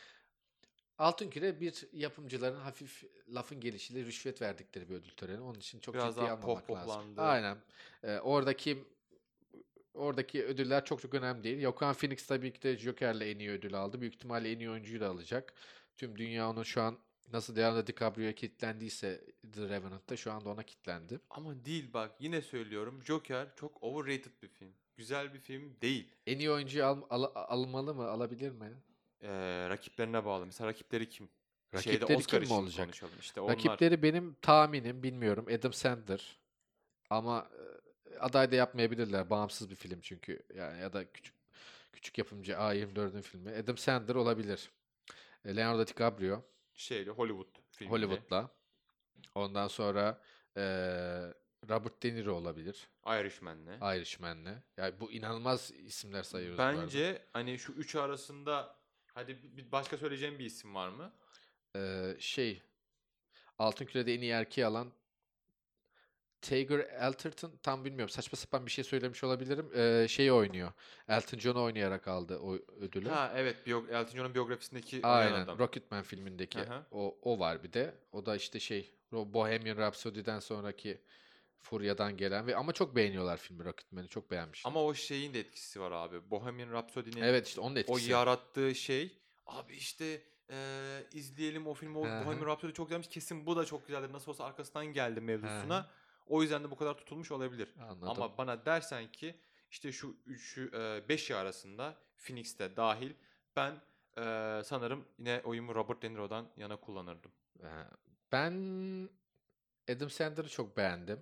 Altın 0.99 1.31
Küre 1.31 1.61
bir 1.61 1.89
yapımcıların 1.93 2.61
hafif 2.61 3.05
lafın 3.29 3.61
gelişiyle 3.61 4.05
rüşvet 4.05 4.43
verdikleri 4.43 4.89
bir 4.89 4.95
ödül 4.95 5.11
töreni. 5.11 5.41
Onun 5.41 5.59
için 5.59 5.81
çok 5.81 5.95
Biraz 5.95 6.15
ciddiye 6.15 6.31
almamak 6.31 6.71
lazım. 6.71 7.15
Aynen. 7.17 7.57
Ee, 8.03 8.19
oradaki 8.19 8.85
oradaki 9.95 10.45
ödüller 10.45 10.85
çok 10.85 11.01
çok 11.03 11.15
önemli 11.15 11.45
değil. 11.45 11.61
Joaquin 11.61 11.93
Phoenix 11.93 12.27
tabii 12.27 12.53
ki 12.53 12.63
de 12.63 12.77
Joker'le 12.77 13.21
en 13.21 13.39
iyi 13.39 13.51
ödül 13.51 13.75
aldı. 13.75 14.01
Büyük 14.01 14.15
ihtimalle 14.15 14.53
en 14.53 14.59
iyi 14.59 14.71
oyuncuyu 14.71 15.01
da 15.01 15.09
alacak. 15.09 15.55
Tüm 15.97 16.19
dünya 16.19 16.51
onun 16.51 16.63
şu 16.63 16.83
an 16.83 16.99
nasıl 17.33 17.57
Leonardo 17.57 17.87
DiCaprio'ya 17.87 18.35
kilitlendiyse 18.35 19.25
The 19.55 19.69
Revenant'ta 19.69 20.17
şu 20.17 20.33
anda 20.33 20.49
ona 20.51 20.63
kilitlendi. 20.63 21.21
Ama 21.31 21.65
değil 21.65 21.93
bak 21.93 22.11
yine 22.19 22.43
söylüyorum. 22.43 23.03
Joker 23.05 23.49
çok 23.57 23.83
overrated 23.83 24.33
bir 24.43 24.49
film. 24.49 24.73
Güzel 24.97 25.35
bir 25.35 25.39
film 25.41 25.77
değil. 25.83 26.15
En 26.27 26.39
iyi 26.39 26.51
oyuncuyu 26.51 26.85
al, 26.85 27.03
al- 27.11 27.31
almalı 27.35 27.95
mı? 27.95 28.09
Alabilir 28.09 28.51
mi? 28.51 28.73
Ee, 29.21 29.29
rakiplerine 29.69 30.25
bağlı. 30.25 30.47
Mesela 30.47 30.69
rakipleri 30.69 31.09
kim? 31.09 31.29
Rakipleri 31.75 32.17
Oscar 32.17 32.43
kim 32.43 32.57
olacak? 32.57 32.89
İşte 33.21 33.41
onlar. 33.41 33.55
Rakipleri 33.57 34.03
benim 34.03 34.35
tahminim 34.43 35.03
bilmiyorum. 35.03 35.47
Adam 35.59 35.73
Sandler. 35.73 36.39
Ama 37.11 37.51
e, 37.59 37.63
aday 38.21 38.53
da 38.53 38.57
yapmayabilirler. 38.57 39.31
Bağımsız 39.31 39.71
bir 39.71 39.75
film 39.77 40.01
çünkü. 40.01 40.43
Yani 40.55 40.81
ya 40.81 40.93
da 40.93 41.13
küçük 41.13 41.35
küçük 41.93 42.19
yapımcı 42.19 42.53
A24'ün 42.53 43.21
filmi. 43.21 43.51
Adam 43.51 43.79
Sandler 43.79 44.15
olabilir. 44.15 44.71
E, 45.45 45.57
Leonardo 45.57 45.87
DiCaprio 45.87 46.43
Şeyli 46.75 47.11
Hollywood 47.11 47.49
filminde. 47.71 47.95
Hollywood'la. 47.97 48.51
Ondan 49.35 49.69
sonra 49.69 50.21
e, 50.57 50.63
Robert 51.69 52.03
De 52.03 52.15
Niro 52.15 52.33
olabilir. 52.33 52.89
Irishman'le. 53.07 53.97
Irishman'le. 53.97 54.63
Yani 54.77 55.01
bu 55.01 55.13
inanılmaz 55.13 55.71
isimler 55.71 56.23
sayıyoruz. 56.23 56.59
Bence 56.59 57.23
hani 57.33 57.59
şu 57.59 57.73
üçü 57.73 57.99
arasında 57.99 58.77
hadi 59.15 59.57
bir- 59.57 59.73
başka 59.73 59.97
söyleyeceğim 59.99 60.39
bir 60.39 60.45
isim 60.45 60.75
var 60.75 60.89
mı? 60.89 61.13
E, 61.77 62.13
şey 62.19 62.63
Altın 63.59 63.85
Küre'de 63.87 64.15
en 64.15 64.21
iyi 64.21 64.31
erkeği 64.33 64.67
alan 64.67 64.93
Tiger 66.43 66.79
Elterton 66.79 67.53
tam 67.63 67.85
bilmiyorum. 67.85 68.09
Saçma 68.09 68.37
sapan 68.37 68.67
bir 68.67 68.71
şey 68.71 68.85
söylemiş 68.85 69.25
olabilirim. 69.25 69.71
Ee, 69.75 70.07
şeyi 70.09 70.33
oynuyor. 70.33 70.73
Elton 71.09 71.39
John'u 71.39 71.63
oynayarak 71.63 72.09
aldı 72.09 72.39
o 72.39 72.55
ödülü. 72.81 73.09
Ha 73.09 73.33
evet 73.37 73.67
biyo- 73.67 73.87
Elton 73.91 74.17
John'un 74.17 74.35
biyografisindeki 74.35 75.01
Aynen. 75.03 75.41
adam. 75.41 75.59
Rocketman 75.59 76.03
filmindeki 76.03 76.59
Aha. 76.61 76.87
o 76.91 77.19
o 77.23 77.39
var 77.39 77.63
bir 77.63 77.73
de. 77.73 77.95
O 78.13 78.27
da 78.27 78.37
işte 78.37 78.61
şey 78.61 78.95
o 79.13 79.33
Bohemian 79.35 79.77
Rhapsody'den 79.77 80.41
sonraki 80.41 81.01
Furya'dan 81.61 82.17
gelen 82.17 82.47
ve 82.47 82.57
ama 82.57 82.73
çok 82.73 82.97
beğeniyorlar 82.97 83.37
filmi 83.37 83.65
Rocketman'i. 83.65 84.09
Çok 84.09 84.31
beğenmişler. 84.31 84.71
Ama 84.71 84.85
o 84.85 84.95
şeyin 84.95 85.35
de 85.35 85.41
etkisi 85.41 85.81
var 85.81 85.91
abi. 85.93 86.31
Bohemian 86.31 86.73
Rhapsody'nin 86.73 87.23
evet 87.23 87.47
işte 87.49 87.61
onun 87.61 87.77
da 87.77 87.79
o 87.79 87.83
etkisi. 87.83 88.11
yarattığı 88.11 88.75
şey 88.75 89.19
abi 89.47 89.75
işte 89.77 90.23
eee, 90.51 90.57
izleyelim 91.13 91.67
o 91.67 91.75
filmi. 91.75 91.99
O. 91.99 92.03
Bohemian 92.05 92.47
Rhapsody 92.47 92.73
çok 92.73 92.89
güzelmiş. 92.89 93.09
Kesin 93.09 93.47
bu 93.47 93.57
da 93.57 93.65
çok 93.65 93.87
güzeldir. 93.87 94.13
Nasıl 94.13 94.31
olsa 94.31 94.45
arkasından 94.45 94.87
geldi 94.87 95.21
mevzusuna. 95.21 95.91
O 96.33 96.43
yüzden 96.43 96.65
de 96.65 96.71
bu 96.71 96.77
kadar 96.77 96.95
tutulmuş 96.95 97.31
olabilir. 97.31 97.75
Anladım. 97.81 98.09
Ama 98.09 98.39
bana 98.39 98.67
dersen 98.67 99.13
ki 99.13 99.35
işte 99.71 99.93
şu 99.93 100.17
üçü 100.27 100.71
eee, 100.73 101.09
beşi 101.09 101.37
arasında 101.37 101.95
Phoenix 102.17 102.59
de 102.59 102.77
dahil 102.77 103.13
ben 103.57 103.73
eee, 104.17 104.63
sanırım 104.65 105.05
yine 105.19 105.41
oyumu 105.45 105.75
Robert 105.75 106.03
De 106.03 106.11
Niro'dan 106.13 106.49
yana 106.57 106.77
kullanırdım. 106.77 107.33
Ee, 107.61 107.67
Ben 108.33 108.53
Adam 109.97 110.11
Sandler'ı 110.11 110.49
çok 110.49 110.77
beğendim. 110.77 111.21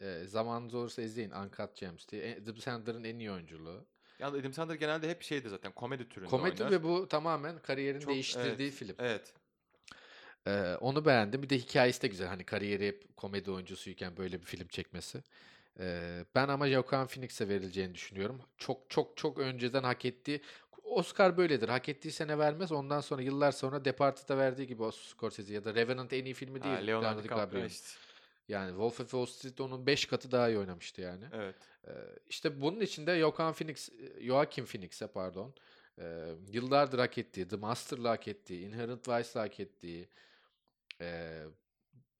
Ee, 0.00 0.24
zamanınız 0.26 0.74
olursa 0.74 1.02
izleyin 1.02 1.30
Uncut 1.30 1.76
Gems 1.76 2.08
diye. 2.08 2.22
E, 2.22 2.42
Adam 2.42 2.56
Sandler'ın 2.56 3.04
en 3.04 3.18
iyi 3.18 3.30
oyunculuğu. 3.30 3.86
Yani 4.18 4.38
Adam 4.40 4.52
Sandler 4.52 4.74
genelde 4.74 5.08
hep 5.10 5.22
şeydi 5.22 5.48
zaten 5.48 5.72
komedi 5.72 6.08
türünde 6.08 6.30
Komedi 6.30 6.62
oynar. 6.64 6.72
ve 6.72 6.82
bu 6.82 7.08
tamamen 7.08 7.58
kariyerini 7.58 8.00
Çok- 8.00 8.12
değiştirdiği 8.12 8.68
evet, 8.68 8.78
film. 8.78 8.96
Evet. 8.98 9.34
Ee, 10.46 10.76
onu 10.80 11.04
beğendim. 11.04 11.42
Bir 11.42 11.50
de 11.50 11.58
hikayesi 11.58 12.02
de 12.02 12.08
güzel. 12.08 12.28
Hani 12.28 12.44
kariyeri 12.44 12.86
hep 12.86 13.16
komedi 13.16 13.50
oyuncusuyken 13.50 14.16
böyle 14.16 14.40
bir 14.40 14.46
film 14.46 14.68
çekmesi. 14.68 15.22
Ee, 15.80 16.24
ben 16.34 16.48
ama 16.48 16.68
Joaquin 16.68 17.06
Phoenix'e 17.06 17.48
verileceğini 17.48 17.94
düşünüyorum. 17.94 18.40
Çok 18.58 18.90
çok 18.90 19.16
çok 19.16 19.38
önceden 19.38 19.82
hak 19.82 20.04
ettiği 20.04 20.40
Oscar 20.84 21.36
böyledir. 21.36 21.68
Hak 21.68 21.88
ettiği 21.88 22.12
sene 22.12 22.38
vermez. 22.38 22.72
Ondan 22.72 23.00
sonra 23.00 23.22
yıllar 23.22 23.52
sonra 23.52 23.84
Departed'a 23.84 24.38
verdiği 24.38 24.66
gibi 24.66 24.82
o 24.82 24.90
Scorsese 24.90 25.54
ya 25.54 25.64
da 25.64 25.74
Revenant 25.74 26.12
en 26.12 26.24
iyi 26.24 26.34
filmi 26.34 26.58
Ha, 26.58 26.64
değil. 26.64 26.86
Leonardo 26.86 27.06
Leonardo 27.06 27.24
DiCaprio 27.24 27.64
işte. 27.64 27.88
Yani 28.48 28.68
Wolf 28.68 29.00
of 29.00 29.10
Wall 29.10 29.26
Street 29.26 29.60
onun 29.60 29.86
5 29.86 30.06
katı 30.06 30.32
daha 30.32 30.48
iyi 30.48 30.58
oynamıştı 30.58 31.00
yani. 31.00 31.24
Evet. 31.32 31.54
Ee, 31.86 31.90
işte 32.28 32.60
bunun 32.60 32.80
içinde 32.80 33.18
Joaquin 33.18 33.52
Phoenix, 33.52 33.88
Joaquin 34.20 34.64
Phoenix'e 34.64 35.06
pardon, 35.06 35.54
e, 35.98 36.34
yıllardır 36.52 36.98
hak 36.98 37.18
ettiği, 37.18 37.48
The 37.48 37.56
Master'la 37.56 38.10
hak 38.10 38.28
ettiği, 38.28 38.66
Inherent 38.66 39.08
Vice'la 39.08 39.42
hak 39.42 39.60
ettiği, 39.60 40.08
e, 41.00 41.40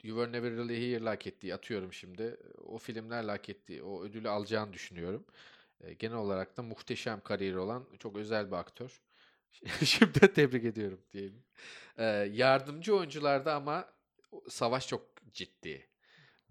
You 0.02 0.16
Were 0.18 0.32
Never 0.32 0.52
Really 0.52 0.92
Here'la 0.92 1.10
hak 1.10 1.26
ettiği, 1.26 1.54
atıyorum 1.54 1.92
şimdi, 1.92 2.36
o 2.64 2.78
filmlerle 2.78 3.30
hak 3.30 3.48
ettiği, 3.48 3.82
o 3.82 4.02
ödülü 4.02 4.28
alacağını 4.28 4.72
düşünüyorum. 4.72 5.24
E, 5.80 5.92
genel 5.94 6.16
olarak 6.16 6.56
da 6.56 6.62
muhteşem 6.62 7.20
kariyeri 7.20 7.58
olan 7.58 7.86
çok 7.98 8.16
özel 8.16 8.46
bir 8.46 8.56
aktör. 8.56 9.02
Şimdi 9.84 10.32
tebrik 10.34 10.64
ediyorum 10.64 11.00
diyelim. 11.12 11.42
E, 11.98 12.04
yardımcı 12.32 12.96
oyuncularda 12.96 13.54
ama 13.54 13.92
savaş 14.48 14.88
çok 14.88 15.06
ciddi. 15.32 15.88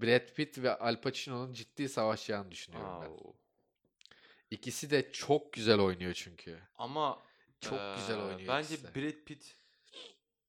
Brad 0.02 0.34
Pitt 0.34 0.58
ve 0.58 0.78
Al 0.78 1.02
Pacino'nun 1.02 1.54
ciddi 1.54 1.90
savaşacağını 1.90 2.52
düşünüyorum 2.52 3.02
ben. 3.02 3.08
Au. 3.08 3.36
İkisi 4.52 4.90
de 4.90 5.12
çok 5.12 5.54
güzel 5.54 5.80
oynuyor 5.80 6.14
çünkü. 6.14 6.60
Ama 6.76 7.24
Çok 7.60 7.80
güzel 7.96 8.18
eee, 8.18 8.24
oynuyor 8.24 8.48
Bence 8.48 8.76
ikisi. 8.76 8.96
Brad 8.96 9.26
Pitt 9.26 9.56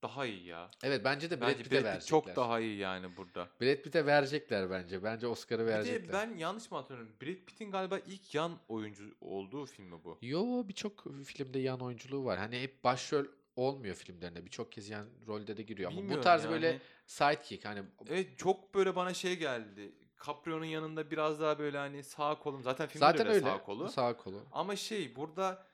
daha 0.04 0.26
iyi 0.26 0.46
ya. 0.46 0.70
Evet 0.82 1.00
bence 1.04 1.30
de 1.30 1.40
Brad 1.40 1.48
Pitt'e 1.48 1.64
Brad 1.64 1.70
verecekler. 1.72 1.98
Pitt 1.98 2.08
çok 2.08 2.36
daha 2.36 2.60
iyi 2.60 2.78
yani 2.78 3.16
burada. 3.16 3.48
Brad 3.60 3.76
Pitt'e 3.82 4.06
verecekler 4.06 4.70
bence. 4.70 5.02
Bence 5.02 5.26
Oscar'ı 5.26 5.62
Bir 5.62 5.66
de 5.66 5.72
verecekler. 5.72 6.12
ben 6.12 6.36
yanlış 6.36 6.70
mı 6.70 6.76
hatırlıyorum? 6.78 7.12
Brad 7.22 7.44
Pitt'in 7.46 7.70
galiba 7.70 7.98
ilk 7.98 8.34
yan 8.34 8.52
oyuncu 8.68 9.04
olduğu 9.20 9.66
filmi 9.66 10.04
bu. 10.04 10.18
Yo 10.22 10.68
birçok 10.68 11.04
filmde 11.24 11.58
yan 11.58 11.80
oyunculuğu 11.80 12.24
var. 12.24 12.38
Hani 12.38 12.60
hep 12.60 12.84
başrol 12.84 13.24
olmuyor 13.56 13.94
filmlerinde. 13.94 14.44
Birçok 14.44 14.72
kez 14.72 14.88
yan 14.88 15.06
rolde 15.26 15.56
de 15.56 15.62
giriyor. 15.62 15.88
Ama 15.90 15.96
bu 15.96 16.00
Bilmiyorum 16.02 16.24
tarz 16.24 16.44
yani. 16.44 16.52
böyle 16.52 16.80
sidekick 17.06 17.64
hani 17.64 17.82
Evet 18.08 18.38
çok 18.38 18.74
böyle 18.74 18.96
bana 18.96 19.14
şey 19.14 19.36
geldi. 19.38 19.92
Caprio'nun 20.26 20.64
yanında 20.64 21.10
biraz 21.10 21.40
daha 21.40 21.58
böyle 21.58 21.78
hani 21.78 22.02
sağ 22.02 22.38
kolum. 22.38 22.62
Zaten 22.62 22.86
filmde 22.88 23.06
Zaten 23.06 23.26
öyle 23.26 23.36
öyle. 23.36 23.46
sağ 23.46 23.62
kolu. 23.62 23.88
Sağ 23.88 24.16
kolu. 24.16 24.42
Ama 24.52 24.76
şey 24.76 25.16
burada 25.16 25.66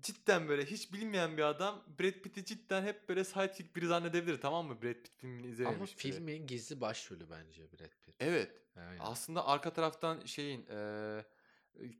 cidden 0.00 0.48
böyle 0.48 0.64
hiç 0.66 0.92
bilmeyen 0.92 1.36
bir 1.36 1.42
adam 1.42 1.82
Brad 2.00 2.12
Pitt'i 2.12 2.44
cidden 2.44 2.82
hep 2.82 3.08
böyle 3.08 3.24
sidekick 3.24 3.76
biri 3.76 3.86
zannedebilir 3.86 4.40
tamam 4.40 4.66
mı? 4.66 4.82
Brad 4.82 4.94
Pitt 4.94 5.16
filmini 5.16 5.42
Ama 5.42 5.50
izlememiş 5.52 5.90
biri. 6.04 6.12
filmin 6.12 6.46
gizli 6.46 6.80
başrolü 6.80 7.30
bence 7.30 7.62
Brad 7.62 7.90
Pitt. 8.04 8.16
Evet. 8.20 8.50
Aynen. 8.76 8.98
Aslında 9.00 9.46
arka 9.46 9.72
taraftan 9.72 10.24
şeyin 10.24 10.66
eee 10.66 11.24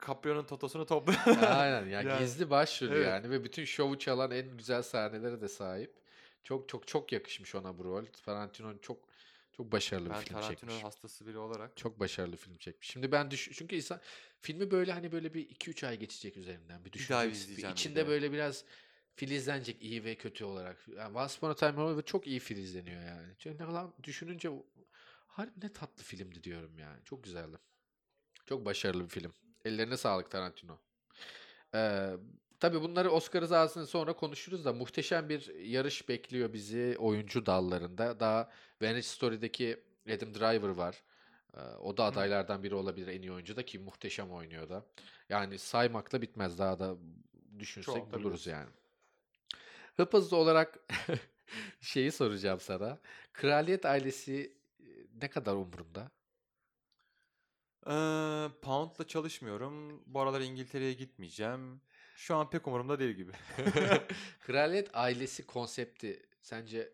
Caprio'nun 0.07 0.45
totosunu 0.45 0.87
topluyor. 0.87 1.19
Aynen 1.49 1.87
ya 1.87 2.03
Yani, 2.03 2.19
gizli 2.19 2.51
başrolü 2.51 2.95
evet. 2.95 3.07
yani 3.07 3.31
ve 3.31 3.45
bütün 3.45 3.65
şovu 3.65 3.99
çalan 3.99 4.31
en 4.31 4.57
güzel 4.57 4.83
sahnelere 4.83 5.41
de 5.41 5.49
sahip. 5.49 5.95
Çok 6.45 6.69
çok 6.69 6.89
çok 6.89 7.13
yakışmış 7.13 7.55
ona 7.55 7.79
bu 7.79 7.85
rol. 7.85 8.05
Tarantino 8.25 8.79
çok 8.79 8.99
çok 9.53 9.73
başarılı 9.73 10.05
bir 10.07 10.11
Ben 10.15 10.21
film 10.21 10.35
Tarantino 10.35 10.71
çekmiş. 10.71 10.85
hastası 10.85 11.27
biri 11.27 11.39
olarak. 11.39 11.77
Çok 11.77 12.01
başarılı 12.01 12.37
film 12.37 12.57
çekmiş. 12.57 12.91
Şimdi 12.91 13.13
ben 13.13 13.31
düş 13.31 13.51
çünkü 13.53 13.77
insan 13.77 14.01
filmi 14.41 14.71
böyle 14.71 14.93
hani 14.93 15.13
böyle 15.13 15.35
bir 15.35 15.49
2-3 15.49 15.87
ay 15.87 15.99
geçecek 15.99 16.37
üzerinden 16.37 16.85
bir 16.85 16.93
Bir 16.93 16.93
düşüneceksin. 16.93 17.53
Bir 17.53 17.57
bir 17.57 17.69
içinde 17.69 18.07
de. 18.07 18.09
böyle 18.09 18.33
biraz 18.33 18.65
filizlenecek 19.17 19.83
iyi 19.83 20.05
ve 20.05 20.15
kötü 20.15 20.45
olarak. 20.45 20.89
Yani 20.97 21.19
Once 21.19 21.35
Upon 21.37 21.51
a 21.51 21.55
Time 21.55 21.71
in 21.73 21.77
Hollywood 21.77 22.05
çok 22.07 22.27
iyi 22.27 22.39
filizleniyor 22.41 23.03
yani. 23.03 23.35
Çünkü 23.39 23.63
ne 23.63 23.67
kadar 23.67 23.87
düşününce 24.05 24.51
harbi 25.27 25.61
ne 25.63 25.73
tatlı 25.73 26.03
filmdi 26.05 26.43
diyorum 26.45 26.79
yani. 26.79 27.05
Çok 27.05 27.25
güzeldi. 27.25 27.57
Çok 28.47 28.65
başarılı 28.65 29.05
bir 29.05 29.09
film. 29.09 29.33
Ellerine 29.65 29.97
sağlık 29.97 30.31
Tarantino. 30.31 30.81
Ee, 31.75 32.11
tabii 32.61 32.83
bunları 32.83 33.11
Oscar 33.11 33.43
rızasını 33.43 33.87
sonra 33.87 34.13
konuşuruz 34.13 34.65
da 34.65 34.73
muhteşem 34.73 35.29
bir 35.29 35.55
yarış 35.55 36.09
bekliyor 36.09 36.53
bizi 36.53 36.97
oyuncu 36.99 37.47
dallarında. 37.47 38.21
Daha 38.21 38.51
Venice 38.83 39.09
Story'deki 39.09 39.85
Adam 40.09 40.35
Driver 40.35 40.69
var. 40.69 41.03
Ee, 41.57 41.61
o 41.61 41.97
da 41.97 42.05
adaylardan 42.05 42.63
biri 42.63 42.75
olabilir 42.75 43.09
en 43.09 43.23
iyi 43.23 43.33
oyuncu 43.33 43.57
da 43.57 43.65
ki 43.65 43.79
muhteşem 43.79 44.31
oynuyor 44.33 44.69
da. 44.69 44.87
Yani 45.29 45.59
saymakla 45.59 46.23
bitmez 46.23 46.59
daha 46.59 46.79
da 46.79 46.97
düşünsek 47.59 47.95
Çoğaltabiliriz. 47.95 48.25
buluruz 48.25 48.47
yani. 48.47 48.71
Hıp 49.97 50.13
hızlı 50.13 50.37
olarak 50.37 50.79
şeyi 51.81 52.13
soracağım 52.13 52.61
sana. 52.61 52.99
Kraliyet 53.33 53.85
ailesi 53.87 54.57
ne 55.23 55.31
kadar 55.31 55.55
umurunda? 55.55 56.11
Eee 57.87 58.51
Pound'la 58.63 59.07
çalışmıyorum. 59.07 60.03
Bu 60.07 60.21
aralar 60.21 60.41
İngiltere'ye 60.41 60.93
gitmeyeceğim. 60.93 61.81
Şu 62.17 62.35
an 62.35 62.51
pek 62.51 62.67
umurumda 62.69 62.99
değil 62.99 63.17
gibi. 63.17 63.33
Kraliyet 64.41 64.91
ailesi 64.93 65.47
konsepti 65.47 66.23
sence 66.43 66.93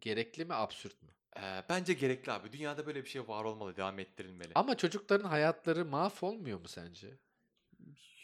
gerekli 0.00 0.44
mi, 0.44 0.54
absürt 0.54 1.02
mü? 1.02 1.15
Eee, 1.42 1.64
bence 1.68 1.92
gerekli 1.92 2.32
abi. 2.32 2.52
Dünyada 2.52 2.86
böyle 2.86 3.04
bir 3.04 3.08
şey 3.08 3.28
var 3.28 3.44
olmalı, 3.44 3.76
devam 3.76 3.98
ettirilmeli. 3.98 4.52
Ama 4.54 4.76
çocukların 4.76 5.28
hayatları 5.28 5.84
mahvolmuyor 5.84 6.60
mu 6.60 6.68
sence? 6.68 7.08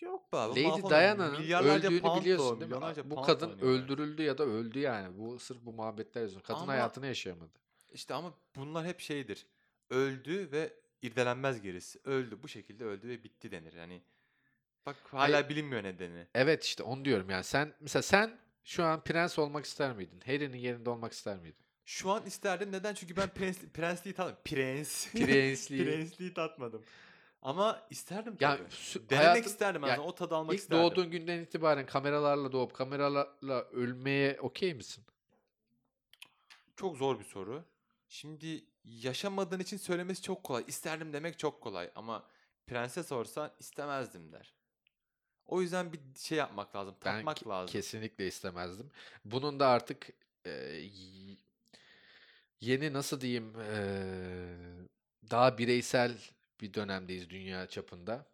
Yok 0.01 0.33
be 0.33 0.37
abi. 0.37 0.65
Lady. 0.65 0.91
Diana'nın 0.91 1.35
öldüğünü 1.65 2.01
pound 2.01 2.21
biliyorsun 2.21 2.61
değil 2.61 2.73
mi? 2.73 3.11
Bu 3.11 3.23
kadın 3.23 3.51
oynuyor 3.51 3.69
yani. 3.73 3.83
öldürüldü 3.85 4.23
ya 4.23 4.39
da 4.39 4.45
öldü 4.45 4.79
yani. 4.79 5.19
Bu 5.19 5.39
sırf 5.39 5.59
bu 5.63 5.73
muhabbetler 5.73 6.23
yüzünden. 6.23 6.43
Kadın 6.43 6.61
Ama- 6.61 6.73
hayatını 6.73 7.07
yaşayamadı. 7.07 7.59
İşte 7.93 8.15
ama 8.15 8.35
bunlar 8.57 8.87
hep 8.87 9.01
şeydir. 9.01 9.47
Öldü 9.91 10.53
ve 10.53 10.75
irdelenmez 11.03 11.63
gerisi. 11.63 12.01
Öldü. 12.05 12.43
Bu 12.43 12.49
şekilde 12.49 12.85
öldü 12.85 13.09
ve 13.09 13.25
bitti 13.25 13.51
denir. 13.51 13.73
Yani 13.73 14.03
bak 14.87 14.97
hala 15.11 15.37
Hayır. 15.37 15.49
bilinmiyor 15.49 15.83
nedeni. 15.83 16.27
Evet 16.35 16.65
işte 16.65 16.83
onu 16.83 17.05
diyorum 17.05 17.31
yani. 17.31 17.45
Sen 17.45 17.75
mesela 17.81 18.03
sen 18.03 18.39
şu 18.65 18.85
an 18.85 19.05
prens 19.05 19.39
olmak 19.39 19.65
ister 19.65 19.93
miydin? 19.97 20.21
Harry'nin 20.27 20.57
yerinde 20.57 20.91
olmak 20.91 21.13
ister 21.13 21.37
miydin? 21.39 21.65
Şu 21.85 22.11
an 22.11 22.27
isterdim. 22.27 22.73
Neden? 22.73 22.95
Çünkü 22.95 23.17
ben 23.17 23.29
prens, 23.29 23.59
prensliği 23.75 24.15
tatmadım. 24.15 24.43
Prens. 24.45 25.07
Prensliği. 25.13 25.85
Prensliği 25.85 26.35
tatmadım. 26.35 26.83
Ama 27.43 27.87
isterdim 27.91 28.37
Ya 28.41 28.57
tabii. 28.57 28.69
sü- 28.69 29.11
Denemek 29.11 29.29
hayatın- 29.37 29.49
isterdim. 29.51 29.83
ya 29.83 29.89
Yani 29.89 30.01
o 30.01 30.15
tadı 30.15 30.35
almak 30.37 30.55
İlk 30.55 30.61
isterdim. 30.61 30.85
doğduğun 30.85 31.11
günden 31.11 31.39
itibaren 31.41 31.87
kameralarla 31.87 32.53
doğup 32.53 32.75
kameralarla 32.75 33.63
ölmeye 33.63 34.41
okey 34.41 34.75
misin? 34.75 35.05
Çok 36.77 36.97
zor 36.97 37.19
bir 37.19 37.25
soru. 37.25 37.65
Şimdi 38.09 38.65
yaşamadığın 38.85 39.61
için 39.61 39.77
söylemesi 39.77 40.23
çok 40.23 40.45
kolay. 40.45 40.65
İsterdim 40.67 41.13
demek 41.13 41.39
çok 41.39 41.61
kolay. 41.61 41.91
Ama 41.95 42.27
prenses 42.67 43.09
sorsan 43.09 43.51
istemezdim 43.61 44.33
der. 44.33 44.55
O 45.47 45.61
yüzden 45.63 45.93
bir 45.93 46.01
şey 46.19 46.39
yapmak 46.39 46.77
lazım. 46.77 46.95
Ben 47.05 47.15
Tatmak 47.17 47.39
ke- 47.39 47.49
lazım. 47.49 47.73
kesinlikle 47.73 48.27
istemezdim. 48.27 48.91
Bunun 49.25 49.61
da 49.61 49.67
artık 49.69 50.09
e, 50.47 50.51
yeni 52.63 52.93
nasıl 52.93 53.21
diyeyim 53.21 53.53
e, 53.61 53.77
daha 55.31 55.59
bireysel 55.59 56.13
bir 56.61 56.75
dönemdeyiz 56.75 57.31
dünya 57.31 57.67
çapında. 57.67 58.27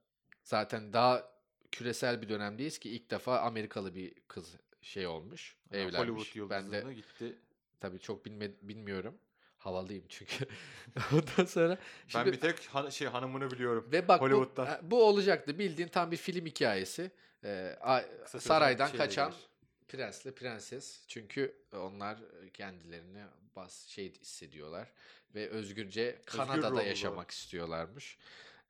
Zaten 0.45 0.93
daha 0.93 1.31
küresel 1.72 2.22
bir 2.22 2.29
dönemdeyiz 2.29 2.79
ki 2.79 2.91
ilk 2.91 3.11
defa 3.11 3.39
Amerikalı 3.41 3.95
bir 3.95 4.14
kız 4.29 4.57
şey 4.83 5.07
olmuş, 5.07 5.57
Ha, 5.70 5.76
evlenmiş. 5.76 5.99
Hollywood 6.35 6.51
Ben 6.51 6.72
de 6.72 6.95
gitti. 6.95 7.39
tabii 7.81 7.99
çok 7.99 8.26
bilme, 8.26 8.51
bilmiyorum. 8.62 9.18
Havalıyım 9.59 10.05
çünkü. 10.09 10.47
Ondan 11.12 11.45
sonra 11.45 11.68
Ben 11.79 12.09
şimdi 12.09 12.33
bir 12.33 12.41
tek 12.41 12.66
han- 12.66 12.89
şey 12.91 13.09
hanımını 13.09 13.51
biliyorum. 13.51 13.89
ve 13.93 14.09
bak 14.09 14.20
bu, 14.20 14.24
Hollywood'dan. 14.24 14.79
bu 14.83 15.05
olacaktı. 15.05 15.59
Bildiğin 15.59 15.89
tam 15.89 16.11
bir 16.11 16.16
film 16.16 16.47
hikayesi. 16.47 17.11
Ee, 17.45 17.76
a- 17.81 18.03
saraydan 18.26 18.93
kaçan 18.93 19.31
gelir. 19.31 19.43
Prensle 19.89 20.34
prenses. 20.34 21.05
Çünkü 21.09 21.57
onlar 21.72 22.18
kendilerini 22.55 23.24
bas 23.57 23.86
şey 23.86 24.12
hissediyorlar 24.12 24.93
ve 25.34 25.49
özgürce 25.49 26.22
Kanada'da 26.26 26.70
ruhlular. 26.70 26.84
yaşamak 26.84 27.30
istiyorlarmış. 27.30 28.18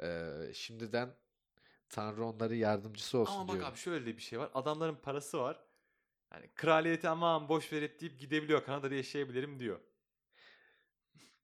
Ee, 0.00 0.30
şimdiden 0.54 1.14
Tanrı 1.88 2.24
onları 2.24 2.54
yardımcısı 2.54 3.18
olsun 3.18 3.32
Ama 3.34 3.48
bak 3.48 3.54
diyorum. 3.54 3.72
abi 3.72 3.78
şöyle 3.78 4.06
de 4.06 4.16
bir 4.16 4.22
şey 4.22 4.38
var. 4.38 4.50
Adamların 4.54 4.96
parası 4.96 5.38
var. 5.38 5.60
Yani 6.32 6.46
kraliyeti 6.54 7.08
aman 7.08 7.48
boş 7.48 7.72
ver 7.72 8.00
deyip 8.00 8.18
gidebiliyor. 8.20 8.64
Kanada'da 8.64 8.94
yaşayabilirim 8.94 9.60
diyor. 9.60 9.80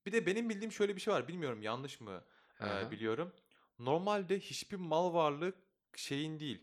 Bir 0.07 0.13
de 0.13 0.27
benim 0.27 0.49
bildiğim 0.49 0.73
şöyle 0.73 0.97
bir 0.97 1.01
şey 1.01 1.15
var. 1.15 1.29
Bilmiyorum 1.29 1.63
yanlış 1.63 2.01
mı 2.01 2.25
e, 2.61 2.91
biliyorum. 2.91 3.33
Normalde 3.79 4.41
hiçbir 4.41 4.77
mal 4.77 5.15
varlığı 5.15 5.53
şeyin 5.97 6.41
değil. 6.41 6.61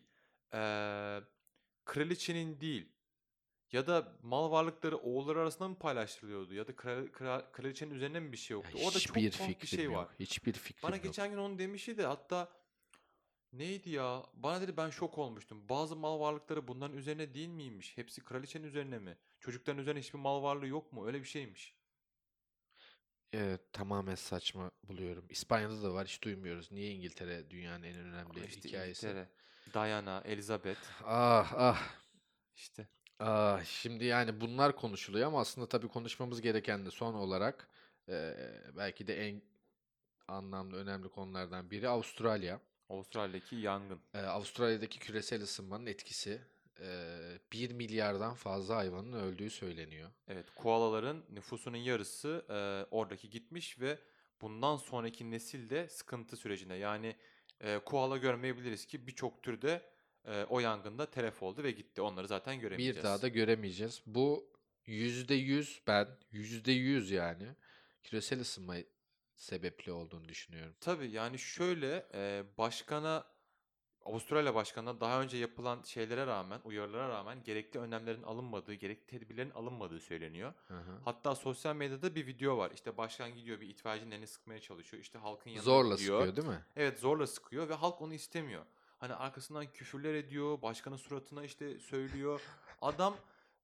E, 0.54 0.60
kraliçenin 1.86 2.62
değil. 2.62 2.90
Ya 3.72 3.88
da 3.88 4.14
mal 4.24 4.52
varlıkları 4.52 4.98
oğulları 4.98 5.40
arasında 5.40 5.68
mı 5.68 5.76
paylaştırılıyordu? 5.80 6.54
Ya 6.54 6.68
da 6.68 6.76
kral, 6.76 7.08
kral- 7.08 7.52
kraliçenin 7.52 7.92
üzerine 7.92 8.20
mi 8.20 8.32
bir 8.32 8.38
şey 8.38 8.56
Ya 8.58 8.64
yoktu? 8.64 8.80
Orada 8.86 9.00
çok 9.00 9.16
tuhaf 9.32 9.62
bir 9.62 9.68
şey 9.68 9.86
yok. 9.86 9.96
var. 9.96 10.08
Hiçbir 10.20 10.54
fikrim 10.54 10.84
Bana 10.90 10.96
yok. 10.96 11.04
geçen 11.06 11.30
gün 11.32 11.38
onu 11.38 11.60
demişti 11.60 11.98
de 11.98 12.06
hatta 12.06 12.50
neydi 13.54 13.90
ya? 13.90 14.24
Bana 14.34 14.62
dedi 14.62 14.78
ben 14.78 14.90
şok 14.90 15.18
olmuştum. 15.18 15.70
Bazı 15.70 15.96
mal 15.96 16.20
varlıkları 16.20 16.68
bunların 16.68 16.98
üzerine 16.98 17.34
değil 17.34 17.48
miymiş? 17.48 17.98
Hepsi 17.98 18.24
kraliçenin 18.24 18.68
üzerine 18.68 19.00
mi? 19.00 19.18
Çocukların 19.40 19.82
üzerine 19.82 20.00
hiçbir 20.00 20.20
mal 20.20 20.44
varlığı 20.44 20.68
yok 20.68 20.94
mu? 20.94 21.08
Öyle 21.08 21.20
bir 21.20 21.28
şeymiş. 21.28 21.76
Ee, 23.34 23.58
tamamen 23.74 24.16
saçma 24.16 24.72
buluyorum. 24.84 25.26
İspanya'da 25.30 25.84
da 25.84 25.94
var 25.94 26.08
hiç 26.08 26.22
duymuyoruz. 26.24 26.72
Niye 26.72 26.92
İngiltere 26.92 27.50
dünyanın 27.50 27.84
en 27.84 27.96
önemli 27.96 28.40
Ama 28.40 28.46
işte 28.46 28.70
hikayesi? 28.70 29.08
İngiltere, 29.08 29.30
Diana, 29.74 30.22
Elizabeth 30.26 30.80
Ah 31.04 31.54
ah. 31.58 31.94
işte. 32.56 32.88
Ah, 33.24 33.64
şimdi 33.66 34.06
yani 34.06 34.42
bunlar 34.42 34.76
konuşuluyor 34.76 35.28
ama 35.28 35.40
aslında 35.40 35.68
tabii 35.68 35.88
konuşmamız 35.88 36.42
gereken 36.42 36.86
de 36.86 36.92
son 36.92 37.14
olarak 37.14 37.68
eee, 38.08 38.36
belki 38.78 39.08
de 39.08 39.28
en 39.28 39.42
anlamlı 40.28 40.78
önemli 40.78 41.10
konulardan 41.10 41.72
biri 41.72 41.90
Avustralya. 41.90 42.60
Avustralya'daki 42.90 43.56
yangın. 43.56 44.00
Eee, 44.16 44.22
Avustralya'daki 44.22 45.00
küresel 45.00 45.42
ısınmanın 45.42 45.86
etkisi. 45.86 46.42
Eee 46.80 47.40
1 47.54 47.72
milyardan 47.72 48.34
fazla 48.34 48.76
hayvanın 48.76 49.14
öldüğü 49.14 49.50
söyleniyor. 49.50 50.10
Evet, 50.28 50.46
koalaların 50.56 51.24
nüfusunun 51.30 51.78
yarısı 51.78 52.46
e, 52.50 52.56
oradaki 52.96 53.30
gitmiş 53.30 53.80
ve 53.80 53.98
bundan 54.42 54.78
sonraki 54.78 55.32
nesil 55.32 55.70
de 55.70 55.90
sıkıntı 55.90 56.38
sürecinde. 56.38 56.74
Yani 56.76 57.16
e, 57.60 57.80
koala 57.80 58.18
görmeyebiliriz 58.18 58.86
ki 58.86 59.08
birçok 59.08 59.44
türde 59.44 59.82
e, 60.26 60.44
o 60.44 60.60
yangında 60.60 61.12
telef 61.12 61.44
oldu 61.44 61.64
ve 61.64 61.72
gitti. 61.72 62.02
Onları 62.02 62.28
zaten 62.28 62.60
göremeyeceğiz. 62.60 62.98
Bir 62.98 63.04
daha 63.04 63.22
da 63.22 63.28
göremeyeceğiz. 63.28 64.02
Bu 64.06 64.52
yüzde 64.86 65.36
yüz 65.36 65.82
ben 65.88 66.08
yüzde 66.32 66.72
yüz 66.72 67.12
yani 67.12 67.48
küresel 68.04 68.42
ısınma 68.42 68.76
sebepli 69.36 69.92
olduğunu 69.92 70.30
düşünüyorum. 70.30 70.76
Tabii 70.80 71.12
yani 71.12 71.40
şöyle 71.40 72.06
e, 72.14 72.44
başkana 72.58 73.32
Avustralya 74.06 74.56
başkanına 74.56 75.02
daha 75.02 75.22
önce 75.22 75.38
yapılan 75.38 75.82
şeylere 75.82 76.28
rağmen, 76.28 76.62
uyarılara 76.64 77.10
rağmen 77.10 77.44
gerekli 77.44 77.80
önlemlerin 77.80 78.24
alınmadığı, 78.24 78.74
gerekli 78.74 79.06
tedbirlerin 79.06 79.50
alınmadığı 79.50 80.00
söyleniyor. 80.00 80.54
Hı 80.68 80.78
hı. 80.78 81.00
Hatta 81.06 81.36
sosyal 81.36 81.76
medyada 81.76 82.16
bir 82.16 82.28
video 82.28 82.58
var. 82.58 82.72
İşte 82.72 82.98
başkan 82.98 83.36
gidiyor 83.36 83.62
bir 83.62 83.70
itfaiyecinin 83.70 84.12
elini 84.12 84.28
sıkmaya 84.28 84.60
çalışıyor. 84.60 85.04
İşte 85.04 85.20
halkın 85.20 85.50
yanına 85.50 85.64
Zorla 85.64 85.96
gidiyor. 85.96 86.20
sıkıyor 86.20 86.36
değil 86.36 86.58
mi? 86.58 86.66
Evet 86.76 87.00
zorla 87.00 87.28
sıkıyor 87.28 87.70
ve 87.70 87.74
halk 87.74 88.02
onu 88.02 88.14
istemiyor. 88.14 88.66
Hani 89.02 89.14
arkasından 89.14 89.72
küfürler 89.72 90.14
ediyor, 90.14 90.62
başkanın 90.62 90.96
suratına 90.96 91.44
işte 91.44 91.80
söylüyor. 91.80 92.42
Adam 92.82 93.18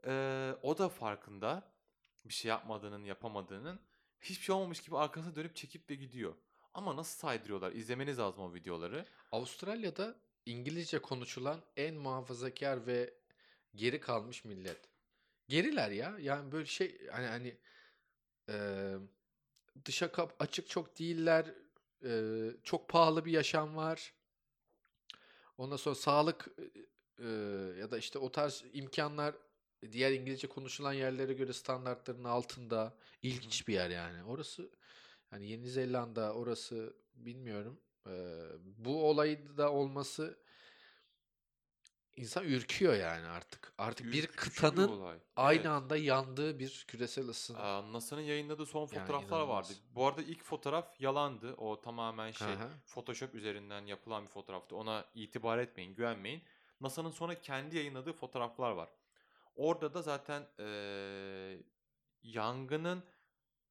eee, 0.07 0.55
o 0.61 0.77
da 0.77 0.89
farkında 0.89 1.71
bir 2.25 2.33
şey 2.33 2.49
yapmadığının, 2.49 3.03
yapamadığının. 3.03 3.79
Hiçbir 4.21 4.43
şey 4.45 4.55
olmamış 4.55 4.81
gibi 4.81 4.97
arkasına 4.97 5.35
dönüp 5.35 5.55
çekip 5.55 5.89
ve 5.89 5.95
gidiyor. 5.95 6.35
Ama 6.73 6.95
nasıl 6.95 7.17
saydırıyorlar? 7.19 7.71
İzlemeniz 7.71 8.19
lazım 8.19 8.43
o 8.43 8.53
videoları. 8.53 9.05
Avustralya'da 9.31 10.15
İngilizce 10.45 10.99
konuşulan 10.99 11.61
en 11.77 11.95
muhafazakar 11.95 12.87
ve 12.87 13.13
geri 13.75 13.99
kalmış 13.99 14.45
millet. 14.45 14.89
Geriler 15.47 15.91
ya. 15.91 16.17
Yani 16.19 16.51
böyle 16.51 16.65
şey 16.65 17.07
hani 17.07 17.27
hani 17.27 17.57
eee, 18.49 18.95
dışa 19.85 20.11
kap 20.11 20.35
açık 20.39 20.69
çok 20.69 20.99
değiller. 20.99 21.53
Eee, 22.03 22.55
çok 22.63 22.89
pahalı 22.89 23.25
bir 23.25 23.31
yaşam 23.31 23.75
var. 23.75 24.13
Ondan 25.57 25.75
sonra 25.77 25.95
sağlık 25.95 26.47
eee, 27.19 27.27
ya 27.79 27.91
da 27.91 27.97
işte 27.97 28.19
o 28.19 28.31
tarz 28.31 28.63
imkanlar 28.73 29.35
diğer 29.91 30.11
İngilizce 30.11 30.47
konuşulan 30.47 30.93
yerlere 30.93 31.33
göre 31.33 31.53
standartların 31.53 32.23
altında. 32.23 32.97
İlginç 33.21 33.67
bir 33.67 33.73
yer 33.73 33.89
yani. 33.89 34.23
Orası 34.23 34.69
hani 35.29 35.47
Yeni 35.49 35.69
Zelanda 35.69 36.33
orası 36.33 36.93
bilmiyorum. 37.15 37.79
Eee, 38.07 38.11
bu 38.77 39.09
olayda 39.09 39.71
olması 39.71 40.39
insan 42.17 42.43
ürküyor 42.45 42.93
yani 42.95 43.25
artık. 43.27 43.73
Artık 43.77 44.11
bir 44.11 44.27
Ürkütücü 44.27 44.71
bir 44.71 44.77
kıtanın 44.77 44.83
olay. 44.83 45.19
aynı 45.35 45.69
Evet. 45.69 45.71
anda 45.71 45.97
yandığı 45.97 46.59
bir 46.59 46.85
küresel 46.87 47.27
ısınma. 47.27 47.63
Aa, 47.63 47.91
NASA'nın 47.93 48.21
yayınladığı 48.21 48.65
son 48.65 48.85
fotoğraflar 48.85 49.41
vardı. 49.41 49.73
inanılmaz. 49.73 49.81
Bu 49.89 50.05
arada 50.07 50.21
ilk 50.21 50.43
fotoğraf 50.43 51.01
yalandı. 51.01 51.53
O 51.57 51.81
tamamen 51.81 52.31
şey 52.31 52.59
Aha. 52.59 52.81
Photoshop 52.85 53.35
üzerinden 53.35 53.85
yapılan 53.85 54.23
bir 54.23 54.29
fotoğraftı. 54.29 54.75
Ona 54.75 55.05
itibar 55.13 55.57
etmeyin, 55.57 55.95
güvenmeyin. 55.95 56.43
NASA'nın 56.81 57.11
sonra 57.11 57.39
kendi 57.41 57.77
yayınladığı 57.77 58.13
fotoğraflar 58.13 58.71
var. 58.71 58.89
Orada 59.55 59.93
da 59.93 60.01
zaten 60.01 60.47
eee, 60.59 61.63
yangının 62.23 63.03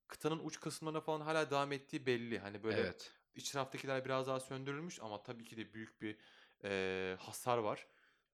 kıtanın 0.09 0.39
uç 0.39 0.61
kısımlarına 0.61 1.01
falan 1.01 1.21
hala 1.21 1.51
devam 1.51 1.73
ettiği 1.73 2.07
belli. 2.07 2.39
Hani 2.39 2.63
böyle 2.63 2.89
Evet. 2.89 3.13
iç 3.35 3.51
taraftakiler 3.51 4.05
biraz 4.05 4.27
daha 4.27 4.41
söndürülmüş 4.41 5.01
ama 5.03 5.23
tabii 5.23 5.45
ki 5.45 5.57
de 5.57 5.75
büyük 5.75 6.01
bir 6.03 6.19
eee, 6.65 7.17
hasar 7.21 7.59
var 7.59 7.87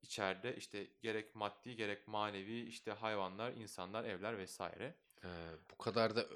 içeride. 0.03 0.57
İşte 0.57 0.87
gerek 1.03 1.35
maddi 1.35 1.77
gerek 1.77 2.09
manevi 2.09 2.61
işte 2.61 2.93
hayvanlar, 2.93 3.53
insanlar, 3.53 4.05
evler 4.05 4.39
vesaire. 4.39 4.95
Eee, 5.25 5.31
bu 5.71 5.79
kadar 5.79 6.17
da 6.17 6.27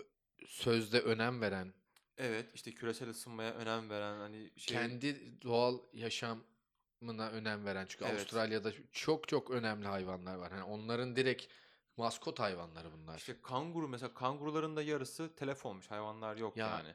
sözde 0.47 1.01
önem 1.01 1.41
veren, 1.41 1.75
Evet 2.19 2.51
işte 2.55 2.71
küresel 2.75 3.09
ısınmaya 3.09 3.55
önem 3.55 3.91
veren 3.91 4.19
hani 4.19 4.51
şey 4.57 4.77
kendi 4.77 5.43
doğal 5.43 5.79
yaşamına 5.93 7.31
önem 7.33 7.65
veren. 7.65 7.87
Çünkü 7.89 8.05
Evet. 8.05 8.17
Avustralya'da 8.17 8.73
çok 8.93 9.29
çok 9.29 9.51
önemli 9.51 9.87
hayvanlar 9.87 10.35
var. 10.37 10.53
Hani 10.53 10.63
onların 10.63 11.17
direkt 11.17 11.47
maskot 11.97 12.41
hayvanları 12.41 12.93
bunlar. 12.93 13.17
işte 13.17 13.37
kanguru 13.43 13.89
mesela 13.89 14.15
kanguruların 14.15 14.77
da 14.77 14.83
yarısı 14.83 15.35
telef 15.37 15.67
olmuş 15.67 15.91
hayvanlar 15.91 16.37
yok 16.37 16.57
Ya 16.57 16.67
yani. 16.67 16.95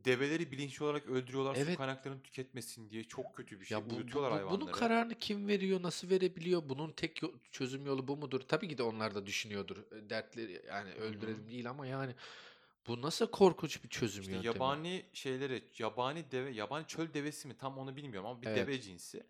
Bu- 0.00 0.04
Develeri 0.04 0.52
bilinçli 0.52 0.84
olarak 0.84 1.06
öldürüyorlar 1.06 1.54
su 1.54 1.60
Evet. 1.60 1.76
kaynaklarını 1.76 2.22
tüketmesin 2.22 2.90
diye 2.90 3.04
çok 3.04 3.36
kötü 3.36 3.60
bir 3.60 3.64
şey. 3.64 3.78
Ya 3.78 3.86
bu, 3.86 3.90
bu- 3.90 3.96
Uyutuyorlar 3.96 4.30
bu- 4.30 4.34
hayvanları. 4.34 4.60
bunun 4.60 4.72
kararını 4.72 5.14
kim 5.14 5.48
veriyor, 5.48 5.82
nasıl 5.82 6.10
verebiliyor? 6.10 6.62
Bunun 6.68 6.92
tek 6.92 7.22
yo- 7.22 7.32
çözüm 7.52 7.86
yolu 7.86 8.08
bu 8.08 8.16
mudur? 8.16 8.40
Tabii 8.40 8.68
ki 8.68 8.78
de 8.78 8.82
onlar 8.82 9.14
da 9.14 9.26
düşünüyordur. 9.26 9.76
E, 9.92 10.10
Dertleri 10.10 10.62
yani 10.68 10.92
öldürelim 10.92 11.48
değil 11.48 11.70
ama 11.70 11.86
yani 11.86 12.14
bu 12.86 13.02
nasıl 13.02 13.26
korkunç 13.26 13.84
bir 13.84 13.88
çözüm 13.88 14.20
İşte 14.22 14.32
yöntemi? 14.34 14.54
yabani 14.54 15.06
şeyleri, 15.12 15.64
yabani 15.78 16.30
deve, 16.30 16.50
yabani 16.50 16.86
çöl 16.86 17.14
devesi 17.14 17.48
mi 17.48 17.56
tam 17.56 17.78
onu 17.78 17.96
bilmiyorum 17.96 18.28
ama 18.28 18.42
bir 18.42 18.46
Evet. 18.46 18.56
deve 18.56 18.80
cinsi. 18.80 19.26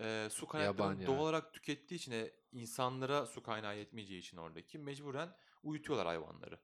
Ee, 0.00 0.28
su 0.30 0.46
kaynaklarını 0.46 1.06
doğal 1.06 1.14
evet. 1.14 1.20
olarak 1.22 1.54
tükettiği 1.54 1.98
için 1.98 2.12
e, 2.12 2.30
insanlara 2.52 3.26
su 3.26 3.42
kaynağı 3.42 3.78
yetmeyeceği 3.78 4.20
için 4.20 4.36
oradaki 4.36 4.78
mecburen 4.78 5.28
uyutuyorlar 5.62 6.06
hayvanları, 6.06 6.58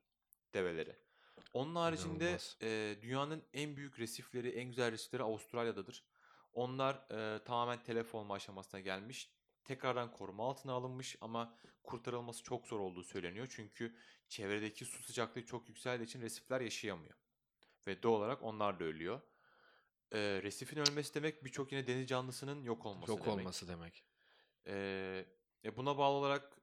develeri. 0.53 0.95
Onun 1.53 1.75
haricinde 1.75 2.23
İnanılmaz. 2.23 2.57
e, 2.61 2.97
dünyanın 3.01 3.43
en 3.53 3.75
büyük 3.77 3.99
resifleri, 3.99 4.49
en 4.49 4.65
güzel 4.69 4.91
resifleri 4.91 5.23
Avustralya'dadır. 5.23 6.03
Onlar 6.53 6.95
e, 7.11 7.43
tamamen 7.43 7.83
telef 7.83 8.15
olma 8.15 8.33
aşamasına 8.33 8.79
gelmiş. 8.79 9.31
Tekrardan 9.65 10.11
koruma 10.11 10.49
altına 10.49 10.73
alınmış 10.73 11.15
ama 11.21 11.55
kurtarılması 11.83 12.43
çok 12.43 12.67
zor 12.67 12.79
olduğu 12.79 13.03
söyleniyor. 13.03 13.47
Çünkü 13.49 13.95
çevredeki 14.29 14.85
su 14.85 15.03
sıcaklığı 15.03 15.45
çok 15.45 15.69
yükseldiği 15.69 16.07
için 16.07 16.21
resifler 16.21 16.61
yaşayamıyor. 16.61 17.15
Ve 17.87 18.03
doğal 18.03 18.13
olarak 18.19 18.43
onlar 18.43 18.79
da 18.79 18.83
ölüyor. 18.83 19.21
E, 20.11 20.19
resifin 20.43 20.77
ölmesi 20.77 21.13
demek 21.13 21.45
birçok 21.45 21.71
yine 21.71 21.87
deniz 21.87 22.07
canlısının 22.07 22.63
yok 22.63 22.85
olması 22.85 23.11
Yok 23.11 23.25
demek. 23.25 23.37
olması 23.39 23.67
demek. 23.67 24.03
Ee, 24.67 25.25
e 25.65 25.77
buna 25.77 25.97
bağlı 25.97 26.15
olarak 26.17 26.57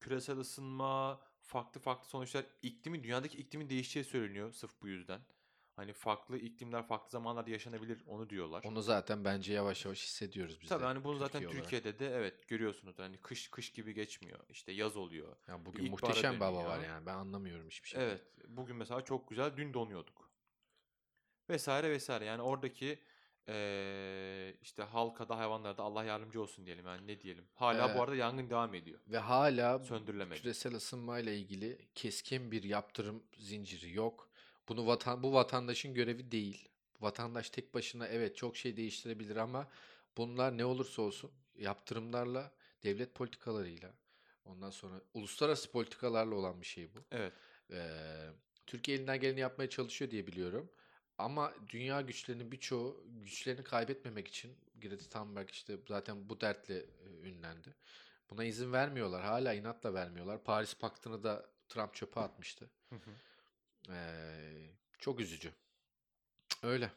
küresel 0.00 0.38
ısınma, 0.38 1.20
farklı 1.44 1.80
farklı 1.80 2.08
sonuçlar, 2.08 2.44
iklimin, 2.62 3.02
dünyadaki 3.02 3.38
iklimin 3.38 3.70
değişeceği 3.70 4.04
söyleniyor 4.04 4.52
sırf 4.52 4.82
bu 4.82 4.88
yüzden. 4.88 5.20
Hani 5.76 5.92
farklı 5.92 6.38
iklimler 6.38 6.86
farklı 6.86 7.10
zamanlarda 7.10 7.50
yaşanabilir 7.50 8.02
onu 8.06 8.30
diyorlar. 8.30 8.64
Onu 8.64 8.82
zaten 8.82 9.24
bence 9.24 9.52
yavaş 9.52 9.84
yavaş 9.84 10.02
hissediyoruz 10.02 10.60
biz 10.62 10.68
Tabii 10.68 10.82
de 10.82 10.86
hani 10.86 11.04
bunu 11.04 11.18
zaten 11.18 11.40
Türkiye 11.40 11.48
olarak. 11.48 11.70
Türkiye'de 11.70 11.98
de 11.98 12.16
evet 12.16 12.48
görüyorsunuz. 12.48 12.98
Hani 12.98 13.16
kış 13.16 13.48
kış 13.48 13.72
gibi 13.72 13.94
geçmiyor. 13.94 14.40
İşte 14.48 14.72
yaz 14.72 14.96
oluyor. 14.96 15.36
Ya 15.48 15.66
bugün 15.66 15.90
muhteşem 15.90 16.34
bir 16.34 16.40
hava 16.40 16.56
dönüyor. 16.56 16.70
var 16.70 16.84
yani. 16.84 17.06
Ben 17.06 17.14
anlamıyorum 17.14 17.66
hiçbir 17.66 17.88
şey. 17.88 18.04
Evet. 18.04 18.22
Bugün 18.48 18.76
mesela 18.76 19.04
çok 19.04 19.28
güzel. 19.28 19.56
Dün 19.56 19.74
donuyorduk. 19.74 20.30
Vesaire 21.48 21.90
vesaire. 21.90 22.24
Yani 22.24 22.42
oradaki 22.42 22.98
eee, 23.48 24.56
işte 24.62 24.82
halka 24.82 25.28
da 25.28 25.38
hayvanlara 25.38 25.76
da 25.76 25.82
Allah 25.82 26.04
yardımcı 26.04 26.42
olsun 26.42 26.66
diyelim. 26.66 26.86
Yani 26.86 27.06
ne 27.06 27.20
diyelim. 27.20 27.44
Hala 27.54 27.90
Ee, 27.92 27.94
bu 27.98 28.02
arada 28.02 28.16
yangın 28.16 28.50
devam 28.50 28.74
ediyor. 28.74 29.00
Ve 29.06 29.18
hala 29.18 29.78
Söndürülemedi. 29.78 30.40
küresel 30.42 30.74
ısınmayla 30.74 31.32
ilgili 31.32 31.78
keskin 31.94 32.50
bir 32.50 32.62
yaptırım 32.62 33.22
zinciri 33.38 33.92
yok. 33.92 34.28
Bunu 34.68 34.86
vatan 34.86 35.22
bu 35.22 35.32
vatandaşın 35.32 35.94
görevi 35.94 36.30
değil. 36.30 36.68
Vatandaş 37.00 37.50
tek 37.50 37.74
başına 37.74 38.06
evet 38.06 38.36
çok 38.36 38.56
şey 38.56 38.76
değiştirebilir 38.76 39.36
ama 39.36 39.68
bunlar 40.16 40.58
ne 40.58 40.64
olursa 40.64 41.02
olsun 41.02 41.30
yaptırımlarla, 41.58 42.52
devlet 42.82 43.14
politikalarıyla, 43.14 43.92
ondan 44.44 44.70
sonra 44.70 45.00
uluslararası 45.14 45.70
politikalarla 45.70 46.34
olan 46.34 46.60
bir 46.60 46.66
şey 46.66 46.94
bu. 46.94 46.98
Evet. 47.12 47.32
Eee, 47.70 48.30
Türkiye 48.66 48.96
elinden 48.96 49.20
geleni 49.20 49.40
yapmaya 49.40 49.68
çalışıyor 49.70 50.10
diye 50.10 50.26
biliyorum. 50.26 50.70
Ama 51.18 51.54
dünya 51.68 52.00
güçlerinin 52.00 52.52
birçoğu 52.52 53.04
güçlerini 53.06 53.64
kaybetmemek 53.64 54.28
için 54.28 54.56
Greta 54.80 55.08
Thunberg 55.08 55.50
işte 55.50 55.78
zaten 55.88 56.28
bu 56.28 56.40
dertle 56.40 56.78
e, 56.78 57.28
ünlendi. 57.28 57.74
Buna 58.30 58.44
izin 58.44 58.72
vermiyorlar. 58.72 59.22
Hala 59.22 59.54
inatla 59.54 59.94
vermiyorlar. 59.94 60.44
Paris 60.44 60.74
Paktı'nı 60.74 61.22
da 61.22 61.50
Trump 61.68 61.94
çöpe 61.94 62.20
atmıştı. 62.20 62.70
Hı 62.88 62.96
hı. 62.96 63.10
Eee, 63.88 64.70
çok 64.98 65.20
üzücü. 65.20 65.52
Öyle. 66.62 66.90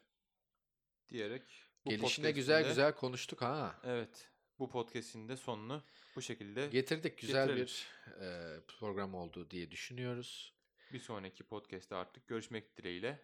diyerek 1.09 1.43
bu 1.86 1.89
Gelişine 1.89 2.32
güzel 2.32 2.68
güzel 2.68 2.95
konuştuk 2.95 3.41
ha. 3.41 3.80
Evet. 3.84 4.30
Bu 4.59 4.70
podcast'in 4.70 5.30
de 5.30 5.38
sonunu 5.38 5.84
bu 6.15 6.22
şekilde 6.22 6.68
Getirdik 6.68 7.18
güzel 7.18 7.47
Getirelim. 7.47 7.65
bir 7.65 7.88
e, 8.26 8.59
program 8.68 9.15
oldu 9.15 9.49
diye 9.49 9.72
düşünüyoruz. 9.72 10.53
bir 10.93 10.99
sonraki 10.99 11.43
podcast'te 11.43 11.95
artık 11.95 12.28
görüşmek 12.28 12.78
dileğiyle. 12.78 13.20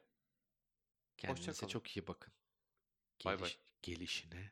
Kendinize 1.17 1.51
Hoşça 1.51 1.59
kalın. 1.59 1.69
çok 1.71 1.97
iyi 1.97 2.07
bakın. 2.07 2.33
Bay 3.25 3.39
bay. 3.41 3.49
Geliş- 3.49 3.59
gelişine 3.81 4.51